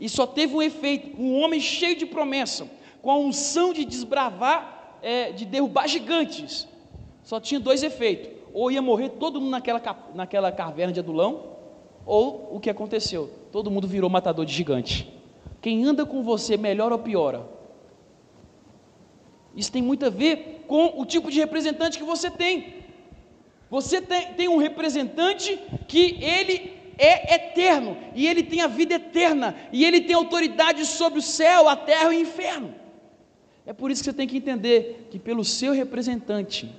E 0.00 0.08
só 0.08 0.26
teve 0.26 0.54
um 0.54 0.62
efeito: 0.62 1.20
um 1.20 1.38
homem 1.38 1.60
cheio 1.60 1.98
de 1.98 2.06
promessa, 2.06 2.66
com 3.02 3.10
a 3.10 3.18
unção 3.18 3.74
de 3.74 3.84
desbravar, 3.84 4.77
é, 5.02 5.32
de 5.32 5.44
derrubar 5.44 5.86
gigantes. 5.86 6.66
Só 7.22 7.40
tinha 7.40 7.60
dois 7.60 7.82
efeitos: 7.82 8.30
ou 8.52 8.70
ia 8.70 8.82
morrer 8.82 9.10
todo 9.10 9.40
mundo 9.40 9.50
naquela, 9.50 9.82
naquela 10.14 10.52
caverna 10.52 10.92
de 10.92 11.00
Adulão, 11.00 11.56
ou 12.06 12.56
o 12.56 12.60
que 12.60 12.70
aconteceu? 12.70 13.30
Todo 13.52 13.70
mundo 13.70 13.86
virou 13.86 14.08
matador 14.08 14.44
de 14.44 14.52
gigante. 14.52 15.12
Quem 15.60 15.84
anda 15.84 16.06
com 16.06 16.22
você 16.22 16.56
melhora 16.56 16.94
ou 16.94 17.00
piora? 17.00 17.46
Isso 19.54 19.72
tem 19.72 19.82
muito 19.82 20.06
a 20.06 20.10
ver 20.10 20.64
com 20.68 21.00
o 21.00 21.04
tipo 21.04 21.30
de 21.30 21.40
representante 21.40 21.98
que 21.98 22.04
você 22.04 22.30
tem. 22.30 22.74
Você 23.70 24.00
tem, 24.00 24.32
tem 24.34 24.48
um 24.48 24.56
representante 24.56 25.58
que 25.86 26.16
ele 26.22 26.78
é 26.96 27.34
eterno, 27.34 27.96
e 28.14 28.26
ele 28.26 28.42
tem 28.42 28.60
a 28.60 28.66
vida 28.66 28.94
eterna, 28.94 29.54
e 29.72 29.84
ele 29.84 30.00
tem 30.00 30.16
autoridade 30.16 30.84
sobre 30.84 31.20
o 31.20 31.22
céu, 31.22 31.68
a 31.68 31.76
terra 31.76 32.12
e 32.12 32.16
o 32.16 32.20
inferno. 32.20 32.74
É 33.68 33.72
por 33.74 33.90
isso 33.90 34.00
que 34.00 34.06
você 34.06 34.16
tem 34.16 34.26
que 34.26 34.38
entender 34.38 35.08
que, 35.10 35.18
pelo 35.18 35.44
seu 35.44 35.74
representante, 35.74 36.74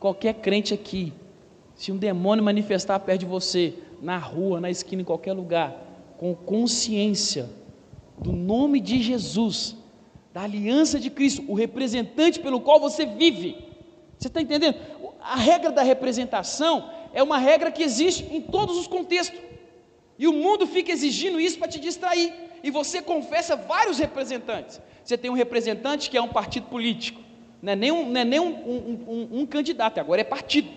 qualquer 0.00 0.32
crente 0.32 0.72
aqui, 0.72 1.12
se 1.74 1.92
um 1.92 1.98
demônio 1.98 2.42
manifestar 2.42 2.98
perto 3.00 3.20
de 3.20 3.26
você, 3.26 3.74
na 4.00 4.16
rua, 4.16 4.58
na 4.58 4.70
esquina, 4.70 5.02
em 5.02 5.04
qualquer 5.04 5.34
lugar, 5.34 5.76
com 6.16 6.34
consciência 6.34 7.50
do 8.16 8.32
nome 8.32 8.80
de 8.80 9.02
Jesus, 9.02 9.76
da 10.32 10.40
aliança 10.40 10.98
de 10.98 11.10
Cristo, 11.10 11.44
o 11.46 11.52
representante 11.52 12.40
pelo 12.40 12.62
qual 12.62 12.80
você 12.80 13.04
vive, 13.04 13.54
você 14.18 14.28
está 14.28 14.40
entendendo? 14.40 14.78
A 15.20 15.36
regra 15.36 15.70
da 15.70 15.82
representação 15.82 16.88
é 17.12 17.22
uma 17.22 17.36
regra 17.36 17.70
que 17.70 17.82
existe 17.82 18.24
em 18.34 18.40
todos 18.40 18.78
os 18.78 18.86
contextos. 18.86 19.38
E 20.18 20.26
o 20.26 20.32
mundo 20.32 20.66
fica 20.66 20.92
exigindo 20.92 21.38
isso 21.38 21.58
para 21.58 21.68
te 21.68 21.78
distrair. 21.78 22.32
E 22.62 22.70
você 22.70 23.02
confessa 23.02 23.56
vários 23.56 23.98
representantes. 23.98 24.80
Você 25.04 25.18
tem 25.18 25.30
um 25.30 25.34
representante 25.34 26.08
que 26.08 26.16
é 26.16 26.22
um 26.22 26.28
partido 26.28 26.66
político. 26.66 27.20
Não 27.60 27.72
é 27.72 27.76
nem 27.76 27.92
um, 27.92 28.16
é 28.16 28.24
nem 28.24 28.40
um, 28.40 28.54
um, 28.54 29.04
um, 29.08 29.40
um 29.40 29.46
candidato, 29.46 29.98
agora 29.98 30.20
é 30.20 30.24
partido. 30.24 30.68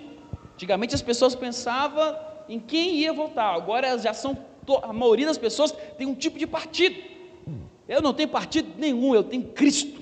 Antigamente 0.53 0.95
as 0.95 1.01
pessoas 1.01 1.35
pensavam 1.35 2.15
em 2.47 2.59
quem 2.59 2.95
ia 2.95 3.13
votar. 3.13 3.55
Agora 3.55 3.97
já 3.97 4.13
são. 4.13 4.37
A 4.81 4.91
maioria 4.91 5.27
das 5.27 5.37
pessoas 5.37 5.71
tem 5.97 6.07
um 6.07 6.15
tipo 6.15 6.39
de 6.39 6.47
partido. 6.47 6.95
Eu 7.87 8.01
não 8.01 8.13
tenho 8.13 8.29
partido 8.29 8.69
nenhum, 8.77 9.13
eu 9.13 9.23
tenho 9.23 9.43
Cristo. 9.43 10.01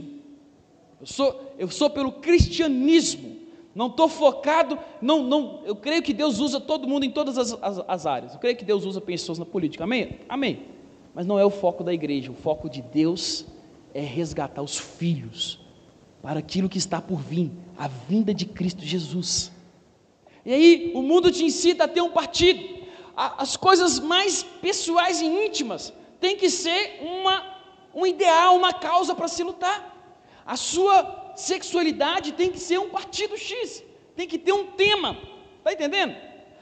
Eu 1.01 1.07
sou, 1.07 1.53
eu 1.59 1.69
sou 1.69 1.89
pelo 1.89 2.13
cristianismo. 2.13 3.33
Não 3.75 3.87
estou 3.87 4.07
focado, 4.07 4.77
não, 5.01 5.23
não, 5.23 5.61
eu 5.65 5.75
creio 5.75 6.03
que 6.03 6.13
Deus 6.13 6.39
usa 6.39 6.61
todo 6.61 6.87
mundo 6.87 7.05
em 7.05 7.09
todas 7.09 7.37
as, 7.39 7.57
as, 7.59 7.83
as, 7.87 8.05
áreas. 8.05 8.33
Eu 8.33 8.39
creio 8.39 8.55
que 8.55 8.63
Deus 8.63 8.85
usa 8.85 9.01
pessoas 9.01 9.39
na 9.39 9.45
política. 9.45 9.83
Amém? 9.83 10.19
Amém. 10.29 10.67
Mas 11.13 11.25
não 11.25 11.37
é 11.37 11.45
o 11.45 11.49
foco 11.49 11.83
da 11.83 11.93
igreja. 11.93 12.31
O 12.31 12.35
foco 12.35 12.69
de 12.69 12.81
Deus 12.81 13.45
é 13.93 14.01
resgatar 14.01 14.61
os 14.61 14.77
filhos 14.77 15.59
para 16.21 16.39
aquilo 16.39 16.69
que 16.69 16.77
está 16.77 17.01
por 17.01 17.19
vir, 17.19 17.51
a 17.77 17.87
vinda 17.87 18.33
de 18.33 18.45
Cristo 18.45 18.83
Jesus. 18.83 19.51
E 20.45 20.53
aí 20.53 20.91
o 20.95 21.01
mundo 21.01 21.31
te 21.31 21.43
incita 21.43 21.83
a 21.83 21.87
ter 21.87 22.01
um 22.01 22.09
partido. 22.09 22.81
As 23.15 23.55
coisas 23.55 23.99
mais 23.99 24.41
pessoais 24.41 25.21
e 25.21 25.25
íntimas 25.25 25.93
têm 26.19 26.35
que 26.35 26.49
ser 26.49 26.99
uma, 27.01 27.43
um 27.93 28.05
ideal, 28.05 28.55
uma 28.55 28.73
causa 28.73 29.13
para 29.13 29.27
se 29.27 29.43
lutar. 29.43 29.91
A 30.45 30.57
sua 30.57 31.33
sexualidade 31.35 32.33
tem 32.33 32.51
que 32.51 32.59
ser 32.59 32.79
um 32.79 32.89
partido 32.89 33.37
X, 33.37 33.83
tem 34.15 34.27
que 34.27 34.37
ter 34.37 34.51
um 34.51 34.67
tema, 34.71 35.17
está 35.57 35.73
entendendo? 35.73 36.15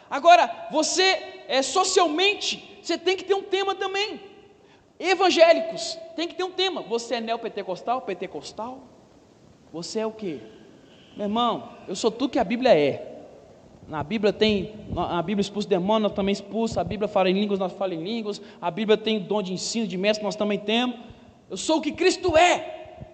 Agora, 0.09 0.67
você 0.71 1.43
é, 1.47 1.61
socialmente, 1.61 2.79
você 2.81 2.97
tem 2.97 3.15
que 3.15 3.23
ter 3.23 3.33
um 3.33 3.43
tema 3.43 3.73
também. 3.73 4.19
Evangélicos, 5.03 5.97
tem 6.15 6.27
que 6.27 6.35
ter 6.35 6.43
um 6.43 6.51
tema. 6.51 6.83
Você 6.83 7.15
é 7.15 7.21
neopentecostal, 7.21 8.01
pentecostal? 8.01 8.83
Você 9.73 9.99
é 9.99 10.05
o 10.05 10.11
que? 10.11 10.39
Meu 11.17 11.25
irmão, 11.25 11.69
eu 11.87 11.95
sou 11.95 12.11
tudo 12.11 12.29
que 12.29 12.37
a 12.37 12.43
Bíblia 12.43 12.77
é. 12.77 13.07
Na 13.87 14.03
Bíblia 14.03 14.31
tem, 14.31 14.75
a 14.95 15.19
Bíblia 15.23 15.41
expulsa 15.41 15.67
demônio, 15.67 16.03
nós 16.03 16.13
também 16.13 16.31
expulsa, 16.31 16.81
a 16.81 16.83
Bíblia 16.83 17.07
fala 17.07 17.31
em 17.31 17.33
línguas, 17.33 17.57
nós 17.57 17.73
falamos 17.73 17.99
em 17.99 18.07
línguas, 18.07 18.39
a 18.61 18.69
Bíblia 18.69 18.95
tem 18.95 19.19
dom 19.19 19.41
de 19.41 19.51
ensino, 19.53 19.87
de 19.87 19.97
mestre, 19.97 20.23
nós 20.23 20.35
também 20.35 20.59
temos. 20.59 20.97
Eu 21.49 21.57
sou 21.57 21.79
o 21.79 21.81
que 21.81 21.91
Cristo 21.91 22.37
é. 22.37 23.07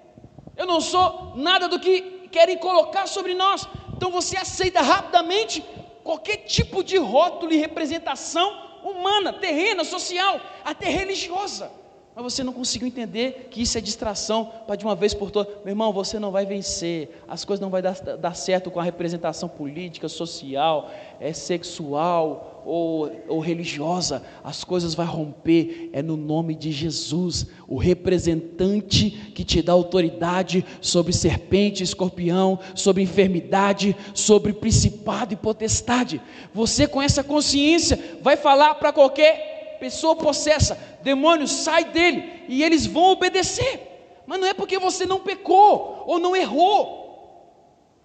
Eu 0.57 0.65
não 0.65 0.81
sou 0.81 1.33
nada 1.35 1.69
do 1.69 1.79
que 1.79 2.27
querem 2.29 2.57
colocar 2.57 3.07
sobre 3.07 3.33
nós. 3.33 3.65
Então 3.95 4.11
você 4.11 4.35
aceita 4.35 4.81
rapidamente 4.81 5.63
qualquer 6.03 6.37
tipo 6.37 6.83
de 6.83 6.97
rótulo 6.97 7.53
e 7.53 7.57
representação 7.57 8.67
humana, 8.83 9.33
terrena, 9.33 9.83
social, 9.83 10.39
até 10.63 10.89
religiosa. 10.89 11.71
Mas 12.17 12.33
você 12.33 12.43
não 12.43 12.51
conseguiu 12.51 12.87
entender 12.87 13.47
que 13.51 13.61
isso 13.61 13.77
é 13.77 13.81
distração 13.81 14.51
para 14.65 14.75
de 14.75 14.83
uma 14.83 14.95
vez 14.95 15.13
por 15.13 15.29
todas. 15.29 15.53
Meu 15.57 15.73
irmão, 15.73 15.93
você 15.93 16.17
não 16.17 16.31
vai 16.31 16.47
vencer. 16.47 17.21
As 17.27 17.45
coisas 17.45 17.61
não 17.61 17.69
vão 17.69 17.79
dar, 17.79 17.93
dar 17.93 18.33
certo 18.33 18.71
com 18.71 18.79
a 18.79 18.83
representação 18.83 19.47
política, 19.47 20.09
social, 20.09 20.89
é 21.19 21.31
sexual 21.31 22.63
ou, 22.65 23.11
ou 23.27 23.39
religiosa. 23.39 24.23
As 24.43 24.63
coisas 24.63 24.95
vão 24.95 25.05
romper. 25.05 25.91
É 25.93 26.01
no 26.01 26.17
nome 26.17 26.55
de 26.55 26.71
Jesus, 26.71 27.45
o 27.67 27.77
representante 27.77 29.11
que 29.35 29.43
te 29.43 29.61
dá 29.61 29.73
autoridade 29.73 30.65
sobre 30.81 31.13
serpente, 31.13 31.83
escorpião, 31.83 32.57
sobre 32.73 33.03
enfermidade, 33.03 33.95
sobre 34.15 34.53
principado 34.53 35.35
e 35.35 35.37
potestade. 35.37 36.19
Você 36.51 36.87
com 36.87 36.99
essa 36.99 37.23
consciência 37.23 38.17
vai 38.23 38.35
falar 38.35 38.73
para 38.73 38.91
qualquer 38.91 39.56
pessoa 39.79 40.15
possessa, 40.15 40.75
demônio, 41.01 41.47
sai 41.47 41.85
dele, 41.85 42.45
e 42.47 42.63
eles 42.63 42.85
vão 42.85 43.11
obedecer. 43.11 44.21
Mas 44.25 44.39
não 44.39 44.47
é 44.47 44.53
porque 44.53 44.77
você 44.77 45.05
não 45.05 45.19
pecou 45.19 46.03
ou 46.05 46.19
não 46.19 46.35
errou. 46.35 46.97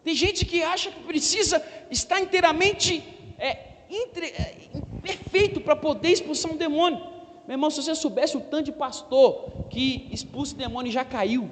Tem 0.04 0.14
gente 0.14 0.44
que 0.44 0.62
acha 0.62 0.90
que 0.90 1.00
precisa 1.00 1.62
estar 1.90 2.20
inteiramente 2.20 3.02
é, 3.38 3.58
entre, 3.90 4.26
é, 4.26 4.54
perfeito 5.02 5.60
para 5.60 5.76
poder 5.76 6.10
expulsar 6.10 6.52
um 6.52 6.56
demônio. 6.56 6.98
Meu 7.46 7.54
irmão, 7.54 7.70
se 7.70 7.82
você 7.82 7.94
soubesse 7.94 8.36
o 8.36 8.40
tanto 8.40 8.66
de 8.66 8.72
pastor 8.72 9.66
que 9.68 10.08
expulsa 10.12 10.54
demônio 10.54 10.90
e 10.90 10.92
já 10.92 11.04
caiu, 11.04 11.50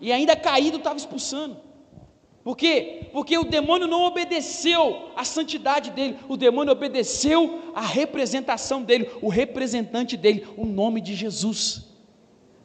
e 0.00 0.12
ainda 0.12 0.34
caído 0.34 0.78
estava 0.78 0.96
expulsando. 0.96 1.56
Por 2.42 2.56
quê? 2.56 3.08
Porque 3.12 3.36
o 3.36 3.44
demônio 3.44 3.86
não 3.86 4.04
obedeceu 4.04 5.10
à 5.14 5.24
santidade 5.24 5.90
dele, 5.90 6.16
o 6.28 6.36
demônio 6.36 6.72
obedeceu 6.72 7.72
à 7.74 7.82
representação 7.82 8.82
dele, 8.82 9.10
o 9.20 9.28
representante 9.28 10.16
dele, 10.16 10.46
o 10.56 10.64
nome 10.64 11.00
de 11.00 11.14
Jesus. 11.14 11.86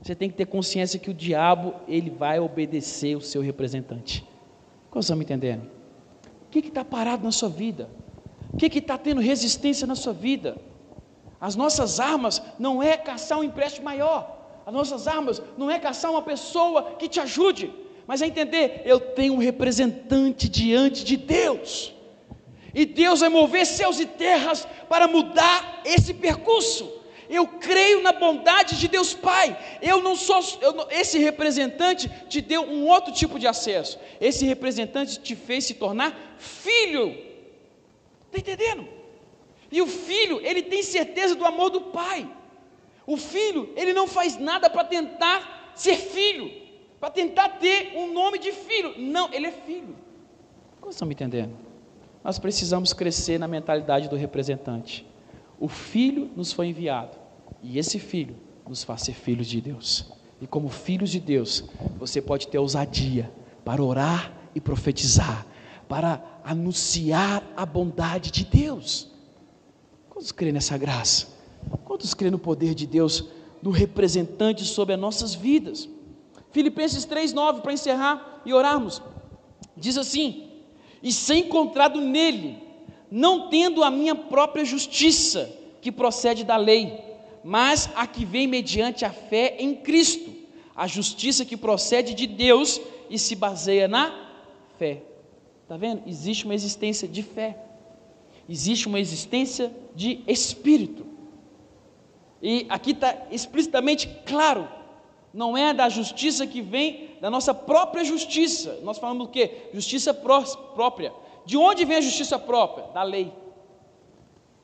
Você 0.01 0.15
tem 0.15 0.29
que 0.29 0.35
ter 0.35 0.45
consciência 0.45 0.99
que 0.99 1.09
o 1.09 1.13
diabo, 1.13 1.73
ele 1.87 2.09
vai 2.09 2.39
obedecer 2.39 3.17
o 3.17 3.21
seu 3.21 3.41
representante. 3.41 4.23
Como 4.89 5.01
estão 5.01 5.17
me 5.17 5.25
entendendo? 5.25 5.69
O 6.47 6.49
que 6.51 6.59
está 6.59 6.85
parado 6.85 7.23
na 7.23 7.31
sua 7.31 7.49
vida? 7.49 7.89
O 8.53 8.57
que 8.57 8.67
está 8.77 8.97
tendo 8.97 9.19
resistência 9.19 9.85
na 9.85 9.95
sua 9.95 10.13
vida? 10.13 10.57
As 11.41 11.55
nossas 11.55 11.99
armas 11.99 12.41
não 12.57 12.81
é 12.81 12.95
caçar 12.95 13.39
um 13.39 13.43
empréstimo 13.43 13.83
maior, 13.83 14.63
as 14.65 14.73
nossas 14.73 15.05
armas 15.05 15.41
não 15.57 15.69
é 15.69 15.77
caçar 15.77 16.11
uma 16.11 16.21
pessoa 16.21 16.95
que 16.97 17.09
te 17.09 17.19
ajude, 17.19 17.73
mas 18.07 18.21
é 18.21 18.27
entender, 18.27 18.81
eu 18.85 18.99
tenho 18.99 19.33
um 19.33 19.37
representante 19.37 20.47
diante 20.47 21.03
de 21.03 21.17
Deus. 21.17 21.93
E 22.73 22.85
Deus 22.85 23.21
vai 23.21 23.29
mover 23.29 23.65
céus 23.65 23.99
e 23.99 24.05
terras 24.05 24.67
para 24.87 25.07
mudar 25.07 25.81
esse 25.85 26.13
percurso. 26.13 26.91
Eu 27.27 27.47
creio 27.47 28.03
na 28.03 28.11
bondade 28.11 28.77
de 28.77 28.87
Deus 28.87 29.13
Pai. 29.13 29.57
Eu 29.81 30.03
não 30.03 30.15
sou 30.15 30.39
eu 30.61 30.87
esse 30.91 31.17
representante 31.17 32.07
te 32.29 32.41
deu 32.41 32.61
um 32.61 32.85
outro 32.87 33.11
tipo 33.11 33.39
de 33.39 33.47
acesso. 33.47 33.97
Esse 34.21 34.45
representante 34.45 35.19
te 35.19 35.35
fez 35.35 35.65
se 35.65 35.73
tornar 35.73 36.35
filho. 36.37 37.17
Está 38.27 38.37
entendendo? 38.37 38.87
E 39.71 39.81
o 39.81 39.87
filho, 39.87 40.39
ele 40.43 40.61
tem 40.61 40.83
certeza 40.83 41.33
do 41.33 41.45
amor 41.45 41.71
do 41.71 41.81
pai. 41.81 42.29
O 43.07 43.17
filho, 43.17 43.73
ele 43.75 43.93
não 43.93 44.07
faz 44.07 44.37
nada 44.37 44.69
para 44.69 44.83
tentar 44.83 45.73
ser 45.75 45.97
filho 45.97 46.64
para 47.05 47.13
tentar 47.13 47.49
ter 47.59 47.95
um 47.95 48.11
nome 48.11 48.39
de 48.39 48.51
filho. 48.51 48.95
Não, 48.97 49.31
ele 49.31 49.45
é 49.45 49.51
filho. 49.51 49.95
Como 50.81 50.91
estão 50.91 51.07
me 51.07 51.13
entendendo? 51.13 51.53
Nós 52.23 52.39
precisamos 52.39 52.93
crescer 52.93 53.37
na 53.37 53.47
mentalidade 53.47 54.09
do 54.09 54.15
representante. 54.15 55.05
O 55.59 55.67
filho 55.67 56.31
nos 56.35 56.51
foi 56.51 56.65
enviado, 56.65 57.15
e 57.61 57.77
esse 57.77 57.99
filho 57.99 58.35
nos 58.67 58.83
faz 58.83 59.03
ser 59.03 59.13
filhos 59.13 59.45
de 59.45 59.61
Deus. 59.61 60.11
E 60.41 60.47
como 60.47 60.67
filhos 60.67 61.11
de 61.11 61.19
Deus, 61.19 61.65
você 61.99 62.19
pode 62.23 62.47
ter 62.47 62.57
ousadia 62.57 63.31
para 63.63 63.83
orar 63.83 64.33
e 64.55 64.59
profetizar, 64.59 65.45
para 65.87 66.23
anunciar 66.43 67.43
a 67.55 67.67
bondade 67.67 68.31
de 68.31 68.45
Deus. 68.45 69.11
Quantos 70.09 70.31
creem 70.31 70.53
nessa 70.53 70.75
graça? 70.75 71.27
Quantos 71.83 72.15
creem 72.15 72.31
no 72.31 72.39
poder 72.39 72.73
de 72.73 72.87
Deus, 72.87 73.25
no 73.61 73.69
representante 73.69 74.63
sobre 74.63 74.95
as 74.95 74.99
nossas 74.99 75.35
vidas? 75.35 75.87
Filipenses 76.55 77.05
3,9, 77.05 77.59
para 77.59 77.73
encerrar 77.73 78.41
e 78.45 78.53
orarmos, 78.53 79.01
diz 79.75 79.97
assim: 79.97 80.47
E 81.03 81.11
ser 81.11 81.35
encontrado 81.35 81.99
nele, 81.99 82.57
não 83.11 83.49
tendo 83.49 83.83
a 83.83 83.91
minha 83.91 84.15
própria 84.15 84.63
justiça, 84.63 85.51
que 85.81 85.91
procede 85.91 86.45
da 86.45 86.55
lei, 86.55 86.97
mas 87.43 87.89
a 87.93 88.07
que 88.07 88.23
vem 88.23 88.47
mediante 88.47 89.03
a 89.03 89.11
fé 89.11 89.57
em 89.59 89.75
Cristo, 89.75 90.33
a 90.73 90.87
justiça 90.87 91.43
que 91.43 91.57
procede 91.57 92.13
de 92.13 92.25
Deus 92.25 92.79
e 93.09 93.19
se 93.19 93.35
baseia 93.35 93.89
na 93.89 94.17
fé. 94.79 95.03
Está 95.61 95.75
vendo? 95.75 96.03
Existe 96.07 96.45
uma 96.45 96.55
existência 96.55 97.05
de 97.05 97.21
fé, 97.21 97.57
existe 98.47 98.87
uma 98.87 99.01
existência 99.01 99.75
de 99.93 100.21
espírito. 100.25 101.05
E 102.41 102.65
aqui 102.69 102.91
está 102.91 103.27
explicitamente 103.29 104.07
claro 104.25 104.69
não 105.35 105.57
é 105.57 105.73
da 105.73 105.89
justiça 105.89 106.47
que 106.47 106.61
vem 106.61 107.09
da 107.19 107.29
nossa 107.29 107.53
própria 107.53 108.05
justiça. 108.05 108.79
Nós 108.83 108.97
falamos 108.97 109.27
o 109.27 109.29
quê? 109.29 109.69
Justiça 109.73 110.13
própria. 110.13 111.11
De 111.45 111.57
onde 111.57 111.83
vem 111.83 111.97
a 111.97 112.01
justiça 112.01 112.39
própria? 112.39 112.87
Da 112.93 113.03
lei. 113.03 113.33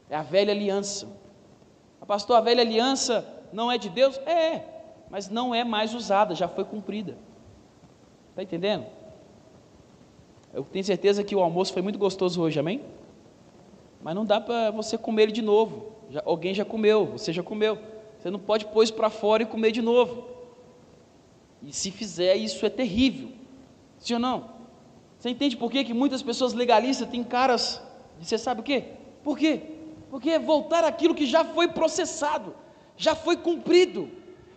É 0.09 0.15
a 0.15 0.21
velha 0.21 0.53
aliança. 0.53 1.09
A 1.99 2.05
pastor, 2.05 2.37
a 2.37 2.41
velha 2.41 2.61
aliança 2.61 3.27
não 3.51 3.69
é 3.69 3.77
de 3.77 3.89
Deus? 3.89 4.17
É, 4.19 4.63
mas 5.09 5.29
não 5.29 5.53
é 5.53 5.65
mais 5.65 5.93
usada, 5.93 6.33
já 6.33 6.47
foi 6.47 6.63
cumprida. 6.63 7.17
Está 8.29 8.41
entendendo? 8.41 8.85
Eu 10.53 10.63
tenho 10.63 10.85
certeza 10.85 11.21
que 11.21 11.35
o 11.35 11.41
almoço 11.41 11.73
foi 11.73 11.81
muito 11.81 11.99
gostoso 11.99 12.41
hoje, 12.41 12.57
amém? 12.57 12.81
Mas 14.01 14.15
não 14.15 14.25
dá 14.25 14.39
para 14.39 14.71
você 14.71 14.97
comer 14.97 15.23
ele 15.23 15.31
de 15.33 15.41
novo. 15.41 15.91
Já, 16.09 16.21
alguém 16.25 16.53
já 16.53 16.63
comeu, 16.63 17.07
você 17.07 17.33
já 17.33 17.43
comeu. 17.43 17.77
Você 18.17 18.29
não 18.29 18.39
pode 18.39 18.65
pôr 18.67 18.83
isso 18.83 18.93
para 18.93 19.09
fora 19.09 19.43
e 19.43 19.45
comer 19.45 19.71
de 19.71 19.81
novo. 19.81 20.31
E 21.63 21.71
se 21.71 21.91
fizer, 21.91 22.35
isso 22.35 22.65
é 22.65 22.69
terrível. 22.69 23.29
Sim 23.99 24.15
ou 24.15 24.19
não? 24.19 24.51
Você 25.17 25.29
entende 25.29 25.55
por 25.55 25.71
que, 25.71 25.93
muitas 25.93 26.23
pessoas 26.23 26.53
legalistas 26.53 27.07
têm 27.07 27.23
caras 27.23 27.81
de 28.19 28.25
você 28.25 28.37
sabe 28.37 28.61
o 28.61 28.63
quê? 28.63 28.85
Por 29.23 29.37
quê? 29.37 29.61
Porque 30.09 30.31
é 30.31 30.39
voltar 30.39 30.83
aquilo 30.83 31.13
que 31.13 31.25
já 31.25 31.45
foi 31.45 31.67
processado, 31.67 32.55
já 32.97 33.15
foi 33.15 33.37
cumprido. 33.37 34.09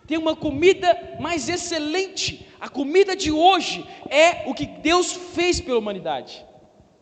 Tem 0.07 0.19
uma 0.19 0.35
comida 0.35 1.17
mais 1.21 1.49
excelente. 1.49 2.47
A 2.61 2.69
comida 2.69 3.15
de 3.15 3.31
hoje 3.31 3.87
é 4.11 4.49
o 4.49 4.55
que 4.55 4.67
Deus 4.67 5.13
fez 5.13 5.61
pela 5.61 5.79
humanidade. 5.79 6.45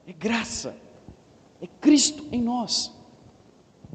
É 0.07 0.13
graça. 0.13 0.77
É 1.61 1.67
Cristo 1.81 2.27
em 2.33 2.43
nós. 2.43 2.93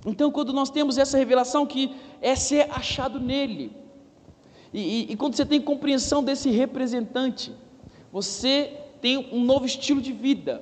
Então, 0.05 0.32
quando 0.32 0.53
nós 0.53 0.70
temos 0.70 0.97
essa 0.97 1.18
revelação 1.18 1.66
que 1.66 1.93
é 2.22 2.36
ser 2.36 2.70
achado 2.72 3.20
nele, 3.20 3.76
e, 4.74 4.80
e, 4.80 5.11
e 5.11 5.15
quando 5.15 5.36
você 5.36 5.45
tem 5.45 5.61
compreensão 5.61 6.24
desse 6.24 6.49
representante, 6.49 7.51
você 8.11 8.74
tem 9.01 9.30
um 9.32 9.43
novo 9.43 9.65
estilo 9.65 10.01
de 10.01 10.11
vida. 10.11 10.61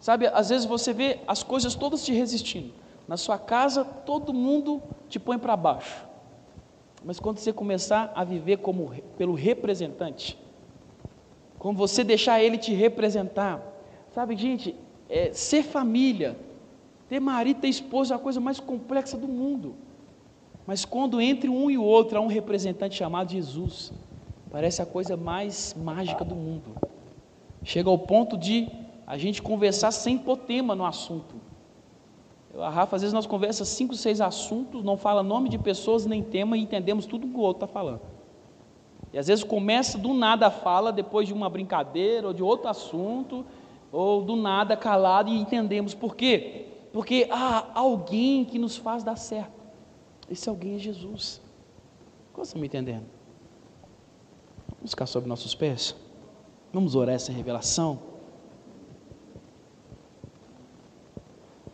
Sabe, 0.00 0.26
às 0.26 0.48
vezes 0.48 0.66
você 0.66 0.92
vê 0.92 1.20
as 1.26 1.42
coisas 1.42 1.74
todas 1.74 2.04
te 2.04 2.12
resistindo. 2.12 2.72
Na 3.06 3.16
sua 3.16 3.38
casa, 3.38 3.84
todo 3.84 4.32
mundo 4.32 4.82
te 5.08 5.18
põe 5.20 5.38
para 5.38 5.56
baixo. 5.56 6.04
Mas 7.04 7.20
quando 7.20 7.38
você 7.38 7.52
começar 7.52 8.12
a 8.14 8.24
viver 8.24 8.58
como 8.58 8.92
pelo 9.16 9.34
representante, 9.34 10.38
quando 11.58 11.76
você 11.76 12.02
deixar 12.02 12.42
ele 12.42 12.58
te 12.58 12.72
representar, 12.72 13.60
sabe, 14.12 14.36
gente, 14.36 14.74
é, 15.08 15.32
ser 15.32 15.62
família, 15.62 16.36
ter 17.08 17.20
marido, 17.20 17.60
ter 17.60 17.68
esposa 17.68 18.14
é 18.14 18.16
a 18.16 18.20
coisa 18.20 18.40
mais 18.40 18.58
complexa 18.58 19.16
do 19.16 19.28
mundo. 19.28 19.76
Mas 20.66 20.84
quando 20.84 21.20
entre 21.20 21.48
um 21.48 21.70
e 21.70 21.76
o 21.76 21.82
outro 21.82 22.18
há 22.18 22.20
um 22.20 22.28
representante 22.28 22.94
chamado 22.94 23.32
Jesus, 23.32 23.92
parece 24.50 24.80
a 24.80 24.86
coisa 24.86 25.16
mais 25.16 25.74
mágica 25.78 26.24
do 26.24 26.34
mundo. 26.34 26.74
Chega 27.64 27.90
ao 27.90 27.98
ponto 27.98 28.36
de 28.36 28.68
a 29.06 29.18
gente 29.18 29.42
conversar 29.42 29.90
sem 29.90 30.16
pôr 30.16 30.36
tema 30.36 30.74
no 30.74 30.84
assunto. 30.84 31.34
Eu, 32.52 32.62
a 32.62 32.68
Rafa, 32.68 32.96
às 32.96 33.02
vezes 33.02 33.14
nós 33.14 33.26
conversamos 33.26 33.70
cinco, 33.70 33.94
seis 33.94 34.20
assuntos, 34.20 34.84
não 34.84 34.96
fala 34.96 35.22
nome 35.22 35.48
de 35.48 35.58
pessoas 35.58 36.06
nem 36.06 36.22
tema 36.22 36.56
e 36.56 36.62
entendemos 36.62 37.06
tudo 37.06 37.26
que 37.26 37.36
o 37.36 37.40
outro 37.40 37.64
está 37.64 37.66
falando. 37.66 38.02
E 39.12 39.18
às 39.18 39.26
vezes 39.26 39.44
começa 39.44 39.98
do 39.98 40.14
nada 40.14 40.46
a 40.46 40.50
fala, 40.50 40.92
depois 40.92 41.26
de 41.26 41.34
uma 41.34 41.48
brincadeira 41.50 42.28
ou 42.28 42.32
de 42.32 42.42
outro 42.42 42.68
assunto, 42.68 43.44
ou 43.90 44.22
do 44.22 44.36
nada 44.36 44.76
calado 44.76 45.30
e 45.30 45.38
entendemos 45.38 45.92
por 45.94 46.16
quê? 46.16 46.66
Porque 46.92 47.26
há 47.30 47.66
alguém 47.74 48.44
que 48.44 48.58
nos 48.58 48.76
faz 48.76 49.02
dar 49.02 49.16
certo. 49.16 49.61
Esse 50.32 50.48
alguém 50.48 50.76
é 50.76 50.78
Jesus. 50.78 51.42
Como 52.32 52.42
estão 52.42 52.58
me 52.58 52.66
entendendo? 52.66 53.04
Vamos 54.76 54.92
ficar 54.92 55.04
sobre 55.04 55.28
nossos 55.28 55.54
pés? 55.54 55.94
Vamos 56.72 56.94
orar 56.94 57.14
essa 57.14 57.30
revelação? 57.30 58.00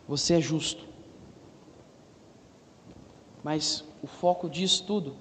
Você 0.09 0.33
é 0.33 0.41
justo. 0.41 0.85
Mas 3.41 3.85
o 4.03 4.07
foco 4.07 4.49
disso 4.49 4.83
tudo 4.85 5.15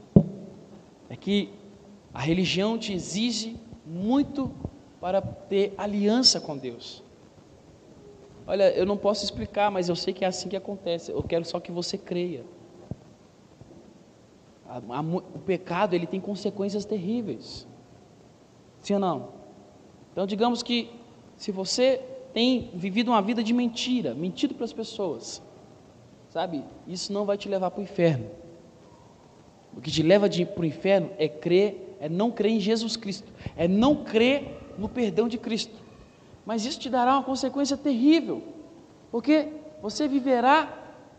é 1.08 1.14
que 1.14 1.54
a 2.12 2.20
religião 2.20 2.76
te 2.76 2.92
exige 2.92 3.56
muito 3.86 4.50
para 5.00 5.22
ter 5.22 5.74
aliança 5.78 6.40
com 6.40 6.58
Deus. 6.58 7.04
Olha, 8.48 8.68
eu 8.72 8.84
não 8.84 8.96
posso 8.96 9.22
explicar, 9.24 9.70
mas 9.70 9.88
eu 9.88 9.94
sei 9.94 10.12
que 10.12 10.24
é 10.24 10.28
assim 10.28 10.48
que 10.48 10.56
acontece. 10.56 11.12
Eu 11.12 11.22
quero 11.22 11.44
só 11.44 11.60
que 11.60 11.70
você 11.70 11.96
creia. 11.96 12.44
O 15.34 15.38
pecado 15.38 15.94
ele 15.94 16.06
tem 16.06 16.20
consequências 16.20 16.84
terríveis. 16.84 17.66
Sim 18.80 18.94
ou 18.94 19.00
não? 19.00 19.28
Então, 20.12 20.26
digamos 20.26 20.62
que 20.62 20.90
se 21.36 21.50
você 21.50 22.02
tem 22.34 22.70
vivido 22.74 23.08
uma 23.08 23.22
vida 23.22 23.42
de 23.42 23.52
mentira, 23.52 24.14
mentido 24.14 24.54
para 24.54 24.64
as 24.64 24.72
pessoas, 24.72 25.42
sabe? 26.28 26.62
Isso 26.86 27.12
não 27.12 27.24
vai 27.24 27.38
te 27.38 27.48
levar 27.48 27.70
para 27.70 27.80
o 27.80 27.84
inferno. 27.84 28.28
O 29.76 29.80
que 29.80 29.90
te 29.90 30.02
leva 30.02 30.28
para 30.28 30.62
o 30.62 30.66
inferno 30.66 31.10
é 31.18 31.28
crer, 31.28 31.96
é 32.00 32.08
não 32.08 32.30
crer 32.30 32.52
em 32.52 32.60
Jesus 32.60 32.96
Cristo, 32.96 33.32
é 33.56 33.68
não 33.68 34.04
crer 34.04 34.74
no 34.76 34.88
perdão 34.88 35.28
de 35.28 35.38
Cristo. 35.38 35.76
Mas 36.44 36.64
isso 36.64 36.80
te 36.80 36.90
dará 36.90 37.14
uma 37.14 37.22
consequência 37.22 37.76
terrível, 37.76 38.42
porque 39.10 39.48
você 39.80 40.08
viverá 40.08 40.72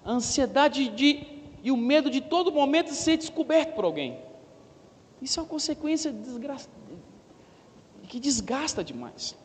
a 0.04 0.12
ansiedade 0.12 0.90
de, 0.90 1.26
e 1.64 1.72
o 1.72 1.78
medo 1.78 2.10
de 2.10 2.22
todo 2.22 2.52
momento 2.52 2.92
ser 2.92 3.18
descoberto 3.18 3.76
por 3.76 3.86
alguém. 3.86 4.20
Isso 5.22 5.40
é 5.40 5.44
uma 5.44 5.50
consequência 5.50 6.12
desgraçada 6.12 6.80
que 8.10 8.20
desgasta 8.20 8.84
demais. 8.84 9.38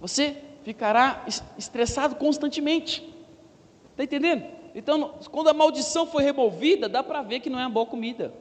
Você 0.00 0.36
ficará 0.64 1.24
estressado 1.56 2.16
constantemente. 2.16 3.06
Está 3.90 4.04
entendendo? 4.04 4.44
Então, 4.74 5.14
quando 5.30 5.48
a 5.48 5.54
maldição 5.54 6.06
foi 6.06 6.22
removida, 6.24 6.88
dá 6.88 7.02
para 7.02 7.22
ver 7.22 7.40
que 7.40 7.50
não 7.50 7.60
é 7.60 7.64
uma 7.64 7.70
boa 7.70 7.86
comida. 7.86 8.32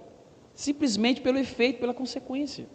Simplesmente 0.56 1.20
pelo 1.20 1.38
efeito, 1.38 1.80
pela 1.80 1.94
consequência. 1.94 2.68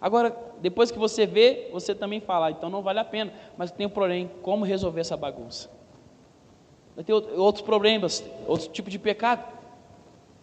Agora, 0.00 0.36
depois 0.60 0.90
que 0.90 0.98
você 0.98 1.24
vê, 1.24 1.68
você 1.72 1.94
também 1.94 2.20
fala, 2.20 2.48
ah, 2.48 2.50
então 2.50 2.68
não 2.68 2.82
vale 2.82 2.98
a 2.98 3.04
pena. 3.04 3.32
Mas 3.56 3.70
tem 3.70 3.86
um 3.86 3.90
problema, 3.90 4.28
como 4.42 4.64
resolver 4.64 5.00
essa 5.00 5.16
bagunça? 5.16 5.70
Vai 6.94 7.04
ter 7.04 7.12
outros 7.12 7.64
problemas, 7.64 8.22
outro 8.46 8.68
tipo 8.68 8.90
de 8.90 8.98
pecado. 8.98 9.42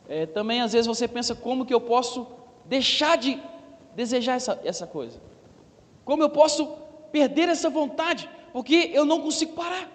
É, 0.08 0.26
também, 0.26 0.62
às 0.62 0.74
vezes, 0.74 0.88
você 0.88 1.08
pensa, 1.08 1.36
como 1.36 1.66
que 1.66 1.74
eu 1.74 1.82
posso 1.82 2.28
deixar 2.66 3.18
de 3.18 3.40
desejar 3.96 4.36
essa, 4.36 4.60
essa 4.64 4.88
coisa? 4.88 5.22
Como 6.04 6.24
eu 6.24 6.30
posso 6.30 6.66
perder 7.12 7.50
essa 7.50 7.70
vontade? 7.70 8.30
Porque 8.52 8.90
eu 8.94 9.06
não 9.06 9.22
consigo 9.22 9.54
parar. 9.54 9.90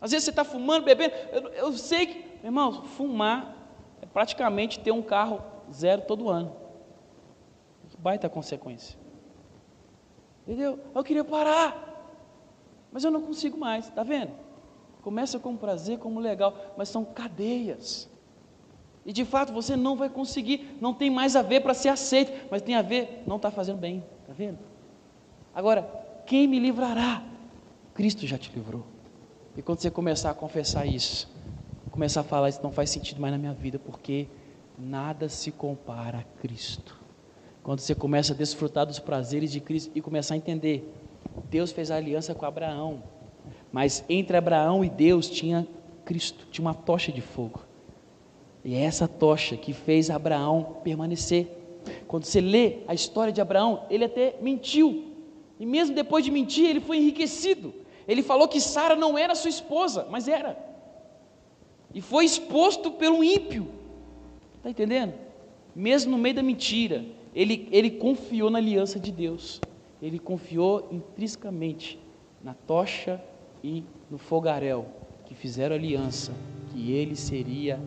Às 0.00 0.12
vezes 0.12 0.24
você 0.24 0.30
está 0.30 0.44
fumando, 0.44 0.84
bebendo. 0.84 1.14
Eu, 1.32 1.48
eu 1.48 1.72
sei 1.72 2.06
que, 2.06 2.18
meu 2.18 2.44
irmão, 2.44 2.84
fumar 2.84 3.56
é 4.00 4.06
praticamente 4.06 4.78
ter 4.78 4.92
um 4.92 5.02
carro 5.02 5.42
zero 5.72 6.02
todo 6.02 6.28
ano. 6.28 6.54
Baita 7.98 8.28
consequência. 8.28 8.96
Entendeu? 10.46 10.78
Eu 10.94 11.02
queria 11.02 11.24
parar, 11.24 11.76
mas 12.92 13.02
eu 13.02 13.10
não 13.10 13.20
consigo 13.20 13.58
mais, 13.58 13.88
está 13.88 14.04
vendo? 14.04 14.32
Começa 15.02 15.38
com 15.38 15.56
prazer, 15.56 15.98
como 15.98 16.20
legal, 16.20 16.74
mas 16.76 16.88
são 16.88 17.04
cadeias. 17.04 18.08
E 19.06 19.12
de 19.12 19.24
fato 19.24 19.52
você 19.52 19.76
não 19.76 19.96
vai 19.96 20.08
conseguir, 20.08 20.76
não 20.80 20.92
tem 20.92 21.08
mais 21.08 21.34
a 21.34 21.42
ver 21.42 21.60
para 21.60 21.72
ser 21.72 21.88
aceito, 21.88 22.30
mas 22.50 22.62
tem 22.62 22.74
a 22.74 22.82
ver, 22.82 23.22
não 23.26 23.36
está 23.36 23.50
fazendo 23.50 23.78
bem, 23.78 24.04
está 24.20 24.32
vendo? 24.32 24.58
Agora, 25.54 25.82
quem 26.26 26.46
me 26.46 26.58
livrará? 26.58 27.22
Cristo 27.94 28.26
já 28.26 28.36
te 28.36 28.52
livrou. 28.54 28.84
E 29.56 29.62
quando 29.62 29.80
você 29.80 29.90
começar 29.90 30.30
a 30.30 30.34
confessar 30.34 30.86
isso, 30.86 31.28
começar 31.90 32.20
a 32.20 32.24
falar 32.24 32.48
isso 32.48 32.60
não 32.62 32.70
faz 32.70 32.90
sentido 32.90 33.20
mais 33.20 33.32
na 33.32 33.38
minha 33.38 33.54
vida, 33.54 33.78
porque 33.78 34.28
nada 34.78 35.28
se 35.28 35.50
compara 35.50 36.18
a 36.18 36.40
Cristo. 36.40 36.96
Quando 37.62 37.80
você 37.80 37.94
começa 37.94 38.32
a 38.32 38.36
desfrutar 38.36 38.86
dos 38.86 38.98
prazeres 38.98 39.50
de 39.50 39.60
Cristo 39.60 39.90
e 39.94 40.00
começar 40.00 40.34
a 40.34 40.36
entender, 40.36 40.94
Deus 41.50 41.72
fez 41.72 41.90
a 41.90 41.96
aliança 41.96 42.34
com 42.34 42.46
Abraão, 42.46 43.02
mas 43.72 44.04
entre 44.08 44.36
Abraão 44.36 44.84
e 44.84 44.88
Deus 44.88 45.28
tinha 45.28 45.66
Cristo, 46.04 46.46
tinha 46.50 46.66
uma 46.66 46.74
tocha 46.74 47.12
de 47.12 47.20
fogo. 47.20 47.60
E 48.64 48.74
é 48.74 48.80
essa 48.80 49.06
tocha 49.06 49.56
que 49.56 49.72
fez 49.72 50.10
Abraão 50.10 50.78
permanecer. 50.82 51.46
Quando 52.06 52.24
você 52.24 52.40
lê 52.40 52.78
a 52.86 52.94
história 52.94 53.32
de 53.32 53.40
Abraão, 53.40 53.84
ele 53.90 54.04
até 54.04 54.36
mentiu. 54.40 55.12
E 55.60 55.66
mesmo 55.66 55.94
depois 55.94 56.24
de 56.24 56.30
mentir, 56.30 56.66
ele 56.66 56.80
foi 56.80 56.98
enriquecido. 56.98 57.74
Ele 58.06 58.22
falou 58.22 58.48
que 58.48 58.60
Sara 58.60 58.96
não 58.96 59.18
era 59.18 59.34
sua 59.34 59.50
esposa, 59.50 60.06
mas 60.10 60.28
era. 60.28 60.58
E 61.94 62.00
foi 62.00 62.24
exposto 62.24 62.90
pelo 62.90 63.22
ímpio. 63.22 63.68
Está 64.56 64.70
entendendo? 64.70 65.14
Mesmo 65.74 66.12
no 66.12 66.18
meio 66.18 66.34
da 66.34 66.42
mentira, 66.42 67.04
ele, 67.34 67.68
ele 67.70 67.90
confiou 67.90 68.50
na 68.50 68.58
aliança 68.58 68.98
de 68.98 69.12
Deus. 69.12 69.60
Ele 70.00 70.18
confiou 70.18 70.88
intrinsecamente 70.90 71.98
na 72.42 72.54
tocha 72.54 73.20
e 73.62 73.84
no 74.10 74.18
fogaréu 74.18 74.86
que 75.26 75.34
fizeram 75.34 75.76
aliança, 75.76 76.32
que 76.70 76.92
ele 76.92 77.14
seria 77.14 77.80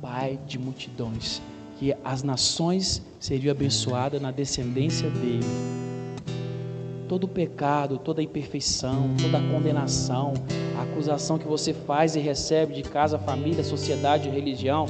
pai 0.00 0.38
de 0.46 0.58
multidões, 0.58 1.40
que 1.78 1.94
as 2.04 2.22
nações 2.22 3.02
seriam 3.18 3.52
abençoadas 3.52 4.20
na 4.20 4.30
descendência 4.30 5.08
dele. 5.10 5.44
Todo 7.08 7.24
o 7.24 7.28
pecado, 7.28 7.98
toda 7.98 8.20
a 8.20 8.24
imperfeição, 8.24 9.10
toda 9.20 9.38
a 9.38 9.50
condenação, 9.50 10.34
a 10.78 10.82
acusação 10.82 11.38
que 11.38 11.46
você 11.46 11.74
faz 11.74 12.14
e 12.14 12.20
recebe 12.20 12.74
de 12.74 12.82
casa, 12.82 13.18
família, 13.18 13.64
sociedade, 13.64 14.28
religião, 14.28 14.86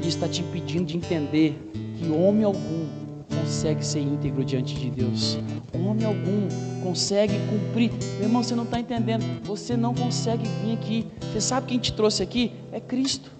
isso 0.00 0.16
está 0.16 0.28
te 0.28 0.42
impedindo 0.42 0.84
de 0.84 0.96
entender 0.96 1.58
que 1.98 2.10
homem 2.10 2.44
algum 2.44 2.86
consegue 3.44 3.84
ser 3.84 4.00
íntegro 4.00 4.42
diante 4.42 4.74
de 4.74 4.90
Deus. 4.90 5.38
Homem 5.74 6.06
algum 6.06 6.48
consegue 6.82 7.34
cumprir. 7.50 7.92
Meu 8.14 8.22
irmão, 8.22 8.42
você 8.42 8.54
não 8.54 8.64
está 8.64 8.80
entendendo. 8.80 9.22
Você 9.44 9.76
não 9.76 9.94
consegue 9.94 10.48
vir 10.62 10.72
aqui. 10.72 11.06
Você 11.20 11.42
sabe 11.42 11.66
quem 11.66 11.78
te 11.78 11.92
trouxe 11.92 12.22
aqui? 12.22 12.52
É 12.72 12.80
Cristo. 12.80 13.30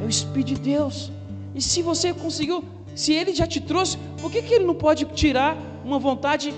É 0.00 0.04
o 0.04 0.08
Espírito 0.08 0.54
de 0.54 0.54
Deus. 0.54 1.10
E 1.52 1.60
se 1.60 1.82
você 1.82 2.14
conseguiu, 2.14 2.64
se 2.94 3.12
Ele 3.12 3.34
já 3.34 3.46
te 3.46 3.60
trouxe, 3.60 3.98
por 4.20 4.30
que, 4.30 4.40
que 4.40 4.54
Ele 4.54 4.64
não 4.64 4.74
pode 4.74 5.04
tirar 5.06 5.56
uma 5.84 5.98
vontade 5.98 6.54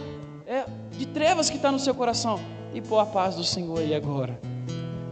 é, 0.46 0.66
de 0.98 1.06
trevas 1.06 1.48
que 1.48 1.56
está 1.56 1.72
no 1.72 1.78
seu 1.78 1.94
coração 1.94 2.38
e 2.74 2.80
pôr 2.82 2.98
a 2.98 3.06
paz 3.06 3.36
do 3.36 3.44
Senhor 3.44 3.78
aí 3.78 3.94
agora? 3.94 4.38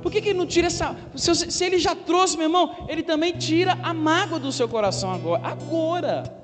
Por 0.02 0.12
que, 0.12 0.20
que 0.20 0.30
Ele 0.30 0.38
não 0.38 0.46
tira 0.46 0.66
essa. 0.66 0.96
Se, 1.14 1.34
se 1.34 1.64
Ele 1.64 1.78
já 1.78 1.94
trouxe, 1.94 2.36
meu 2.36 2.46
irmão, 2.46 2.74
Ele 2.88 3.02
também 3.02 3.32
tira 3.32 3.78
a 3.82 3.94
mágoa 3.94 4.38
do 4.38 4.52
seu 4.52 4.68
coração 4.68 5.10
agora. 5.10 5.46
Agora. 5.46 6.39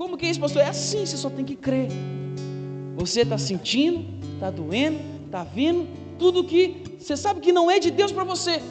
Como 0.00 0.16
que 0.16 0.24
é 0.24 0.30
isso, 0.30 0.40
pastor? 0.40 0.62
É 0.62 0.68
assim, 0.68 1.04
você 1.04 1.14
só 1.18 1.28
tem 1.28 1.44
que 1.44 1.54
crer. 1.54 1.88
Você 2.96 3.20
está 3.20 3.36
sentindo, 3.36 4.02
está 4.32 4.50
doendo, 4.50 4.98
está 5.26 5.44
vindo, 5.44 5.86
tudo 6.18 6.42
que 6.42 6.96
você 6.98 7.14
sabe 7.18 7.40
que 7.40 7.52
não 7.52 7.70
é 7.70 7.78
de 7.78 7.90
Deus 7.90 8.10
para 8.10 8.24
você, 8.24 8.62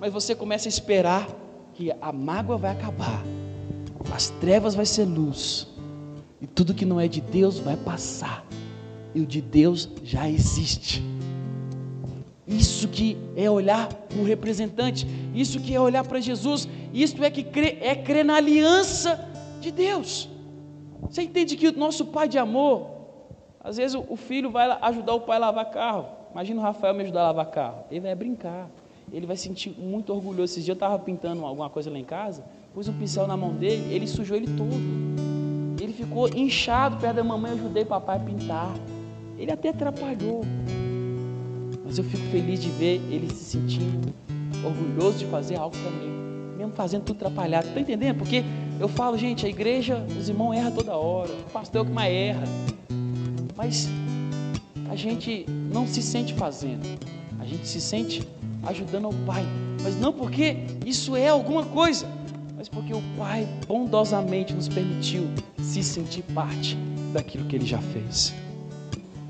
mas 0.00 0.10
você 0.10 0.34
começa 0.34 0.66
a 0.66 0.70
esperar 0.70 1.28
que 1.74 1.92
a 2.00 2.10
mágoa 2.10 2.56
vai 2.56 2.70
acabar, 2.70 3.22
as 4.10 4.30
trevas 4.30 4.74
vai 4.74 4.86
ser 4.86 5.04
luz, 5.04 5.66
e 6.40 6.46
tudo 6.46 6.72
que 6.72 6.86
não 6.86 6.98
é 6.98 7.06
de 7.06 7.20
Deus 7.20 7.58
vai 7.58 7.76
passar, 7.76 8.42
e 9.14 9.20
o 9.20 9.26
de 9.26 9.42
Deus 9.42 9.90
já 10.02 10.26
existe. 10.26 11.04
Isso 12.46 12.88
que 12.88 13.18
é 13.36 13.50
olhar 13.50 13.92
para 13.92 14.18
o 14.18 14.24
representante, 14.24 15.06
isso 15.34 15.60
que 15.60 15.74
é 15.74 15.80
olhar 15.80 16.04
para 16.04 16.18
Jesus, 16.18 16.66
isso 16.94 17.22
é 17.22 17.30
que 17.30 17.42
crê, 17.42 17.76
é 17.82 17.94
crer 17.94 18.24
na 18.24 18.36
aliança 18.36 19.22
de 19.60 19.70
Deus. 19.70 20.30
Você 21.02 21.22
entende 21.22 21.56
que 21.56 21.68
o 21.68 21.76
nosso 21.76 22.06
pai 22.06 22.28
de 22.28 22.38
amor, 22.38 22.86
às 23.60 23.76
vezes 23.76 24.00
o 24.08 24.16
filho 24.16 24.50
vai 24.50 24.70
ajudar 24.82 25.14
o 25.14 25.20
pai 25.20 25.36
a 25.36 25.40
lavar 25.40 25.70
carro. 25.70 26.06
Imagina 26.32 26.60
o 26.60 26.62
Rafael 26.62 26.94
me 26.94 27.02
ajudar 27.02 27.20
a 27.20 27.24
lavar 27.24 27.46
carro. 27.46 27.84
Ele 27.90 28.00
vai 28.00 28.14
brincar 28.14 28.68
ele 29.12 29.26
vai 29.26 29.36
se 29.36 29.44
sentir 29.44 29.74
muito 29.78 30.12
orgulhoso. 30.12 30.52
Esses 30.52 30.64
dias 30.64 30.68
eu 30.68 30.74
estava 30.74 30.98
pintando 30.98 31.44
alguma 31.44 31.70
coisa 31.70 31.90
lá 31.90 31.98
em 31.98 32.04
casa, 32.04 32.44
pus 32.74 32.88
um 32.88 32.92
pincel 32.92 33.26
na 33.26 33.36
mão 33.36 33.52
dele, 33.52 33.92
ele 33.94 34.06
sujou 34.06 34.36
ele 34.36 34.48
todo. 34.56 34.74
Ele 35.80 35.92
ficou 35.92 36.28
inchado 36.28 36.96
perto 36.96 37.16
da 37.16 37.24
mamãe, 37.24 37.52
eu 37.52 37.58
ajudei 37.58 37.84
papai 37.84 38.16
a 38.16 38.20
pintar. 38.20 38.74
Ele 39.38 39.52
até 39.52 39.68
atrapalhou. 39.68 40.42
Mas 41.84 41.98
eu 41.98 42.04
fico 42.04 42.24
feliz 42.30 42.60
de 42.60 42.70
ver 42.70 43.00
ele 43.10 43.30
se 43.32 43.44
sentindo 43.44 44.12
orgulhoso 44.64 45.18
de 45.18 45.26
fazer 45.26 45.56
algo 45.56 45.76
para 45.76 45.90
mim, 45.90 46.08
mesmo 46.56 46.72
fazendo 46.72 47.04
tudo 47.04 47.16
atrapalhado. 47.16 47.68
Está 47.68 47.80
entendendo? 47.80 48.16
Porque 48.16 48.42
eu 48.78 48.88
falo, 48.88 49.16
gente, 49.16 49.46
a 49.46 49.48
igreja, 49.48 50.04
os 50.18 50.28
irmãos 50.28 50.54
erram 50.54 50.72
toda 50.72 50.94
hora, 50.94 51.32
o 51.32 51.50
pastor 51.50 51.78
é 51.78 51.82
o 51.82 51.86
que 51.86 51.92
mais 51.92 52.12
erra. 52.12 52.44
Mas 53.56 53.88
a 54.90 54.94
gente 54.94 55.46
não 55.48 55.86
se 55.86 56.02
sente 56.02 56.34
fazendo, 56.34 56.86
a 57.38 57.44
gente 57.44 57.66
se 57.66 57.80
sente 57.80 58.26
ajudando 58.64 59.06
ao 59.06 59.14
Pai, 59.24 59.44
mas 59.82 59.98
não 59.98 60.12
porque 60.12 60.56
isso 60.84 61.16
é 61.16 61.28
alguma 61.28 61.64
coisa, 61.64 62.06
mas 62.56 62.68
porque 62.68 62.92
o 62.92 63.02
Pai 63.16 63.48
bondosamente 63.66 64.52
nos 64.52 64.68
permitiu 64.68 65.26
se 65.58 65.82
sentir 65.82 66.22
parte 66.34 66.76
daquilo 67.12 67.46
que 67.46 67.56
Ele 67.56 67.66
já 67.66 67.78
fez. 67.78 68.34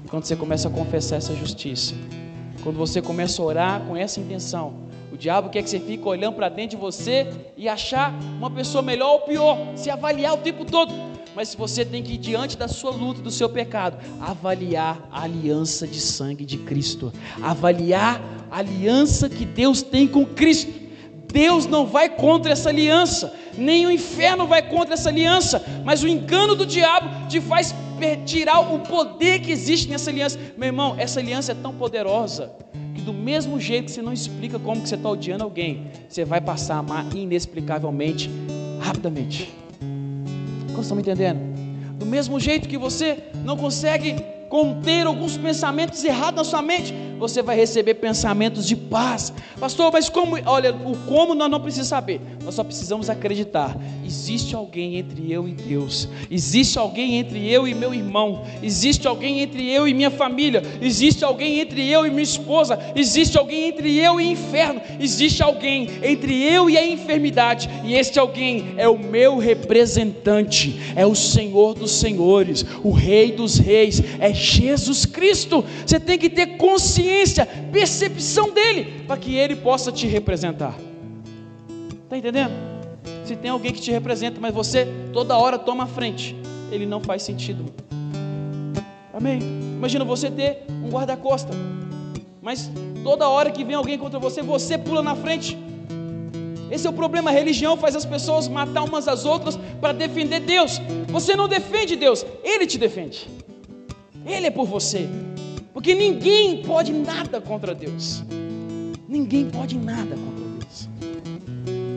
E 0.05 0.09
quando 0.09 0.25
você 0.25 0.35
começa 0.35 0.69
a 0.69 0.71
confessar 0.71 1.17
essa 1.17 1.35
justiça, 1.35 1.95
quando 2.63 2.77
você 2.77 3.01
começa 3.01 3.41
a 3.41 3.45
orar 3.45 3.81
com 3.83 3.97
essa 3.97 4.19
intenção, 4.19 4.86
o 5.17 5.19
diabo 5.19 5.49
quer 5.49 5.63
que 5.63 5.71
você 5.71 5.81
fique 5.81 6.07
olhando 6.07 6.35
para 6.35 6.51
dentro 6.51 6.77
de 6.77 6.77
você 6.77 7.27
e 7.57 7.69
achar 7.69 8.13
uma 8.37 8.51
pessoa 8.51 8.83
melhor 8.83 9.13
ou 9.13 9.21
pior, 9.21 9.59
se 9.75 9.89
avaliar 9.91 10.35
o 10.35 10.37
tempo 10.37 10.65
todo. 10.65 10.93
Mas 11.35 11.55
você 11.55 11.85
tem 11.85 12.03
que 12.03 12.19
diante 12.19 12.57
da 12.57 12.69
sua 12.69 12.91
luta, 12.91 13.23
do 13.23 13.31
seu 13.31 13.49
pecado, 13.49 13.97
avaliar 14.21 15.09
a 15.11 15.23
aliança 15.23 15.87
de 15.87 16.01
sangue 16.01 16.45
de 16.45 16.59
Cristo, 16.59 17.13
avaliar 17.43 18.21
a 18.51 18.59
aliança 18.59 19.29
que 19.29 19.47
Deus 19.47 19.81
tem 19.83 20.07
com 20.07 20.25
Cristo. 20.25 20.87
Deus 21.33 21.67
não 21.67 21.87
vai 21.87 22.09
contra 22.09 22.53
essa 22.53 22.69
aliança, 22.69 23.35
nem 23.57 23.87
o 23.87 23.91
inferno 23.91 24.47
vai 24.47 24.63
contra 24.63 24.95
essa 24.95 25.09
aliança, 25.09 25.65
mas 25.85 26.03
o 26.03 26.09
engano 26.09 26.55
do 26.55 26.65
diabo 26.65 27.27
te 27.29 27.41
faz 27.41 27.75
tirar 28.27 28.61
o 28.61 28.81
poder 28.81 29.41
que 29.41 29.51
existe 29.51 29.89
nessa 29.89 30.11
aliança. 30.11 30.39
Meu 30.57 30.69
irmão, 30.69 30.95
essa 30.99 31.21
aliança 31.21 31.53
é 31.53 31.55
tão 31.55 31.75
poderosa 31.75 32.53
do 33.07 33.13
mesmo 33.13 33.61
jeito 33.61 33.85
que 33.85 33.93
você 33.93 34.03
não 34.03 34.13
explica 34.13 34.59
como 34.59 34.83
que 34.83 34.89
você 34.89 34.97
está 34.97 35.09
odiando 35.09 35.45
alguém, 35.45 35.87
você 36.09 36.25
vai 36.25 36.41
passar 36.41 36.75
a 36.75 36.79
amar 36.79 37.07
inexplicavelmente, 37.15 38.29
rapidamente. 38.81 39.55
Vocês 40.67 40.81
estão 40.81 40.97
me 40.97 41.03
entendendo? 41.03 41.39
Do 41.97 42.05
mesmo 42.05 42.41
jeito 42.41 42.69
que 42.69 42.77
você 42.77 43.23
não 43.45 43.57
consegue 43.57 44.17
conter 44.57 45.07
alguns 45.07 45.37
pensamentos 45.37 46.03
errados 46.03 46.39
na 46.39 46.45
sua 46.45 46.63
mente, 46.63 46.95
você 47.19 47.43
vai 47.43 47.57
receber 47.57 47.95
pensamentos 47.95 48.67
de 48.67 48.75
paz. 48.75 49.31
Pastor, 49.61 49.93
mas 49.93 50.09
como? 50.09 50.39
Olha, 50.47 50.75
o 50.75 50.97
como 51.07 51.35
nós 51.35 51.51
não 51.51 51.61
precisamos 51.61 51.89
saber, 51.89 52.23
nós 52.43 52.55
só 52.55 52.65
precisamos 52.65 53.11
acreditar. 53.11 53.77
Existe 54.05 54.55
alguém 54.55 54.97
entre 54.97 55.31
eu 55.31 55.47
e 55.47 55.53
Deus, 55.53 56.09
existe 56.31 56.79
alguém 56.79 57.17
entre 57.17 57.51
eu 57.51 57.69
e 57.69 57.75
meu 57.75 57.93
irmão, 57.93 58.45
existe 58.63 59.07
alguém 59.07 59.41
entre 59.41 59.71
eu 59.71 59.87
e 59.87 59.93
minha 59.93 60.11
família, 60.11 60.63
existe 60.81 61.23
alguém 61.23 61.61
entre 61.61 61.87
eu 61.87 62.07
e 62.07 62.11
minha 62.11 62.23
esposa, 62.23 62.79
existe 62.95 63.37
alguém 63.37 63.69
entre 63.69 63.99
eu 63.99 64.19
e 64.21 64.27
o 64.27 64.31
inferno, 64.31 64.81
existe 64.99 65.43
alguém 65.43 65.89
entre 66.03 66.43
eu 66.43 66.71
e 66.71 66.79
a 66.79 66.87
enfermidade, 66.87 67.69
e 67.85 67.95
este 67.95 68.19
alguém 68.19 68.73
é 68.79 68.89
o 68.89 68.99
meu 68.99 69.37
representante, 69.37 70.81
é 70.95 71.05
o 71.05 71.15
Senhor 71.15 71.75
dos 71.75 71.93
Senhores, 71.93 72.65
o 72.83 72.91
Rei 72.91 73.33
dos 73.33 73.59
Reis, 73.59 74.03
é 74.19 74.33
Jesus 74.47 75.05
Cristo. 75.05 75.65
Você 75.85 75.99
tem 75.99 76.19
que 76.19 76.31
ter 76.31 76.57
consciência, 76.57 77.47
percepção 77.73 78.53
dele, 78.53 79.05
para 79.07 79.17
que 79.17 79.35
ele 79.35 79.57
possa 79.57 79.91
te 79.93 80.07
representar. 80.07 80.75
Está 82.05 82.17
entendendo? 82.17 82.53
Se 83.25 83.35
tem 83.35 83.51
alguém 83.51 83.73
que 83.73 83.81
te 83.81 83.91
representa, 83.91 84.41
mas 84.41 84.55
você 84.55 84.87
toda 85.13 85.37
hora 85.37 85.59
toma 85.59 85.85
a 85.85 85.87
frente, 85.87 86.37
ele 86.71 86.87
não 86.87 87.01
faz 87.01 87.23
sentido. 87.23 87.65
Amém? 89.13 89.41
Imagina 89.41 90.05
você 90.05 90.31
ter 90.31 90.65
um 90.69 90.89
guarda-costa, 90.89 91.53
mas 92.41 92.71
toda 93.03 93.29
hora 93.29 93.51
que 93.51 93.65
vem 93.65 93.75
alguém 93.75 93.99
contra 93.99 94.19
você, 94.19 94.43
você 94.43 94.79
pula 94.79 95.03
na 95.03 95.17
frente. 95.17 95.59
Esse 96.71 96.87
é 96.87 96.91
o 96.91 96.93
problema. 96.93 97.31
A 97.31 97.33
religião 97.33 97.77
faz 97.77 97.97
as 97.97 98.05
pessoas 98.05 98.49
matar 98.49 98.83
umas 98.83 99.09
às 99.09 99.25
outras 99.25 99.59
para 99.81 99.93
defender 99.93 100.41
Deus. 100.41 100.81
Você 101.09 101.35
não 101.35 101.49
defende 101.49 101.97
Deus, 101.97 102.25
Ele 102.45 102.67
te 102.67 102.79
defende. 102.79 103.29
Ele 104.27 104.47
é 104.47 104.51
por 104.51 104.67
você. 104.67 105.09
Porque 105.73 105.95
ninguém 105.95 106.63
pode 106.63 106.93
nada 106.93 107.41
contra 107.41 107.75
Deus. 107.75 108.25
Ninguém 109.09 109.49
pode 109.49 109.79
nada 109.79 110.17
contra 110.17 110.45
Deus. 110.59 110.89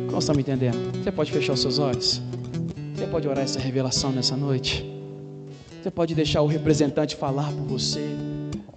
Como 0.07 0.19
está 0.19 0.33
me 0.33 0.41
entendendo? 0.41 0.77
Você 1.03 1.11
pode 1.11 1.31
fechar 1.31 1.53
os 1.53 1.61
seus 1.61 1.79
olhos? 1.79 2.21
Você 2.93 3.07
pode 3.07 3.27
orar 3.27 3.43
essa 3.43 3.59
revelação 3.59 4.11
nessa 4.11 4.37
noite? 4.37 4.85
Você 5.81 5.89
pode 5.89 6.13
deixar 6.13 6.41
o 6.41 6.47
representante 6.47 7.15
falar 7.15 7.51
por 7.51 7.65
você? 7.65 8.01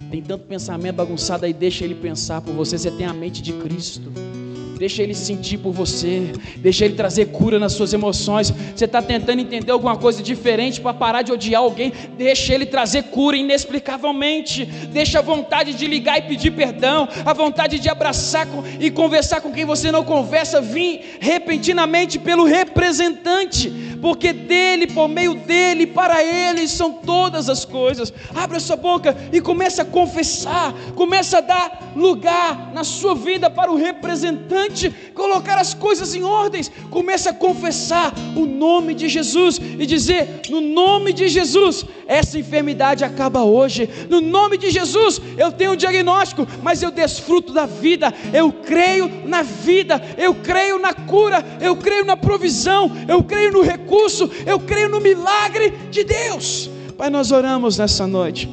Tem 0.09 0.21
tanto 0.21 0.45
pensamento 0.45 0.95
bagunçado 0.95 1.45
aí, 1.45 1.53
deixa 1.53 1.83
ele 1.83 1.95
pensar 1.95 2.41
por 2.41 2.53
você. 2.53 2.77
Você 2.77 2.89
tem 2.91 3.05
a 3.05 3.13
mente 3.13 3.41
de 3.41 3.53
Cristo 3.53 4.11
deixa 4.77 5.03
Ele 5.03 5.13
sentir 5.13 5.57
por 5.57 5.71
você, 5.71 6.31
deixa 6.57 6.85
Ele 6.85 6.95
trazer 6.95 7.27
cura 7.27 7.59
nas 7.59 7.73
suas 7.73 7.93
emoções. 7.93 8.51
Você 8.75 8.85
está 8.85 9.01
tentando 9.01 9.39
entender 9.39 9.71
alguma 9.71 9.95
coisa 9.95 10.21
diferente 10.21 10.81
para 10.81 10.93
parar 10.93 11.21
de 11.21 11.31
odiar 11.31 11.61
alguém, 11.61 11.91
deixa 12.17 12.53
Ele 12.53 12.65
trazer 12.65 13.03
cura 13.03 13.37
inexplicavelmente, 13.37 14.65
deixa 14.65 15.19
a 15.19 15.21
vontade 15.21 15.73
de 15.73 15.87
ligar 15.87 16.17
e 16.19 16.23
pedir 16.23 16.51
perdão, 16.51 17.07
a 17.25 17.33
vontade 17.33 17.79
de 17.79 17.89
abraçar 17.89 18.47
e 18.79 18.89
conversar 18.91 19.41
com 19.41 19.51
quem 19.51 19.65
você 19.65 19.91
não 19.91 20.03
conversa, 20.03 20.61
vir 20.61 21.17
repentinamente 21.19 22.19
pelo 22.19 22.45
representante, 22.45 23.71
porque 24.03 24.33
dele, 24.33 24.85
por 24.87 25.07
meio 25.07 25.33
dele, 25.33 25.87
para 25.87 26.21
ele 26.21 26.67
são 26.67 26.91
todas 26.91 27.47
as 27.47 27.63
coisas. 27.63 28.11
Abra 28.35 28.59
sua 28.59 28.75
boca 28.75 29.15
e 29.31 29.39
comece 29.39 29.79
a 29.79 29.85
confessar, 29.85 30.73
comece 30.93 31.33
a 31.37 31.39
dar 31.39 31.93
lugar 31.95 32.73
na 32.73 32.83
sua 32.83 33.15
vida 33.15 33.49
para 33.49 33.71
o 33.71 33.77
representante 33.77 34.93
colocar 35.13 35.57
as 35.57 35.73
coisas 35.73 36.13
em 36.13 36.21
ordens. 36.21 36.69
Comece 36.89 37.29
a 37.29 37.33
confessar 37.33 38.13
o 38.35 38.45
nome 38.45 38.93
de 38.93 39.07
Jesus 39.07 39.57
e 39.57 39.85
dizer: 39.85 40.41
no 40.49 40.59
nome 40.59 41.13
de 41.13 41.29
Jesus, 41.29 41.85
essa 42.05 42.37
enfermidade 42.37 43.05
acaba 43.05 43.43
hoje. 43.43 43.89
No 44.09 44.19
nome 44.19 44.57
de 44.57 44.69
Jesus, 44.69 45.21
eu 45.37 45.49
tenho 45.49 45.71
um 45.71 45.77
diagnóstico, 45.77 46.45
mas 46.61 46.83
eu 46.83 46.91
desfruto 46.91 47.53
da 47.53 47.65
vida. 47.65 48.13
Eu 48.33 48.51
creio 48.51 49.09
na 49.25 49.43
vida, 49.43 50.01
eu 50.17 50.35
creio 50.35 50.77
na 50.77 50.93
cura, 50.93 51.41
eu 51.61 51.77
creio 51.77 52.03
na 52.03 52.17
provisão, 52.17 52.91
eu 53.07 53.23
creio 53.23 53.53
no 53.53 53.61
recurso, 53.61 53.92
eu 54.45 54.59
creio 54.59 54.89
no 54.89 54.99
milagre 54.99 55.73
de 55.91 56.03
Deus. 56.03 56.69
Pai, 56.97 57.09
nós 57.09 57.31
oramos 57.31 57.77
nessa 57.77 58.05
noite, 58.05 58.49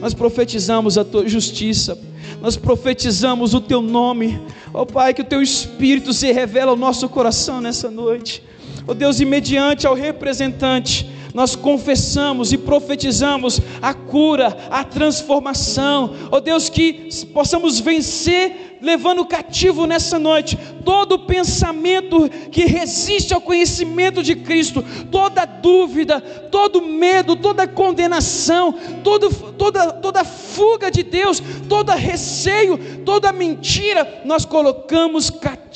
nós 0.00 0.14
profetizamos 0.14 0.96
a 0.96 1.04
tua 1.04 1.28
justiça. 1.28 1.98
Nós 2.40 2.56
profetizamos 2.56 3.52
o 3.52 3.60
teu 3.60 3.82
nome, 3.82 4.40
ó 4.72 4.82
oh, 4.82 4.86
Pai, 4.86 5.12
que 5.12 5.20
o 5.20 5.24
teu 5.24 5.42
Espírito 5.42 6.12
se 6.12 6.32
revela 6.32 6.70
ao 6.70 6.76
nosso 6.76 7.06
coração 7.08 7.60
nessa 7.60 7.90
noite, 7.90 8.42
ó 8.86 8.92
oh, 8.92 8.94
Deus, 8.94 9.20
e 9.20 9.26
mediante 9.26 9.86
ao 9.86 9.94
representante, 9.94 11.10
nós 11.34 11.54
confessamos 11.54 12.52
e 12.52 12.58
profetizamos 12.58 13.60
a 13.80 13.94
cura, 13.94 14.56
a 14.70 14.84
transformação, 14.84 16.14
ó 16.30 16.36
oh 16.36 16.40
Deus, 16.40 16.68
que 16.68 17.10
possamos 17.32 17.80
vencer 17.80 18.78
levando 18.80 19.26
cativo 19.26 19.86
nessa 19.86 20.18
noite 20.18 20.58
todo 20.84 21.26
pensamento 21.26 22.28
que 22.50 22.64
resiste 22.64 23.34
ao 23.34 23.40
conhecimento 23.40 24.22
de 24.22 24.34
Cristo, 24.34 24.82
toda 25.10 25.44
dúvida, 25.44 26.20
todo 26.20 26.80
medo, 26.80 27.36
toda 27.36 27.68
condenação, 27.68 28.72
todo, 29.04 29.30
toda, 29.52 29.92
toda 29.92 30.24
fuga 30.24 30.90
de 30.90 31.02
Deus, 31.02 31.42
todo 31.68 31.92
receio, 31.92 33.02
toda 33.04 33.32
mentira, 33.32 34.22
nós 34.24 34.44
colocamos 34.44 35.28
cativo 35.28 35.69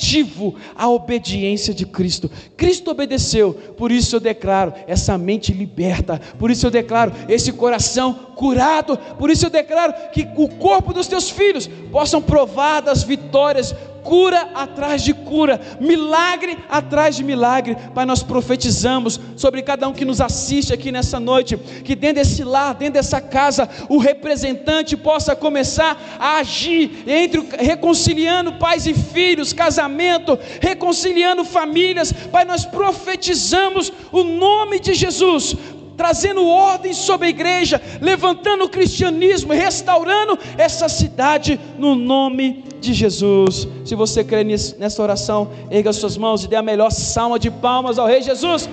à 0.75 0.89
obediência 0.89 1.73
de 1.73 1.85
Cristo. 1.85 2.29
Cristo 2.55 2.91
obedeceu, 2.91 3.53
por 3.53 3.91
isso 3.91 4.15
eu 4.15 4.19
declaro 4.19 4.73
essa 4.87 5.17
mente 5.17 5.53
liberta, 5.53 6.19
por 6.37 6.51
isso 6.51 6.65
eu 6.65 6.71
declaro 6.71 7.11
esse 7.27 7.51
coração 7.53 8.24
curado, 8.35 8.97
por 9.17 9.29
isso 9.29 9.45
eu 9.45 9.49
declaro 9.49 9.93
que 10.11 10.27
o 10.35 10.47
corpo 10.47 10.93
dos 10.93 11.07
teus 11.07 11.29
filhos 11.29 11.67
possam 11.91 12.21
provar 12.21 12.81
das 12.81 13.03
vitórias 13.03 13.73
cura 14.05 14.49
atrás 14.53 15.01
de 15.01 15.13
cura, 15.13 15.59
milagre 15.81 16.57
atrás 16.69 17.15
de 17.15 17.23
milagre. 17.23 17.75
Pai, 17.93 18.05
nós 18.05 18.21
profetizamos 18.21 19.19
sobre 19.35 19.63
cada 19.63 19.87
um 19.89 19.93
que 19.93 20.05
nos 20.05 20.21
assiste 20.21 20.71
aqui 20.71 20.91
nessa 20.91 21.19
noite, 21.19 21.57
que 21.57 21.95
dentro 21.95 22.23
desse 22.23 22.43
lar, 22.43 22.75
dentro 22.75 22.93
dessa 22.93 23.19
casa, 23.19 23.67
o 23.89 23.97
representante 23.97 24.95
possa 24.95 25.35
começar 25.35 25.99
a 26.19 26.37
agir 26.37 27.03
entre 27.07 27.43
reconciliando 27.57 28.53
pais 28.53 28.85
e 28.85 28.93
filhos, 28.93 29.51
casamento, 29.51 30.37
reconciliando 30.61 31.43
famílias. 31.43 32.13
Pai, 32.31 32.45
nós 32.45 32.63
profetizamos 32.63 33.91
o 34.11 34.23
nome 34.23 34.79
de 34.79 34.93
Jesus 34.93 35.57
trazendo 35.95 36.45
ordem 36.45 36.93
sobre 36.93 37.27
a 37.27 37.29
igreja, 37.29 37.81
levantando 38.01 38.65
o 38.65 38.69
cristianismo, 38.69 39.53
restaurando 39.53 40.37
essa 40.57 40.87
cidade 40.89 41.59
no 41.77 41.95
nome 41.95 42.63
de 42.79 42.93
Jesus. 42.93 43.67
Se 43.83 43.95
você 43.95 44.23
crê 44.23 44.43
nessa 44.43 45.01
oração, 45.01 45.49
erga 45.69 45.91
suas 45.93 46.17
mãos 46.17 46.43
e 46.43 46.47
dê 46.47 46.55
a 46.55 46.61
melhor 46.61 46.91
salva 46.91 47.39
de 47.39 47.49
palmas 47.49 47.97
ao 47.97 48.07
Rei 48.07 48.21
Jesus. 48.21 48.69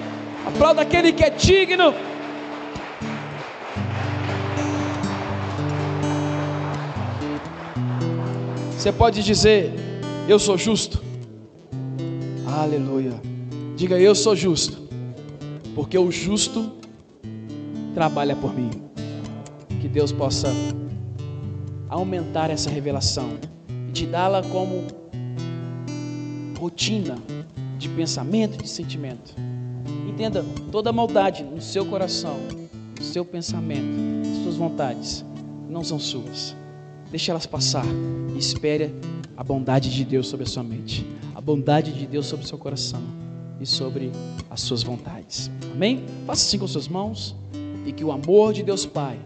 Aplauda 0.46 0.82
aquele 0.82 1.12
que 1.12 1.24
é 1.24 1.30
digno. 1.30 1.94
Você 8.76 8.90
pode 8.90 9.22
dizer: 9.22 9.72
Eu 10.28 10.40
sou 10.40 10.58
justo. 10.58 11.00
Aleluia. 12.44 13.12
Diga: 13.76 13.96
Eu 13.96 14.14
sou 14.14 14.34
justo. 14.34 14.82
Porque 15.74 15.96
o 15.96 16.10
justo 16.10 16.81
trabalha 17.94 18.36
por 18.36 18.54
mim. 18.54 18.70
Que 19.80 19.88
Deus 19.88 20.12
possa 20.12 20.48
aumentar 21.88 22.50
essa 22.50 22.70
revelação 22.70 23.30
e 23.88 23.92
te 23.92 24.06
dá-la 24.06 24.42
como 24.42 24.84
rotina 26.58 27.18
de 27.78 27.88
pensamento 27.88 28.54
e 28.54 28.62
de 28.62 28.68
sentimento. 28.68 29.34
Entenda, 30.08 30.44
toda 30.70 30.92
maldade 30.92 31.42
no 31.42 31.60
seu 31.60 31.84
coração, 31.84 32.36
no 32.98 33.04
seu 33.04 33.24
pensamento, 33.24 34.28
nas 34.28 34.42
suas 34.44 34.56
vontades, 34.56 35.24
não 35.68 35.82
são 35.82 35.98
suas. 35.98 36.54
Deixe 37.10 37.30
elas 37.30 37.46
passar 37.46 37.84
e 38.34 38.38
espere 38.38 38.94
a 39.36 39.42
bondade 39.42 39.92
de 39.92 40.04
Deus 40.04 40.28
sobre 40.28 40.44
a 40.44 40.48
sua 40.48 40.62
mente, 40.62 41.06
a 41.34 41.40
bondade 41.40 41.92
de 41.92 42.06
Deus 42.06 42.26
sobre 42.26 42.44
o 42.44 42.48
seu 42.48 42.56
coração 42.56 43.02
e 43.60 43.66
sobre 43.66 44.12
as 44.48 44.60
suas 44.60 44.82
vontades. 44.82 45.50
Amém? 45.72 46.04
Faça 46.26 46.46
assim 46.46 46.58
com 46.58 46.66
suas 46.66 46.88
mãos 46.88 47.34
e 47.84 47.92
que 47.92 48.04
o 48.04 48.12
amor 48.12 48.52
de 48.52 48.62
Deus 48.62 48.86
Pai, 48.86 49.18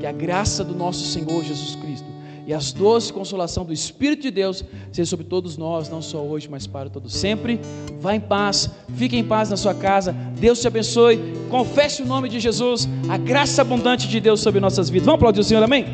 que 0.00 0.06
a 0.06 0.12
graça 0.12 0.64
do 0.64 0.74
nosso 0.74 1.04
Senhor 1.06 1.42
Jesus 1.44 1.76
Cristo 1.76 2.12
e 2.46 2.52
as 2.52 2.72
doces 2.72 3.10
consolação 3.10 3.64
do 3.64 3.72
Espírito 3.72 4.22
de 4.22 4.30
Deus 4.30 4.64
seja 4.90 5.08
sobre 5.08 5.24
todos 5.24 5.56
nós, 5.56 5.88
não 5.88 6.02
só 6.02 6.18
hoje, 6.18 6.48
mas 6.50 6.66
para 6.66 6.90
todo 6.90 7.08
sempre. 7.08 7.60
Vá 8.00 8.14
em 8.14 8.20
paz, 8.20 8.68
fique 8.96 9.16
em 9.16 9.24
paz 9.24 9.48
na 9.48 9.56
sua 9.56 9.74
casa. 9.74 10.12
Deus 10.38 10.60
te 10.60 10.66
abençoe. 10.66 11.18
Confesse 11.48 12.02
o 12.02 12.06
nome 12.06 12.28
de 12.28 12.40
Jesus, 12.40 12.88
a 13.08 13.16
graça 13.16 13.62
abundante 13.62 14.08
de 14.08 14.20
Deus 14.20 14.40
sobre 14.40 14.60
nossas 14.60 14.90
vidas. 14.90 15.06
Vamos 15.06 15.18
aplaudir 15.18 15.40
o 15.40 15.44
Senhor, 15.44 15.62
amém? 15.62 15.86